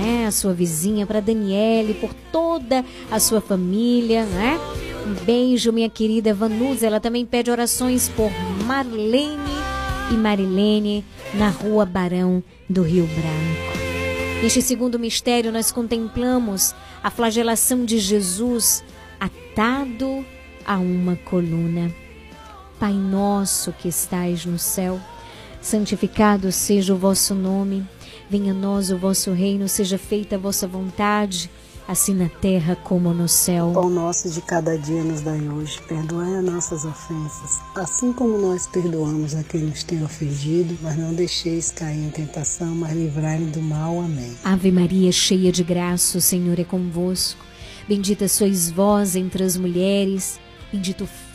né, 0.00 0.26
a 0.26 0.32
sua 0.32 0.52
vizinha, 0.52 1.06
para 1.06 1.20
Daniele, 1.20 1.94
por 1.94 2.12
toda 2.32 2.84
a 3.08 3.20
sua 3.20 3.40
família, 3.40 4.24
né? 4.24 4.58
Um 5.06 5.24
beijo, 5.24 5.72
minha 5.72 5.88
querida 5.88 6.34
Vanusa. 6.34 6.86
Ela 6.86 6.98
também 6.98 7.24
pede 7.24 7.52
orações 7.52 8.08
por 8.08 8.30
Marlene 8.66 9.38
e 10.10 10.14
Marilene, 10.14 11.04
na 11.34 11.48
Rua 11.48 11.86
Barão 11.86 12.42
do 12.68 12.82
Rio 12.82 13.06
Branco. 13.06 13.80
Neste 14.42 14.60
segundo 14.62 14.98
mistério, 14.98 15.52
nós 15.52 15.70
contemplamos 15.70 16.74
a 17.02 17.10
flagelação 17.10 17.84
de 17.84 17.98
Jesus 17.98 18.84
atado 19.18 20.24
a 20.64 20.76
uma 20.76 21.16
coluna. 21.16 21.92
Pai 22.78 22.92
nosso 22.92 23.72
que 23.72 23.88
estais 23.88 24.44
no 24.46 24.58
céu, 24.58 25.00
santificado 25.60 26.50
seja 26.50 26.94
o 26.94 26.98
vosso 26.98 27.34
nome, 27.34 27.86
venha 28.28 28.52
a 28.52 28.54
nós 28.54 28.90
o 28.90 28.96
vosso 28.96 29.32
reino, 29.32 29.68
seja 29.68 29.98
feita 29.98 30.36
a 30.36 30.38
vossa 30.38 30.66
vontade, 30.66 31.50
assim 31.86 32.14
na 32.14 32.28
terra 32.28 32.76
como 32.76 33.12
no 33.12 33.28
céu. 33.28 33.70
O 33.70 33.74
pão 33.74 33.90
nosso 33.90 34.30
de 34.30 34.40
cada 34.42 34.78
dia 34.78 35.02
nos 35.02 35.20
dai 35.20 35.40
hoje, 35.48 35.80
perdoai 35.88 36.36
as 36.36 36.44
nossas 36.44 36.84
ofensas, 36.84 37.60
assim 37.74 38.12
como 38.12 38.38
nós 38.38 38.66
perdoamos 38.66 39.34
a 39.34 39.42
quem 39.42 39.62
nos 39.62 39.82
tem 39.82 40.02
ofendido, 40.04 40.76
mas 40.82 40.96
não 40.96 41.14
deixeis 41.14 41.70
cair 41.70 42.04
em 42.04 42.10
tentação, 42.10 42.74
mas 42.74 42.92
livrai-me 42.92 43.50
do 43.50 43.60
mal. 43.60 44.00
Amém. 44.00 44.36
Ave 44.44 44.70
Maria, 44.70 45.10
cheia 45.12 45.50
de 45.50 45.62
graça, 45.64 46.18
o 46.18 46.20
Senhor 46.20 46.58
é 46.58 46.64
convosco. 46.64 47.44
Bendita 47.88 48.28
sois 48.28 48.70
vós 48.70 49.16
entre 49.16 49.42
as 49.42 49.56
mulheres, 49.56 50.38
bendito 50.72 51.04
o 51.04 51.08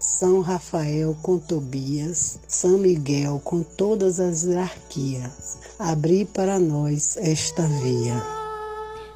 São 0.00 0.40
Rafael 0.40 1.14
com 1.20 1.38
Tobias, 1.38 2.40
São 2.48 2.78
Miguel 2.78 3.38
com 3.44 3.62
todas 3.62 4.18
as 4.18 4.44
hierarquias, 4.44 5.58
abri 5.78 6.24
para 6.24 6.58
nós 6.58 7.18
esta 7.18 7.66
via. 7.66 8.14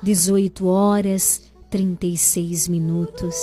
18 0.02 0.66
horas 0.66 1.40
36 1.70 2.68
minutos. 2.68 3.34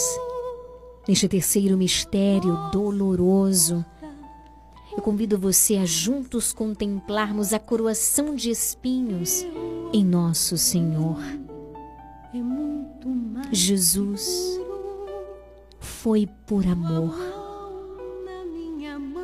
Neste 1.07 1.27
terceiro 1.27 1.75
mistério 1.75 2.55
doloroso, 2.71 3.83
eu 4.95 5.01
convido 5.01 5.35
você 5.35 5.77
a 5.77 5.85
juntos 5.85 6.53
contemplarmos 6.53 7.53
a 7.53 7.59
coroação 7.59 8.35
de 8.35 8.51
espinhos 8.51 9.43
em 9.91 10.05
nosso 10.05 10.59
Senhor. 10.59 11.17
Jesus 13.51 14.61
foi 16.01 16.27
por 16.47 16.65
amor 16.65 17.13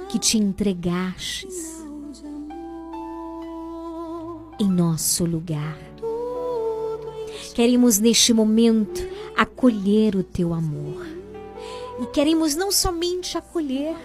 que 0.10 0.20
te 0.20 0.38
entregastes 0.38 1.84
em 4.60 4.70
nosso 4.70 5.26
lugar. 5.26 5.76
Queremos 7.56 7.98
neste 7.98 8.32
momento 8.32 9.02
acolher 9.36 10.16
o 10.16 10.24
teu 10.24 10.54
amor. 10.54 11.04
E 12.00 12.06
queremos 12.14 12.56
não 12.56 12.72
somente 12.72 13.36
acolher, 13.36 13.96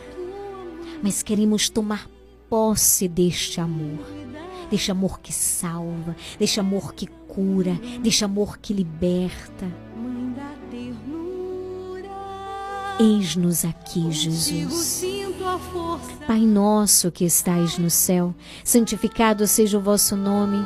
mas 1.02 1.22
queremos 1.22 1.68
tomar 1.68 2.08
posse 2.48 3.06
deste 3.06 3.60
amor. 3.60 4.00
Deste 4.70 4.90
amor 4.90 5.20
que 5.20 5.30
salva, 5.30 6.16
deste 6.38 6.58
amor 6.58 6.94
que 6.94 7.06
cura, 7.28 7.74
deste 8.02 8.24
amor 8.24 8.56
que 8.56 8.72
liberta. 8.72 9.70
Eis-nos 12.98 13.64
aqui, 13.64 14.10
Jesus. 14.12 15.02
Pai 16.26 16.40
nosso 16.40 17.10
que 17.10 17.24
estais 17.24 17.78
no 17.78 17.90
céu, 17.90 18.34
santificado 18.64 19.46
seja 19.46 19.78
o 19.78 19.80
vosso 19.80 20.16
nome. 20.16 20.64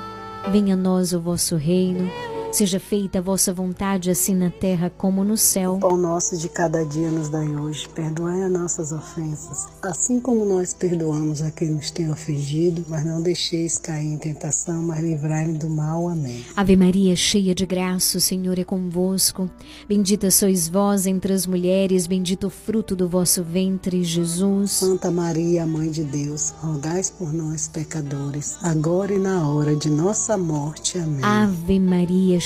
Venha 0.51 0.75
a 0.75 0.77
nós 0.77 1.13
o 1.13 1.21
vosso 1.21 1.57
reino. 1.57 2.11
Seja 2.57 2.81
feita 2.81 3.19
a 3.19 3.21
vossa 3.21 3.53
vontade, 3.53 4.11
assim 4.11 4.35
na 4.35 4.49
terra 4.49 4.89
como 4.89 5.23
no 5.23 5.37
céu. 5.37 5.75
O 5.75 5.79
pão 5.79 5.95
nosso 5.95 6.39
de 6.39 6.49
cada 6.49 6.87
dia 6.87 7.11
nos 7.11 7.29
dai 7.29 7.47
hoje. 7.55 7.87
Perdoai 7.91 8.45
as 8.45 8.51
nossas 8.51 8.93
ofensas, 8.93 9.67
assim 9.83 10.19
como 10.19 10.43
nós 10.47 10.73
perdoamos 10.73 11.43
a 11.43 11.51
quem 11.51 11.73
nos 11.73 11.91
tem 11.91 12.11
ofendido. 12.11 12.83
Mas 12.89 13.05
não 13.05 13.21
deixeis 13.21 13.77
cair 13.77 14.07
em 14.07 14.17
tentação, 14.17 14.83
mas 14.85 15.05
livrai-me 15.05 15.59
do 15.59 15.69
mal. 15.69 16.09
Amém. 16.09 16.47
Ave 16.57 16.77
Maria, 16.79 17.15
cheia 17.15 17.55
de 17.55 17.67
graça, 17.67 18.17
o 18.17 18.23
Senhor 18.23 18.59
é 18.59 18.65
convosco. 18.65 19.51
Bendita 19.87 20.31
sois 20.31 20.67
vós 20.67 21.07
entre 21.07 21.35
as 21.35 21.47
mulheres, 21.47 22.07
bendito 22.07 22.47
o 22.47 22.51
fruto 22.51 22.97
do 22.97 23.07
vosso 23.07 23.45
ventre, 23.45 24.03
Jesus. 24.03 24.71
Santa 24.71 25.11
Maria, 25.11 25.67
Mãe 25.67 25.91
de 25.91 26.05
Deus, 26.05 26.55
rogai 26.63 27.03
por 27.19 27.35
nós, 27.35 27.69
pecadores, 27.69 28.57
agora 28.63 29.13
e 29.13 29.19
na 29.19 29.47
hora 29.47 29.77
de 29.77 29.91
nossa 29.91 30.39
morte. 30.39 30.97
Amém. 30.97 31.21
Ave 31.23 31.79
Maria, 31.79 32.46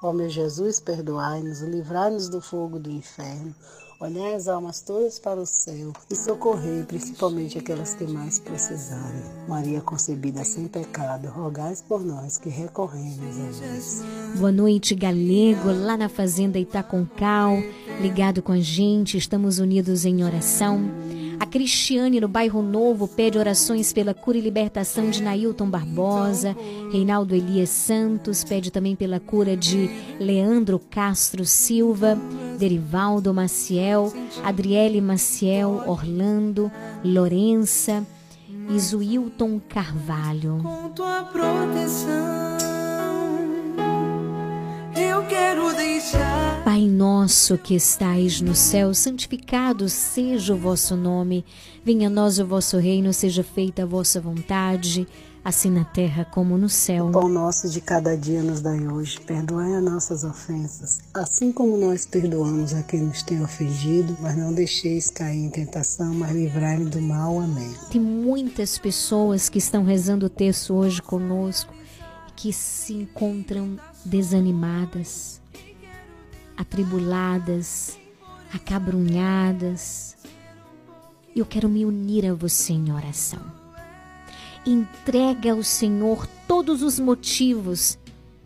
Ó 0.00 0.12
meu 0.12 0.28
Jesus, 0.28 0.78
perdoai-nos, 0.78 1.60
livrai-nos 1.60 2.28
do 2.28 2.40
fogo 2.40 2.78
do 2.78 2.88
inferno, 2.88 3.52
olhai 4.00 4.32
as 4.34 4.46
almas 4.46 4.80
todas 4.80 5.18
para 5.18 5.40
o 5.40 5.44
céu 5.44 5.92
e 6.08 6.14
socorrei 6.14 6.84
principalmente 6.84 7.58
aquelas 7.58 7.94
que 7.94 8.04
mais 8.04 8.38
precisarem. 8.38 9.24
Maria 9.48 9.80
concebida 9.80 10.44
sem 10.44 10.68
pecado, 10.68 11.26
rogai 11.28 11.74
por 11.88 12.04
nós 12.04 12.38
que 12.38 12.48
recorremos 12.48 13.38
a 13.40 13.66
vós. 13.66 14.04
Boa 14.38 14.52
noite, 14.52 14.94
galego, 14.94 15.72
lá 15.72 15.96
na 15.96 16.08
fazenda 16.08 16.60
Itaconcal, 16.60 17.56
ligado 18.00 18.40
com 18.40 18.52
a 18.52 18.60
gente, 18.60 19.18
estamos 19.18 19.58
unidos 19.58 20.04
em 20.04 20.22
oração. 20.22 20.78
A 21.40 21.46
Cristiane, 21.46 22.20
no 22.20 22.28
bairro 22.28 22.62
Novo, 22.62 23.06
pede 23.06 23.38
orações 23.38 23.92
pela 23.92 24.12
cura 24.12 24.36
e 24.36 24.40
libertação 24.40 25.08
de 25.08 25.22
Nailton 25.22 25.70
Barbosa. 25.70 26.56
Reinaldo 26.90 27.34
Elias 27.34 27.70
Santos 27.70 28.42
pede 28.42 28.70
também 28.70 28.96
pela 28.96 29.20
cura 29.20 29.56
de 29.56 29.88
Leandro 30.18 30.78
Castro 30.78 31.44
Silva, 31.44 32.18
Derivaldo 32.58 33.32
Maciel, 33.32 34.12
Adriele 34.42 35.00
Maciel, 35.00 35.84
Orlando, 35.86 36.70
Lorença 37.04 38.04
e 38.68 38.78
Zuilton 38.80 39.60
Carvalho. 39.68 40.58
Com 40.62 40.88
tua 40.90 41.22
proteção, 41.22 42.58
eu 44.98 45.24
quero 45.26 45.74
deixar. 45.74 46.62
Pai 46.64 46.86
nosso 46.86 47.56
que 47.56 47.74
estais 47.74 48.40
no 48.40 48.54
céu, 48.54 48.92
santificado 48.92 49.88
seja 49.88 50.54
o 50.54 50.58
vosso 50.58 50.96
nome. 50.96 51.44
Venha 51.84 52.08
a 52.08 52.10
nós 52.10 52.38
o 52.38 52.46
vosso 52.46 52.78
reino, 52.78 53.12
seja 53.12 53.42
feita 53.42 53.84
a 53.84 53.86
vossa 53.86 54.20
vontade, 54.20 55.06
assim 55.44 55.70
na 55.70 55.84
terra 55.84 56.24
como 56.24 56.58
no 56.58 56.68
céu. 56.68 57.06
O 57.06 57.12
pão 57.12 57.28
nosso 57.28 57.68
de 57.68 57.80
cada 57.80 58.16
dia 58.16 58.42
nos 58.42 58.60
dai 58.60 58.86
hoje. 58.86 59.20
Perdoai 59.20 59.74
as 59.74 59.82
nossas 59.82 60.24
ofensas, 60.24 61.00
assim 61.14 61.52
como 61.52 61.76
nós 61.76 62.04
perdoamos 62.04 62.74
a 62.74 62.82
quem 62.82 63.02
nos 63.02 63.22
tem 63.22 63.42
ofendido, 63.42 64.16
mas 64.20 64.36
não 64.36 64.52
deixeis 64.52 65.08
cair 65.10 65.38
em 65.38 65.50
tentação, 65.50 66.12
mas 66.12 66.32
livrai-me 66.32 66.86
do 66.86 67.00
mal. 67.00 67.38
Amém. 67.38 67.74
Tem 67.90 68.00
muitas 68.00 68.78
pessoas 68.78 69.48
que 69.48 69.58
estão 69.58 69.84
rezando 69.84 70.26
o 70.26 70.30
texto 70.30 70.74
hoje 70.74 71.00
conosco 71.00 71.72
e 72.28 72.32
que 72.32 72.52
se 72.52 72.94
encontram 72.94 73.78
desanimadas, 74.04 75.40
atribuladas, 76.56 77.98
acabrunhadas. 78.52 80.16
Eu 81.34 81.46
quero 81.46 81.68
me 81.68 81.84
unir 81.84 82.26
a 82.26 82.34
você 82.34 82.72
em 82.72 82.92
oração. 82.92 83.40
Entrega 84.66 85.52
ao 85.52 85.62
Senhor 85.62 86.26
todos 86.46 86.82
os 86.82 86.98
motivos 86.98 87.98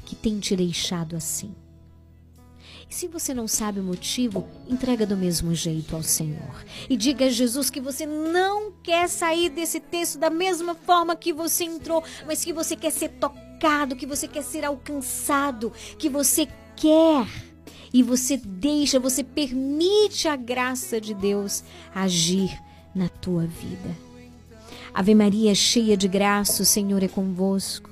que 0.05 0.15
tem 0.15 0.39
te 0.39 0.55
deixado 0.55 1.17
assim. 1.17 1.55
E 2.93 2.95
se 2.95 3.09
você 3.09 3.33
não 3.33 3.49
sabe 3.49 3.81
o 3.81 3.83
motivo, 3.83 4.47
entrega 4.69 5.07
do 5.07 5.17
mesmo 5.17 5.55
jeito 5.55 5.97
ao 5.97 6.03
Senhor. 6.03 6.63
E 6.91 6.95
diga 6.95 7.25
a 7.25 7.31
Jesus 7.31 7.71
que 7.71 7.81
você 7.81 8.05
não 8.05 8.71
quer 8.83 9.09
sair 9.09 9.49
desse 9.49 9.81
texto 9.81 10.19
da 10.19 10.29
mesma 10.29 10.75
forma 10.75 11.17
que 11.17 11.33
você 11.33 11.65
entrou, 11.65 12.05
mas 12.27 12.45
que 12.45 12.53
você 12.53 12.77
quer 12.77 12.91
ser 12.91 13.09
tocado, 13.13 13.42
que 13.97 14.07
você 14.07 14.27
quer 14.27 14.43
ser 14.43 14.65
alcançado, 14.65 15.73
que 15.97 16.09
você 16.09 16.49
quer. 16.75 17.27
E 17.95 18.03
você 18.03 18.37
deixa, 18.37 18.99
você 18.99 19.23
permite 19.23 20.27
a 20.27 20.35
graça 20.35 21.01
de 21.01 21.15
Deus 21.15 21.63
agir 21.95 22.59
na 22.95 23.09
tua 23.09 23.47
vida. 23.47 23.97
Ave 24.93 25.15
Maria, 25.15 25.55
cheia 25.55 25.97
de 25.97 26.09
graça, 26.09 26.63
o 26.63 26.67
Senhor 26.67 27.03
é 27.03 27.09
convosco. 27.09 27.92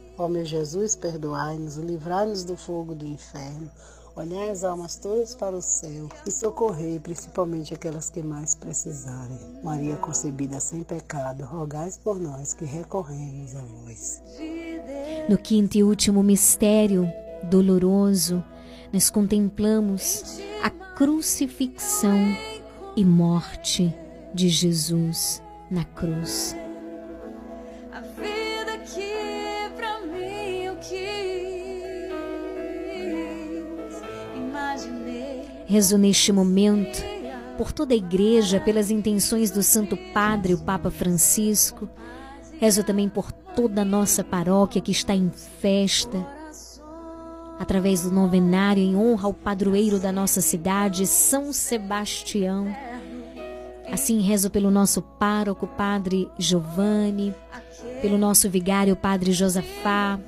Ó 0.17 0.27
meu 0.27 0.45
Jesus, 0.45 0.95
perdoai-nos, 0.95 1.77
livrai-nos 1.77 2.43
do 2.43 2.55
fogo 2.55 2.93
do 2.93 3.05
inferno, 3.05 3.69
olhai 4.15 4.49
as 4.49 4.63
almas 4.63 4.95
todas 4.95 5.33
para 5.33 5.55
o 5.55 5.61
céu 5.61 6.09
e 6.27 6.31
socorrei 6.31 6.99
principalmente 6.99 7.73
aquelas 7.73 8.09
que 8.09 8.21
mais 8.21 8.53
precisarem. 8.53 9.39
Maria 9.63 9.95
concebida 9.95 10.59
sem 10.59 10.83
pecado, 10.83 11.43
rogais 11.43 11.97
por 11.97 12.19
nós 12.19 12.53
que 12.53 12.65
recorremos 12.65 13.55
a 13.55 13.61
vós. 13.61 14.21
No 15.29 15.37
quinto 15.37 15.77
e 15.77 15.83
último 15.83 16.21
mistério 16.21 17.11
doloroso, 17.43 18.43
nós 18.91 19.09
contemplamos 19.09 20.39
a 20.61 20.69
crucifixão 20.69 22.35
e 22.95 23.05
morte 23.05 23.95
de 24.33 24.49
Jesus 24.49 25.41
na 25.69 25.85
cruz. 25.85 26.55
Rezo 35.71 35.97
neste 35.97 36.33
momento 36.33 37.01
por 37.57 37.71
toda 37.71 37.93
a 37.93 37.97
igreja, 37.97 38.59
pelas 38.59 38.91
intenções 38.91 39.49
do 39.49 39.63
Santo 39.63 39.95
Padre, 40.13 40.53
o 40.53 40.57
Papa 40.57 40.91
Francisco. 40.91 41.87
Rezo 42.59 42.83
também 42.83 43.07
por 43.07 43.31
toda 43.31 43.83
a 43.83 43.85
nossa 43.85 44.21
paróquia 44.21 44.81
que 44.81 44.91
está 44.91 45.15
em 45.15 45.31
festa, 45.61 46.27
através 47.57 48.01
do 48.01 48.11
novenário 48.11 48.83
em 48.83 48.97
honra 48.97 49.27
ao 49.27 49.33
padroeiro 49.33 49.97
da 49.97 50.11
nossa 50.11 50.41
cidade, 50.41 51.07
São 51.07 51.53
Sebastião. 51.53 52.67
Assim 53.89 54.19
rezo 54.19 54.49
pelo 54.49 54.69
nosso 54.69 55.01
pároco, 55.01 55.67
Padre 55.67 56.29
Giovanni, 56.37 57.33
pelo 58.01 58.17
nosso 58.17 58.49
vigário, 58.49 58.93
Padre 58.93 59.31
Josafá, 59.31 60.19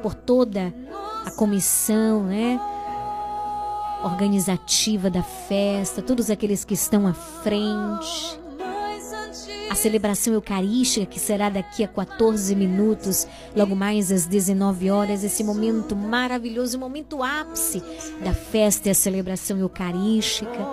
por 0.00 0.14
toda 0.14 0.72
a 1.24 1.30
comissão, 1.32 2.22
né? 2.22 2.60
Organizativa 4.02 5.10
da 5.10 5.22
festa, 5.22 6.02
todos 6.02 6.30
aqueles 6.30 6.64
que 6.64 6.74
estão 6.74 7.06
à 7.06 7.14
frente. 7.14 8.38
A 9.70 9.74
celebração 9.74 10.32
eucarística 10.32 11.04
que 11.06 11.18
será 11.18 11.48
daqui 11.50 11.82
a 11.82 11.88
14 11.88 12.54
minutos, 12.54 13.26
logo 13.54 13.74
mais 13.74 14.12
às 14.12 14.26
19 14.26 14.90
horas, 14.90 15.24
esse 15.24 15.42
momento 15.42 15.96
maravilhoso, 15.96 16.76
o 16.76 16.80
momento 16.80 17.22
ápice 17.22 17.82
da 18.22 18.32
festa 18.32 18.88
e 18.88 18.90
a 18.92 18.94
celebração 18.94 19.58
eucarística. 19.58 20.66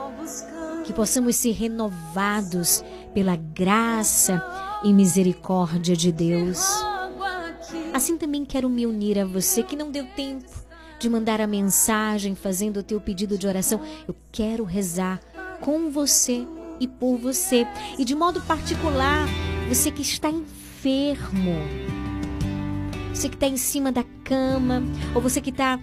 Que 0.85 0.93
possamos 0.93 1.35
ser 1.37 1.51
renovados 1.51 2.83
pela 3.13 3.35
graça 3.35 4.41
e 4.83 4.93
misericórdia 4.93 5.95
de 5.95 6.11
Deus. 6.11 6.61
Assim 7.93 8.17
também 8.17 8.45
quero 8.45 8.69
me 8.69 8.85
unir 8.85 9.17
a 9.17 9.25
você 9.25 9.63
que 9.63 9.75
não 9.75 9.89
deu 9.91 10.05
tempo 10.15 10.62
de 11.03 11.09
mandar 11.09 11.41
a 11.41 11.47
mensagem 11.47 12.33
fazendo 12.33 12.77
o 12.77 12.83
teu 12.83 12.99
pedido 12.99 13.37
de 13.37 13.45
oração. 13.45 13.81
Eu 14.07 14.15
quero 14.31 14.63
rezar 14.63 15.19
com 15.59 15.91
você 15.91 16.47
e 16.79 16.87
por 16.87 17.17
você. 17.17 17.67
E 17.99 18.05
de 18.05 18.15
modo 18.15 18.41
particular, 18.41 19.27
você 19.67 19.91
que 19.91 20.01
está 20.01 20.29
enfermo, 20.29 21.57
você 23.13 23.27
que 23.27 23.35
está 23.35 23.47
em 23.47 23.57
cima 23.57 23.91
da 23.91 24.05
cama, 24.23 24.81
ou 25.13 25.21
você 25.21 25.41
que 25.41 25.49
está 25.49 25.77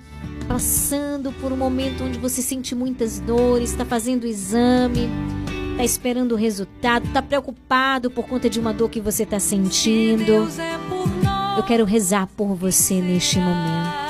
passando 0.49 1.31
por 1.33 1.53
um 1.53 1.57
momento 1.57 2.03
onde 2.03 2.19
você 2.19 2.41
sente 2.41 2.75
muitas 2.75 3.21
dores, 3.21 3.73
está 3.73 3.85
fazendo 3.85 4.27
exame, 4.27 5.07
está 5.73 5.85
esperando 5.85 6.33
o 6.33 6.37
resultado, 6.37 7.07
está 7.07 7.21
preocupado 7.21 8.11
por 8.11 8.27
conta 8.27 8.49
de 8.49 8.59
uma 8.59 8.73
dor 8.73 8.89
que 8.89 9.03
você 9.03 9.25
está 9.25 9.39
sentindo. 9.39 10.49
Eu 11.59 11.63
quero 11.63 11.85
rezar 11.85 12.27
por 12.27 12.55
você 12.55 13.03
neste 13.03 13.39
momento. 13.39 14.10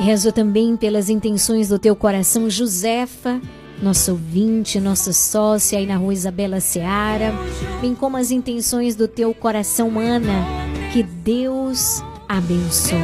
Rezo 0.00 0.32
também 0.32 0.76
pelas 0.76 1.10
intenções 1.10 1.68
do 1.68 1.78
teu 1.78 1.94
coração, 1.94 2.48
Josefa, 2.48 3.38
nossa 3.82 4.12
ouvinte, 4.12 4.80
nossa 4.80 5.12
sócia 5.12 5.78
aí 5.78 5.84
na 5.84 5.96
rua 5.96 6.14
Isabela 6.14 6.58
Seara, 6.58 7.34
bem 7.82 7.94
como 7.94 8.16
as 8.16 8.30
intenções 8.30 8.96
do 8.96 9.06
teu 9.06 9.34
coração, 9.34 9.98
Ana. 9.98 10.46
Que 10.90 11.02
Deus 11.02 12.02
abençoe. 12.26 12.96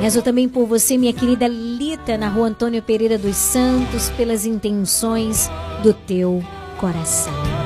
Rezo 0.00 0.22
também 0.22 0.48
por 0.48 0.66
você, 0.66 0.96
minha 0.96 1.12
querida 1.12 1.46
Lita, 1.46 2.16
na 2.16 2.28
rua 2.28 2.48
Antônio 2.48 2.82
Pereira 2.82 3.18
dos 3.18 3.36
Santos, 3.36 4.08
pelas 4.10 4.46
intenções 4.46 5.50
do 5.82 5.92
teu 5.92 6.42
coração. 6.78 7.65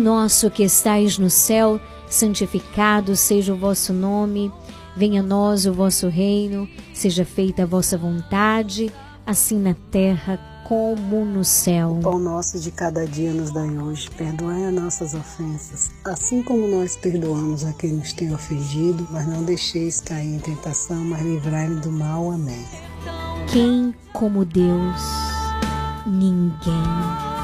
Nosso 0.00 0.50
que 0.50 0.64
estais 0.64 1.18
no 1.18 1.30
céu, 1.30 1.80
santificado 2.08 3.14
seja 3.14 3.52
o 3.52 3.56
vosso 3.56 3.92
nome, 3.92 4.52
venha 4.96 5.20
a 5.20 5.24
nós 5.24 5.66
o 5.66 5.72
vosso 5.72 6.08
reino, 6.08 6.68
seja 6.92 7.24
feita 7.24 7.62
a 7.62 7.66
vossa 7.66 7.96
vontade, 7.96 8.92
assim 9.26 9.58
na 9.58 9.74
terra 9.90 10.38
como 10.70 11.24
no 11.24 11.44
céu. 11.44 11.98
O 11.98 12.00
pão 12.00 12.18
nosso 12.18 12.60
de 12.60 12.70
cada 12.70 13.04
dia 13.04 13.32
nos 13.32 13.50
dai 13.50 13.76
hoje, 13.76 14.08
perdoai 14.10 14.66
as 14.66 14.72
nossas 14.72 15.14
ofensas, 15.14 15.90
assim 16.04 16.42
como 16.42 16.68
nós 16.68 16.96
perdoamos 16.96 17.64
a 17.64 17.72
quem 17.72 17.94
nos 17.94 18.12
tem 18.12 18.32
ofendido, 18.32 19.06
mas 19.10 19.26
não 19.26 19.42
deixeis 19.42 20.00
cair 20.00 20.36
em 20.36 20.38
tentação, 20.38 21.04
mas 21.04 21.22
livrai-me 21.22 21.80
do 21.80 21.90
mal. 21.90 22.30
Amém. 22.30 22.64
Quem 23.48 23.92
como 24.12 24.44
Deus? 24.44 25.02
Ninguém. 26.06 27.39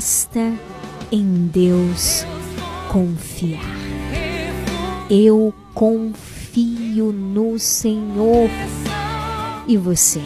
Basta 0.00 0.54
em 1.12 1.46
Deus 1.48 2.24
confiar. 2.90 3.60
Eu 5.10 5.52
confio 5.74 7.12
no 7.12 7.58
Senhor. 7.58 8.48
E 9.68 9.76
você? 9.76 10.22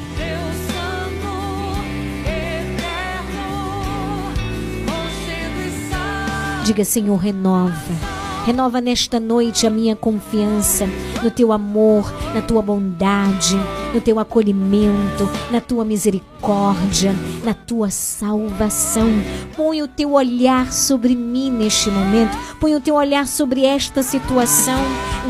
Diga, 6.64 6.84
Senhor, 6.84 7.16
renova. 7.16 8.13
Renova 8.44 8.78
nesta 8.78 9.18
noite 9.18 9.66
a 9.66 9.70
minha 9.70 9.96
confiança 9.96 10.86
no 11.22 11.30
teu 11.30 11.50
amor, 11.50 12.12
na 12.34 12.42
tua 12.42 12.60
bondade, 12.60 13.56
no 13.94 14.02
teu 14.02 14.18
acolhimento, 14.18 15.26
na 15.50 15.62
tua 15.62 15.82
misericórdia, 15.82 17.14
na 17.42 17.54
tua 17.54 17.88
salvação. 17.88 19.08
Põe 19.56 19.80
o 19.80 19.88
teu 19.88 20.12
olhar 20.12 20.70
sobre 20.74 21.16
mim 21.16 21.50
neste 21.50 21.90
momento, 21.90 22.36
põe 22.60 22.74
o 22.74 22.80
teu 22.82 22.96
olhar 22.96 23.26
sobre 23.26 23.64
esta 23.64 24.02
situação. 24.02 24.80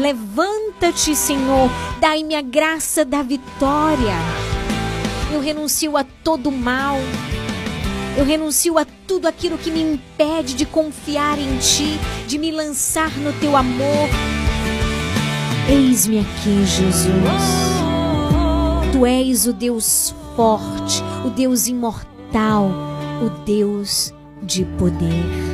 Levanta-te, 0.01 1.15
Senhor, 1.15 1.71
dai-me 2.01 2.35
a 2.35 2.43
graça 2.43 3.05
da 3.05 3.23
vitória. 3.23 4.17
Eu 5.33 5.41
renuncio 5.41 5.97
a 5.97 6.03
todo 6.03 6.51
mal. 6.51 6.97
Eu 8.17 8.25
renuncio 8.25 8.79
a 8.79 8.87
tudo 9.07 9.27
aquilo 9.27 9.59
que 9.59 9.71
me 9.71 9.83
impede 9.83 10.55
de 10.55 10.65
confiar 10.65 11.37
em 11.37 11.59
Ti, 11.59 11.99
de 12.29 12.39
me 12.39 12.53
lançar 12.53 13.11
no 13.19 13.33
Teu 13.35 13.57
amor. 13.57 14.09
Eis-me 15.69 16.21
aqui, 16.21 16.65
Jesus. 16.65 17.13
Tu 18.93 19.05
és 19.05 19.47
o 19.47 19.53
Deus 19.53 20.15
forte, 20.37 21.03
o 21.25 21.31
Deus 21.31 21.67
imortal, 21.67 22.71
o 23.21 23.31
Deus 23.45 24.13
de 24.43 24.65
poder. 24.65 25.54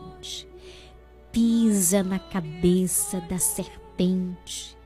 Pisa 1.31 2.03
na 2.03 2.19
cabeça 2.19 3.21
da 3.21 3.37
serpente. 3.37 4.77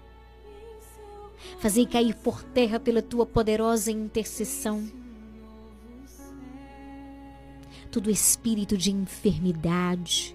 Fazei 1.60 1.86
cair 1.86 2.16
por 2.16 2.44
terra 2.44 2.80
pela 2.80 3.02
tua 3.02 3.26
poderosa 3.26 3.92
intercessão 3.92 4.84
todo 7.96 8.12
espírito 8.12 8.78
de 8.78 8.92
enfermidade. 8.92 10.35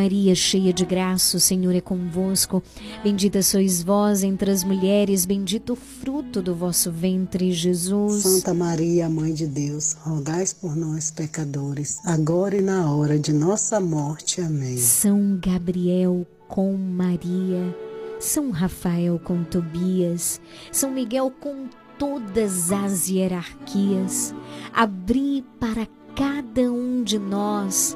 cheia 0.35 0.73
de 0.73 0.85
graça, 0.85 1.37
o 1.37 1.39
Senhor 1.39 1.75
é 1.75 1.81
convosco. 1.81 2.63
Bendita 3.03 3.41
sois 3.43 3.83
vós 3.83 4.23
entre 4.23 4.49
as 4.49 4.63
mulheres, 4.63 5.25
bendito 5.25 5.73
o 5.73 5.75
fruto 5.75 6.41
do 6.41 6.55
vosso 6.55 6.91
ventre, 6.91 7.51
Jesus. 7.51 8.23
Santa 8.23 8.53
Maria, 8.53 9.09
Mãe 9.09 9.33
de 9.33 9.45
Deus, 9.45 9.93
rogais 10.01 10.53
por 10.53 10.75
nós, 10.75 11.11
pecadores, 11.11 11.99
agora 12.05 12.55
e 12.57 12.61
na 12.61 12.91
hora 12.93 13.19
de 13.19 13.33
nossa 13.33 13.79
morte. 13.79 14.41
Amém. 14.41 14.77
São 14.77 15.39
Gabriel 15.39 16.25
com 16.47 16.75
Maria, 16.75 17.75
São 18.19 18.51
Rafael 18.51 19.19
com 19.19 19.43
Tobias, 19.43 20.41
São 20.71 20.91
Miguel 20.91 21.31
com 21.31 21.67
todas 21.97 22.71
as 22.71 23.09
hierarquias, 23.09 24.33
abri 24.73 25.45
para 25.59 25.87
cada 26.15 26.71
um 26.71 27.03
de 27.03 27.19
nós 27.19 27.95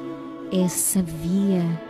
essa 0.52 1.02
via. 1.02 1.85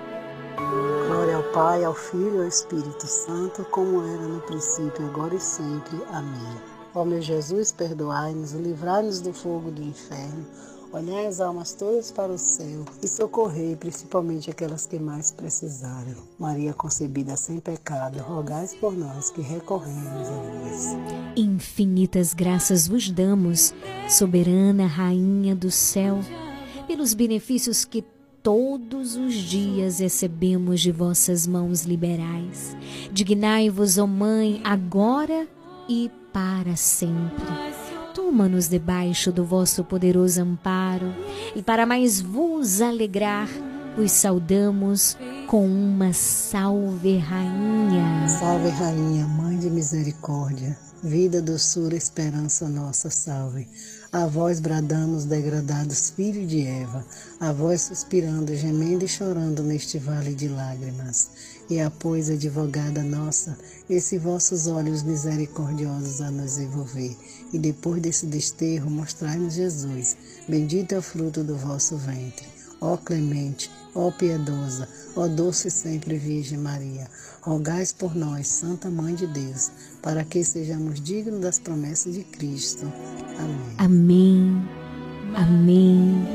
Glória 0.57 1.37
ao 1.37 1.43
Pai, 1.53 1.85
ao 1.85 1.95
Filho 1.95 2.37
e 2.37 2.43
ao 2.43 2.49
Espírito 2.49 3.07
Santo, 3.07 3.65
como 3.67 4.03
era 4.03 4.23
no 4.23 4.41
princípio, 4.41 5.07
agora 5.07 5.35
e 5.35 5.41
sempre. 5.41 5.97
Amém. 6.11 6.57
Ó 6.95 7.05
meu 7.05 7.21
Jesus, 7.21 7.73
perdoai-nos, 7.73 8.53
livrai-nos 8.53 9.21
do 9.21 9.35
fogo 9.35 9.71
do 9.71 9.83
inferno, 9.83 10.47
olhai 10.91 11.27
as 11.27 11.41
almas 11.43 11.75
todas 11.75 12.11
para 12.11 12.33
o 12.33 12.39
céu 12.39 12.87
e 13.03 13.07
socorrei 13.07 13.77
principalmente 13.77 14.51
aquelas 14.51 14.87
que 14.87 14.99
mais 14.99 15.31
precisaram. 15.31 16.15
Maria 16.39 16.73
concebida 16.73 17.37
sem 17.37 17.61
pecado, 17.61 18.19
rogais 18.21 18.75
por 18.75 18.97
nós 18.97 19.29
que 19.29 19.43
recorremos 19.43 20.27
a 20.27 20.33
vós. 20.33 20.97
Infinitas 21.37 22.33
graças 22.33 22.89
vos 22.89 23.11
damos, 23.11 23.75
soberana 24.09 24.87
Rainha 24.87 25.55
do 25.55 25.71
céu, 25.71 26.21
pelos 26.87 27.13
benefícios 27.13 27.85
que 27.85 28.01
todos 28.47 29.17
os 29.17 29.35
dias 29.35 29.99
recebemos 29.99 30.81
de 30.81 30.93
vossas 30.93 31.49
mãos 31.49 31.83
liberais. 31.83 32.77
Dignai-vos, 33.13 33.99
ó 33.99 34.07
Mãe, 34.07 34.61
agora 34.63 35.49
e 35.89 36.09
para 36.33 36.77
sempre. 36.77 37.45
Toma-nos 38.15 38.69
debaixo 38.69 39.33
do 39.33 39.45
vosso 39.45 39.83
poderoso 39.83 40.41
amparo 40.41 41.13
e 41.57 41.63
para 41.63 41.85
mais 41.85 42.21
vos 42.21 42.81
alegrar, 42.81 43.49
vos 43.97 44.13
saudamos 44.13 45.19
com 45.49 45.67
uma 45.67 46.13
salve, 46.13 47.19
Rainha. 47.19 48.29
Salve, 48.29 48.69
Rainha, 48.69 49.27
Mãe 49.27 49.59
de 49.59 49.69
Misericórdia, 49.69 50.79
vida, 51.03 51.43
doçura, 51.43 51.97
esperança 51.97 52.69
nossa, 52.69 53.11
salve. 53.11 53.67
A 54.13 54.25
vós 54.27 54.61
bradamos, 54.61 55.25
degradados 55.25 56.11
filhos 56.11 56.49
de 56.49 56.63
Eva, 56.63 57.05
a 57.41 57.53
vós 57.53 57.83
suspirando, 57.83 58.55
gemendo 58.55 59.05
e 59.05 59.09
chorando 59.09 59.63
neste 59.63 59.99
vale 59.99 60.33
de 60.33 60.49
lágrimas. 60.49 61.31
E 61.69 61.81
a 61.81 61.91
pois, 61.91 62.31
advogada 62.31 63.03
nossa, 63.03 63.59
esses 63.91 64.23
vossos 64.23 64.69
olhos 64.69 65.03
misericordiosos 65.03 66.21
a 66.21 66.31
nos 66.31 66.57
envolver. 66.57 67.17
E 67.53 67.59
depois 67.59 68.01
desse 68.01 68.27
desterro, 68.27 68.89
mostrai-nos 68.89 69.55
Jesus. 69.55 70.17
Bendito 70.49 70.95
é 70.95 70.99
o 70.99 71.03
fruto 71.03 71.43
do 71.43 71.57
vosso 71.57 71.97
ventre. 71.97 72.56
Ó 72.81 72.97
clemente, 72.97 73.71
ó 73.95 74.11
piedosa, 74.11 74.89
ó 75.15 75.27
doce 75.27 75.71
sempre 75.71 76.17
Virgem 76.19 76.59
Maria, 76.59 77.09
rogais 77.43 77.93
por 77.93 78.15
nós, 78.15 78.47
Santa 78.47 78.91
Mãe 78.91 79.15
de 79.15 79.27
Deus, 79.27 79.71
para 80.03 80.25
que 80.25 80.45
sejamos 80.45 81.01
dignos 81.01 81.41
das 81.41 81.59
promessas 81.59 82.15
de 82.15 82.25
Cristo. 82.25 82.91
Amém. 83.39 83.77
Amém. 83.79 84.69
Amém. 85.35 86.27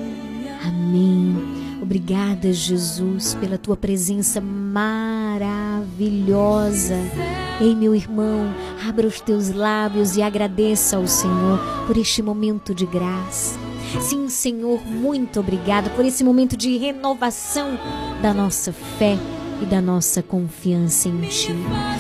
Amém. 0.63 1.61
Obrigada, 1.81 2.53
Jesus, 2.53 3.33
pela 3.35 3.57
tua 3.57 3.75
presença 3.75 4.39
maravilhosa. 4.39 5.41
Ei, 7.59 7.75
meu 7.75 7.95
irmão, 7.95 8.53
abra 8.87 9.07
os 9.07 9.19
teus 9.19 9.49
lábios 9.49 10.15
e 10.15 10.21
agradeça 10.21 10.97
ao 10.97 11.07
Senhor 11.07 11.59
por 11.87 11.97
este 11.97 12.21
momento 12.21 12.75
de 12.75 12.85
graça. 12.85 13.70
Sim, 13.99 14.29
Senhor, 14.29 14.85
muito 14.87 15.39
obrigada 15.39 15.89
por 15.89 16.05
esse 16.05 16.23
momento 16.23 16.55
de 16.55 16.77
renovação 16.77 17.77
da 18.21 18.33
nossa 18.33 18.71
fé 18.71 19.17
e 19.61 19.65
da 19.65 19.81
nossa 19.81 20.23
confiança 20.23 21.09
em 21.09 21.21
Ti. 21.21 21.53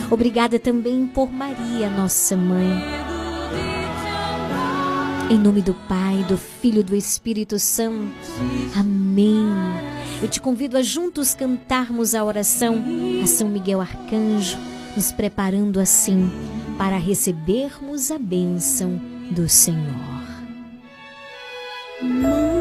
Obrigada 0.09 0.57
também 0.57 1.05
por 1.05 1.31
Maria, 1.31 1.89
nossa 1.89 2.35
mãe. 2.35 2.81
Em 5.29 5.37
nome 5.37 5.61
do 5.61 5.73
Pai, 5.73 6.25
do 6.27 6.37
Filho 6.37 6.81
e 6.81 6.83
do 6.83 6.95
Espírito 6.95 7.57
Santo. 7.57 8.13
Amém. 8.75 9.45
Eu 10.21 10.27
te 10.27 10.41
convido 10.41 10.77
a 10.77 10.81
juntos 10.81 11.33
cantarmos 11.33 12.13
a 12.13 12.23
oração 12.23 12.83
a 13.23 13.27
São 13.27 13.47
Miguel 13.47 13.81
Arcanjo, 13.81 14.57
nos 14.95 15.11
preparando 15.11 15.79
assim 15.79 16.29
para 16.77 16.97
recebermos 16.97 18.11
a 18.11 18.19
bênção 18.19 18.99
do 19.31 19.47
Senhor. 19.47 20.10
São 22.01 22.60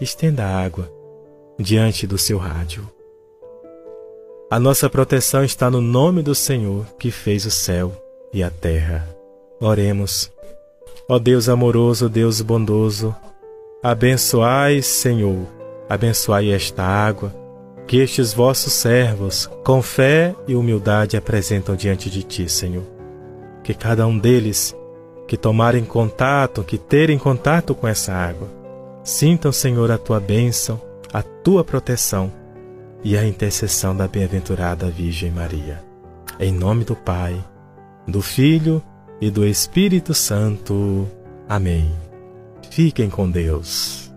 Estenda 0.00 0.44
a 0.44 0.64
água 0.64 0.88
diante 1.58 2.06
do 2.06 2.16
seu 2.16 2.38
rádio. 2.38 2.88
A 4.48 4.60
nossa 4.60 4.88
proteção 4.88 5.42
está 5.42 5.68
no 5.68 5.80
nome 5.80 6.22
do 6.22 6.34
Senhor 6.34 6.86
que 6.98 7.10
fez 7.10 7.44
o 7.44 7.50
céu 7.50 7.92
e 8.32 8.42
a 8.42 8.48
terra. 8.48 9.08
Oremos. 9.60 10.30
Ó 11.08 11.18
Deus 11.18 11.48
amoroso, 11.48 12.08
Deus 12.08 12.40
bondoso, 12.40 13.14
abençoai, 13.82 14.82
Senhor, 14.82 15.46
abençoai 15.88 16.52
esta 16.52 16.84
água 16.84 17.34
que 17.88 17.96
estes 17.96 18.34
vossos 18.34 18.74
servos, 18.74 19.50
com 19.64 19.80
fé 19.80 20.34
e 20.46 20.54
humildade, 20.54 21.16
apresentam 21.16 21.74
diante 21.74 22.10
de 22.10 22.22
ti, 22.22 22.46
Senhor. 22.46 22.84
Que 23.64 23.72
cada 23.72 24.06
um 24.06 24.18
deles 24.18 24.76
que 25.26 25.38
tomarem 25.38 25.84
contato, 25.84 26.62
que 26.62 26.76
terem 26.76 27.18
contato 27.18 27.74
com 27.74 27.88
essa 27.88 28.12
água, 28.12 28.46
sintam, 29.08 29.50
Senhor, 29.50 29.90
a 29.90 29.96
tua 29.96 30.20
bênção, 30.20 30.80
a 31.12 31.22
tua 31.22 31.64
proteção 31.64 32.30
e 33.02 33.16
a 33.16 33.26
intercessão 33.26 33.96
da 33.96 34.06
bem-aventurada 34.06 34.90
Virgem 34.90 35.30
Maria. 35.30 35.82
Em 36.38 36.52
nome 36.52 36.84
do 36.84 36.94
Pai, 36.94 37.42
do 38.06 38.20
Filho 38.20 38.82
e 39.18 39.30
do 39.30 39.46
Espírito 39.46 40.12
Santo. 40.12 41.08
Amém. 41.48 41.90
Fiquem 42.70 43.08
com 43.08 43.30
Deus. 43.30 44.12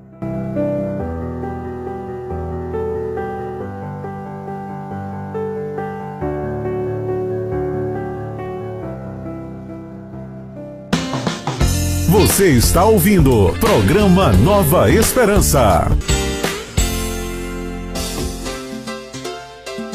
Você 12.11 12.49
está 12.49 12.83
ouvindo 12.83 13.57
programa 13.57 14.33
Nova 14.33 14.91
Esperança. 14.91 15.88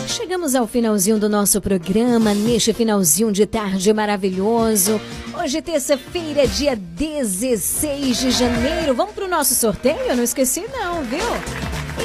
Chegamos 0.08 0.54
ao 0.54 0.66
finalzinho 0.66 1.18
do 1.18 1.28
nosso 1.28 1.60
programa, 1.60 2.32
neste 2.32 2.72
finalzinho 2.72 3.30
de 3.30 3.44
tarde 3.44 3.92
maravilhoso. 3.92 4.98
Hoje, 5.38 5.60
terça-feira, 5.60 6.46
dia 6.46 6.74
16 6.74 8.18
de 8.18 8.30
janeiro. 8.30 8.94
Vamos 8.94 9.12
pro 9.12 9.28
nosso 9.28 9.54
sorteio? 9.54 10.00
Eu 10.08 10.16
não 10.16 10.24
esqueci, 10.24 10.64
não, 10.72 11.02
viu? 11.02 11.20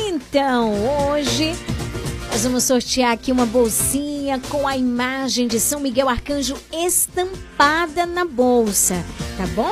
Então, 0.10 0.74
hoje 1.08 1.56
nós 2.30 2.44
vamos 2.44 2.66
sortear 2.66 3.14
aqui 3.14 3.32
uma 3.32 3.46
bolsinha 3.46 4.12
com 4.40 4.68
a 4.68 4.78
imagem 4.78 5.48
de 5.48 5.60
São 5.60 5.80
Miguel 5.80 6.08
Arcanjo 6.08 6.56
estampada 6.72 8.06
na 8.06 8.24
bolsa, 8.24 9.04
tá 9.38 9.46
bom? 9.48 9.72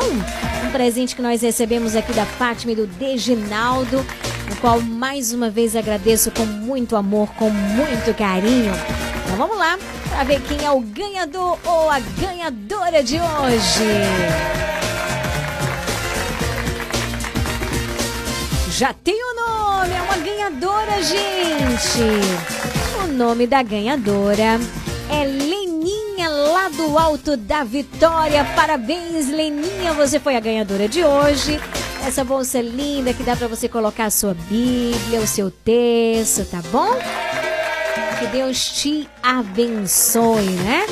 Um 0.66 0.72
presente 0.72 1.16
que 1.16 1.22
nós 1.22 1.42
recebemos 1.42 1.96
aqui 1.96 2.12
da 2.14 2.26
Fátima 2.26 2.74
e 2.74 2.76
do 2.76 2.88
Deginaldo, 2.88 4.06
o 4.52 4.56
qual 4.60 4.82
mais 4.82 5.32
uma 5.34 5.50
vez 5.50 5.76
agradeço 5.76 6.32
com 6.32 6.46
muito 6.46 6.96
amor, 6.96 7.30
com 7.36 7.50
muito 7.50 8.14
carinho. 8.18 8.74
Então 9.24 9.38
vamos 9.38 9.58
lá 9.58 9.78
para 10.10 10.24
ver 10.24 10.42
quem 10.42 10.66
é 10.66 10.72
o 10.72 10.80
ganhador 10.82 11.58
ou 11.66 11.90
a 11.90 12.00
ganhadora 12.00 13.04
de 13.04 13.16
hoje. 13.16 14.50
Já 18.72 18.94
tem 18.94 19.16
o 19.16 19.36
nome, 19.36 19.94
é 19.94 20.02
uma 20.02 20.18
ganhadora, 20.18 21.04
gente. 21.04 22.79
O 23.04 23.08
nome 23.08 23.48
da 23.48 23.64
ganhadora 23.64 24.60
é 25.10 25.24
Leninha 25.24 26.28
lá 26.30 26.70
do 26.70 26.98
Alto 26.98 27.38
da 27.38 27.64
Vitória. 27.64 28.44
Parabéns, 28.56 29.30
Leninha, 29.30 29.94
você 29.94 30.20
foi 30.20 30.36
a 30.36 30.40
ganhadora 30.40 30.88
de 30.88 31.04
hoje. 31.04 31.60
Essa 32.06 32.24
bolsa 32.24 32.62
linda 32.62 33.14
que 33.14 33.24
dá 33.24 33.36
para 33.36 33.48
você 33.48 33.70
colocar 33.70 34.06
a 34.06 34.10
sua 34.10 34.34
Bíblia, 34.34 35.20
o 35.22 35.28
seu 35.28 35.50
texto, 35.50 36.46
tá 36.46 36.62
bom? 36.72 36.94
Que 38.20 38.28
Deus 38.28 38.70
te 38.70 39.08
abençoe, 39.24 40.50
né? 40.50 40.86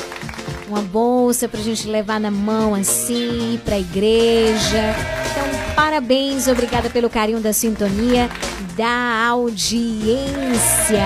Uma 0.66 0.80
bolsa 0.80 1.46
pra 1.48 1.60
gente 1.60 1.86
levar 1.88 2.18
na 2.18 2.30
mão 2.30 2.74
assim, 2.74 3.60
pra 3.64 3.78
igreja. 3.78 4.94
Então, 5.30 5.74
parabéns, 5.74 6.48
obrigada 6.48 6.88
pelo 6.88 7.10
carinho 7.10 7.40
da 7.40 7.52
sintonia, 7.52 8.30
da 8.76 9.26
audiência. 9.26 11.04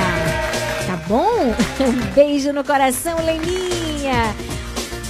Bom? 1.13 1.55
Um 1.79 1.93
beijo 2.17 2.55
no 2.55 2.65
coração, 2.65 3.19
Leninha. 3.23 4.35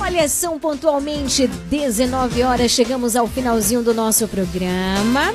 Olha, 0.00 0.28
são 0.28 0.58
pontualmente 0.58 1.46
19 1.46 2.42
horas, 2.42 2.72
chegamos 2.72 3.14
ao 3.14 3.28
finalzinho 3.28 3.84
do 3.84 3.94
nosso 3.94 4.26
programa. 4.26 5.32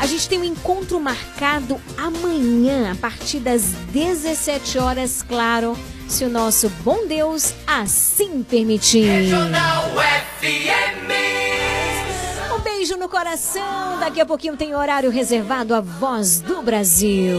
A 0.00 0.06
gente 0.06 0.26
tem 0.26 0.38
um 0.38 0.44
encontro 0.44 0.98
marcado 0.98 1.78
amanhã, 1.98 2.92
a 2.92 2.94
partir 2.94 3.40
das 3.40 3.62
17 3.92 4.78
horas, 4.78 5.22
claro, 5.22 5.76
se 6.08 6.24
o 6.24 6.30
nosso 6.30 6.70
bom 6.82 7.06
Deus 7.06 7.52
assim 7.66 8.42
permitir. 8.42 9.04
Regional 9.04 9.90
FM. 10.40 11.61
Beijo 12.82 12.96
no 12.96 13.08
coração. 13.08 14.00
Daqui 14.00 14.20
a 14.20 14.26
pouquinho 14.26 14.56
tem 14.56 14.74
horário 14.74 15.08
reservado 15.08 15.72
à 15.72 15.80
Voz 15.80 16.40
do 16.40 16.62
Brasil. 16.62 17.38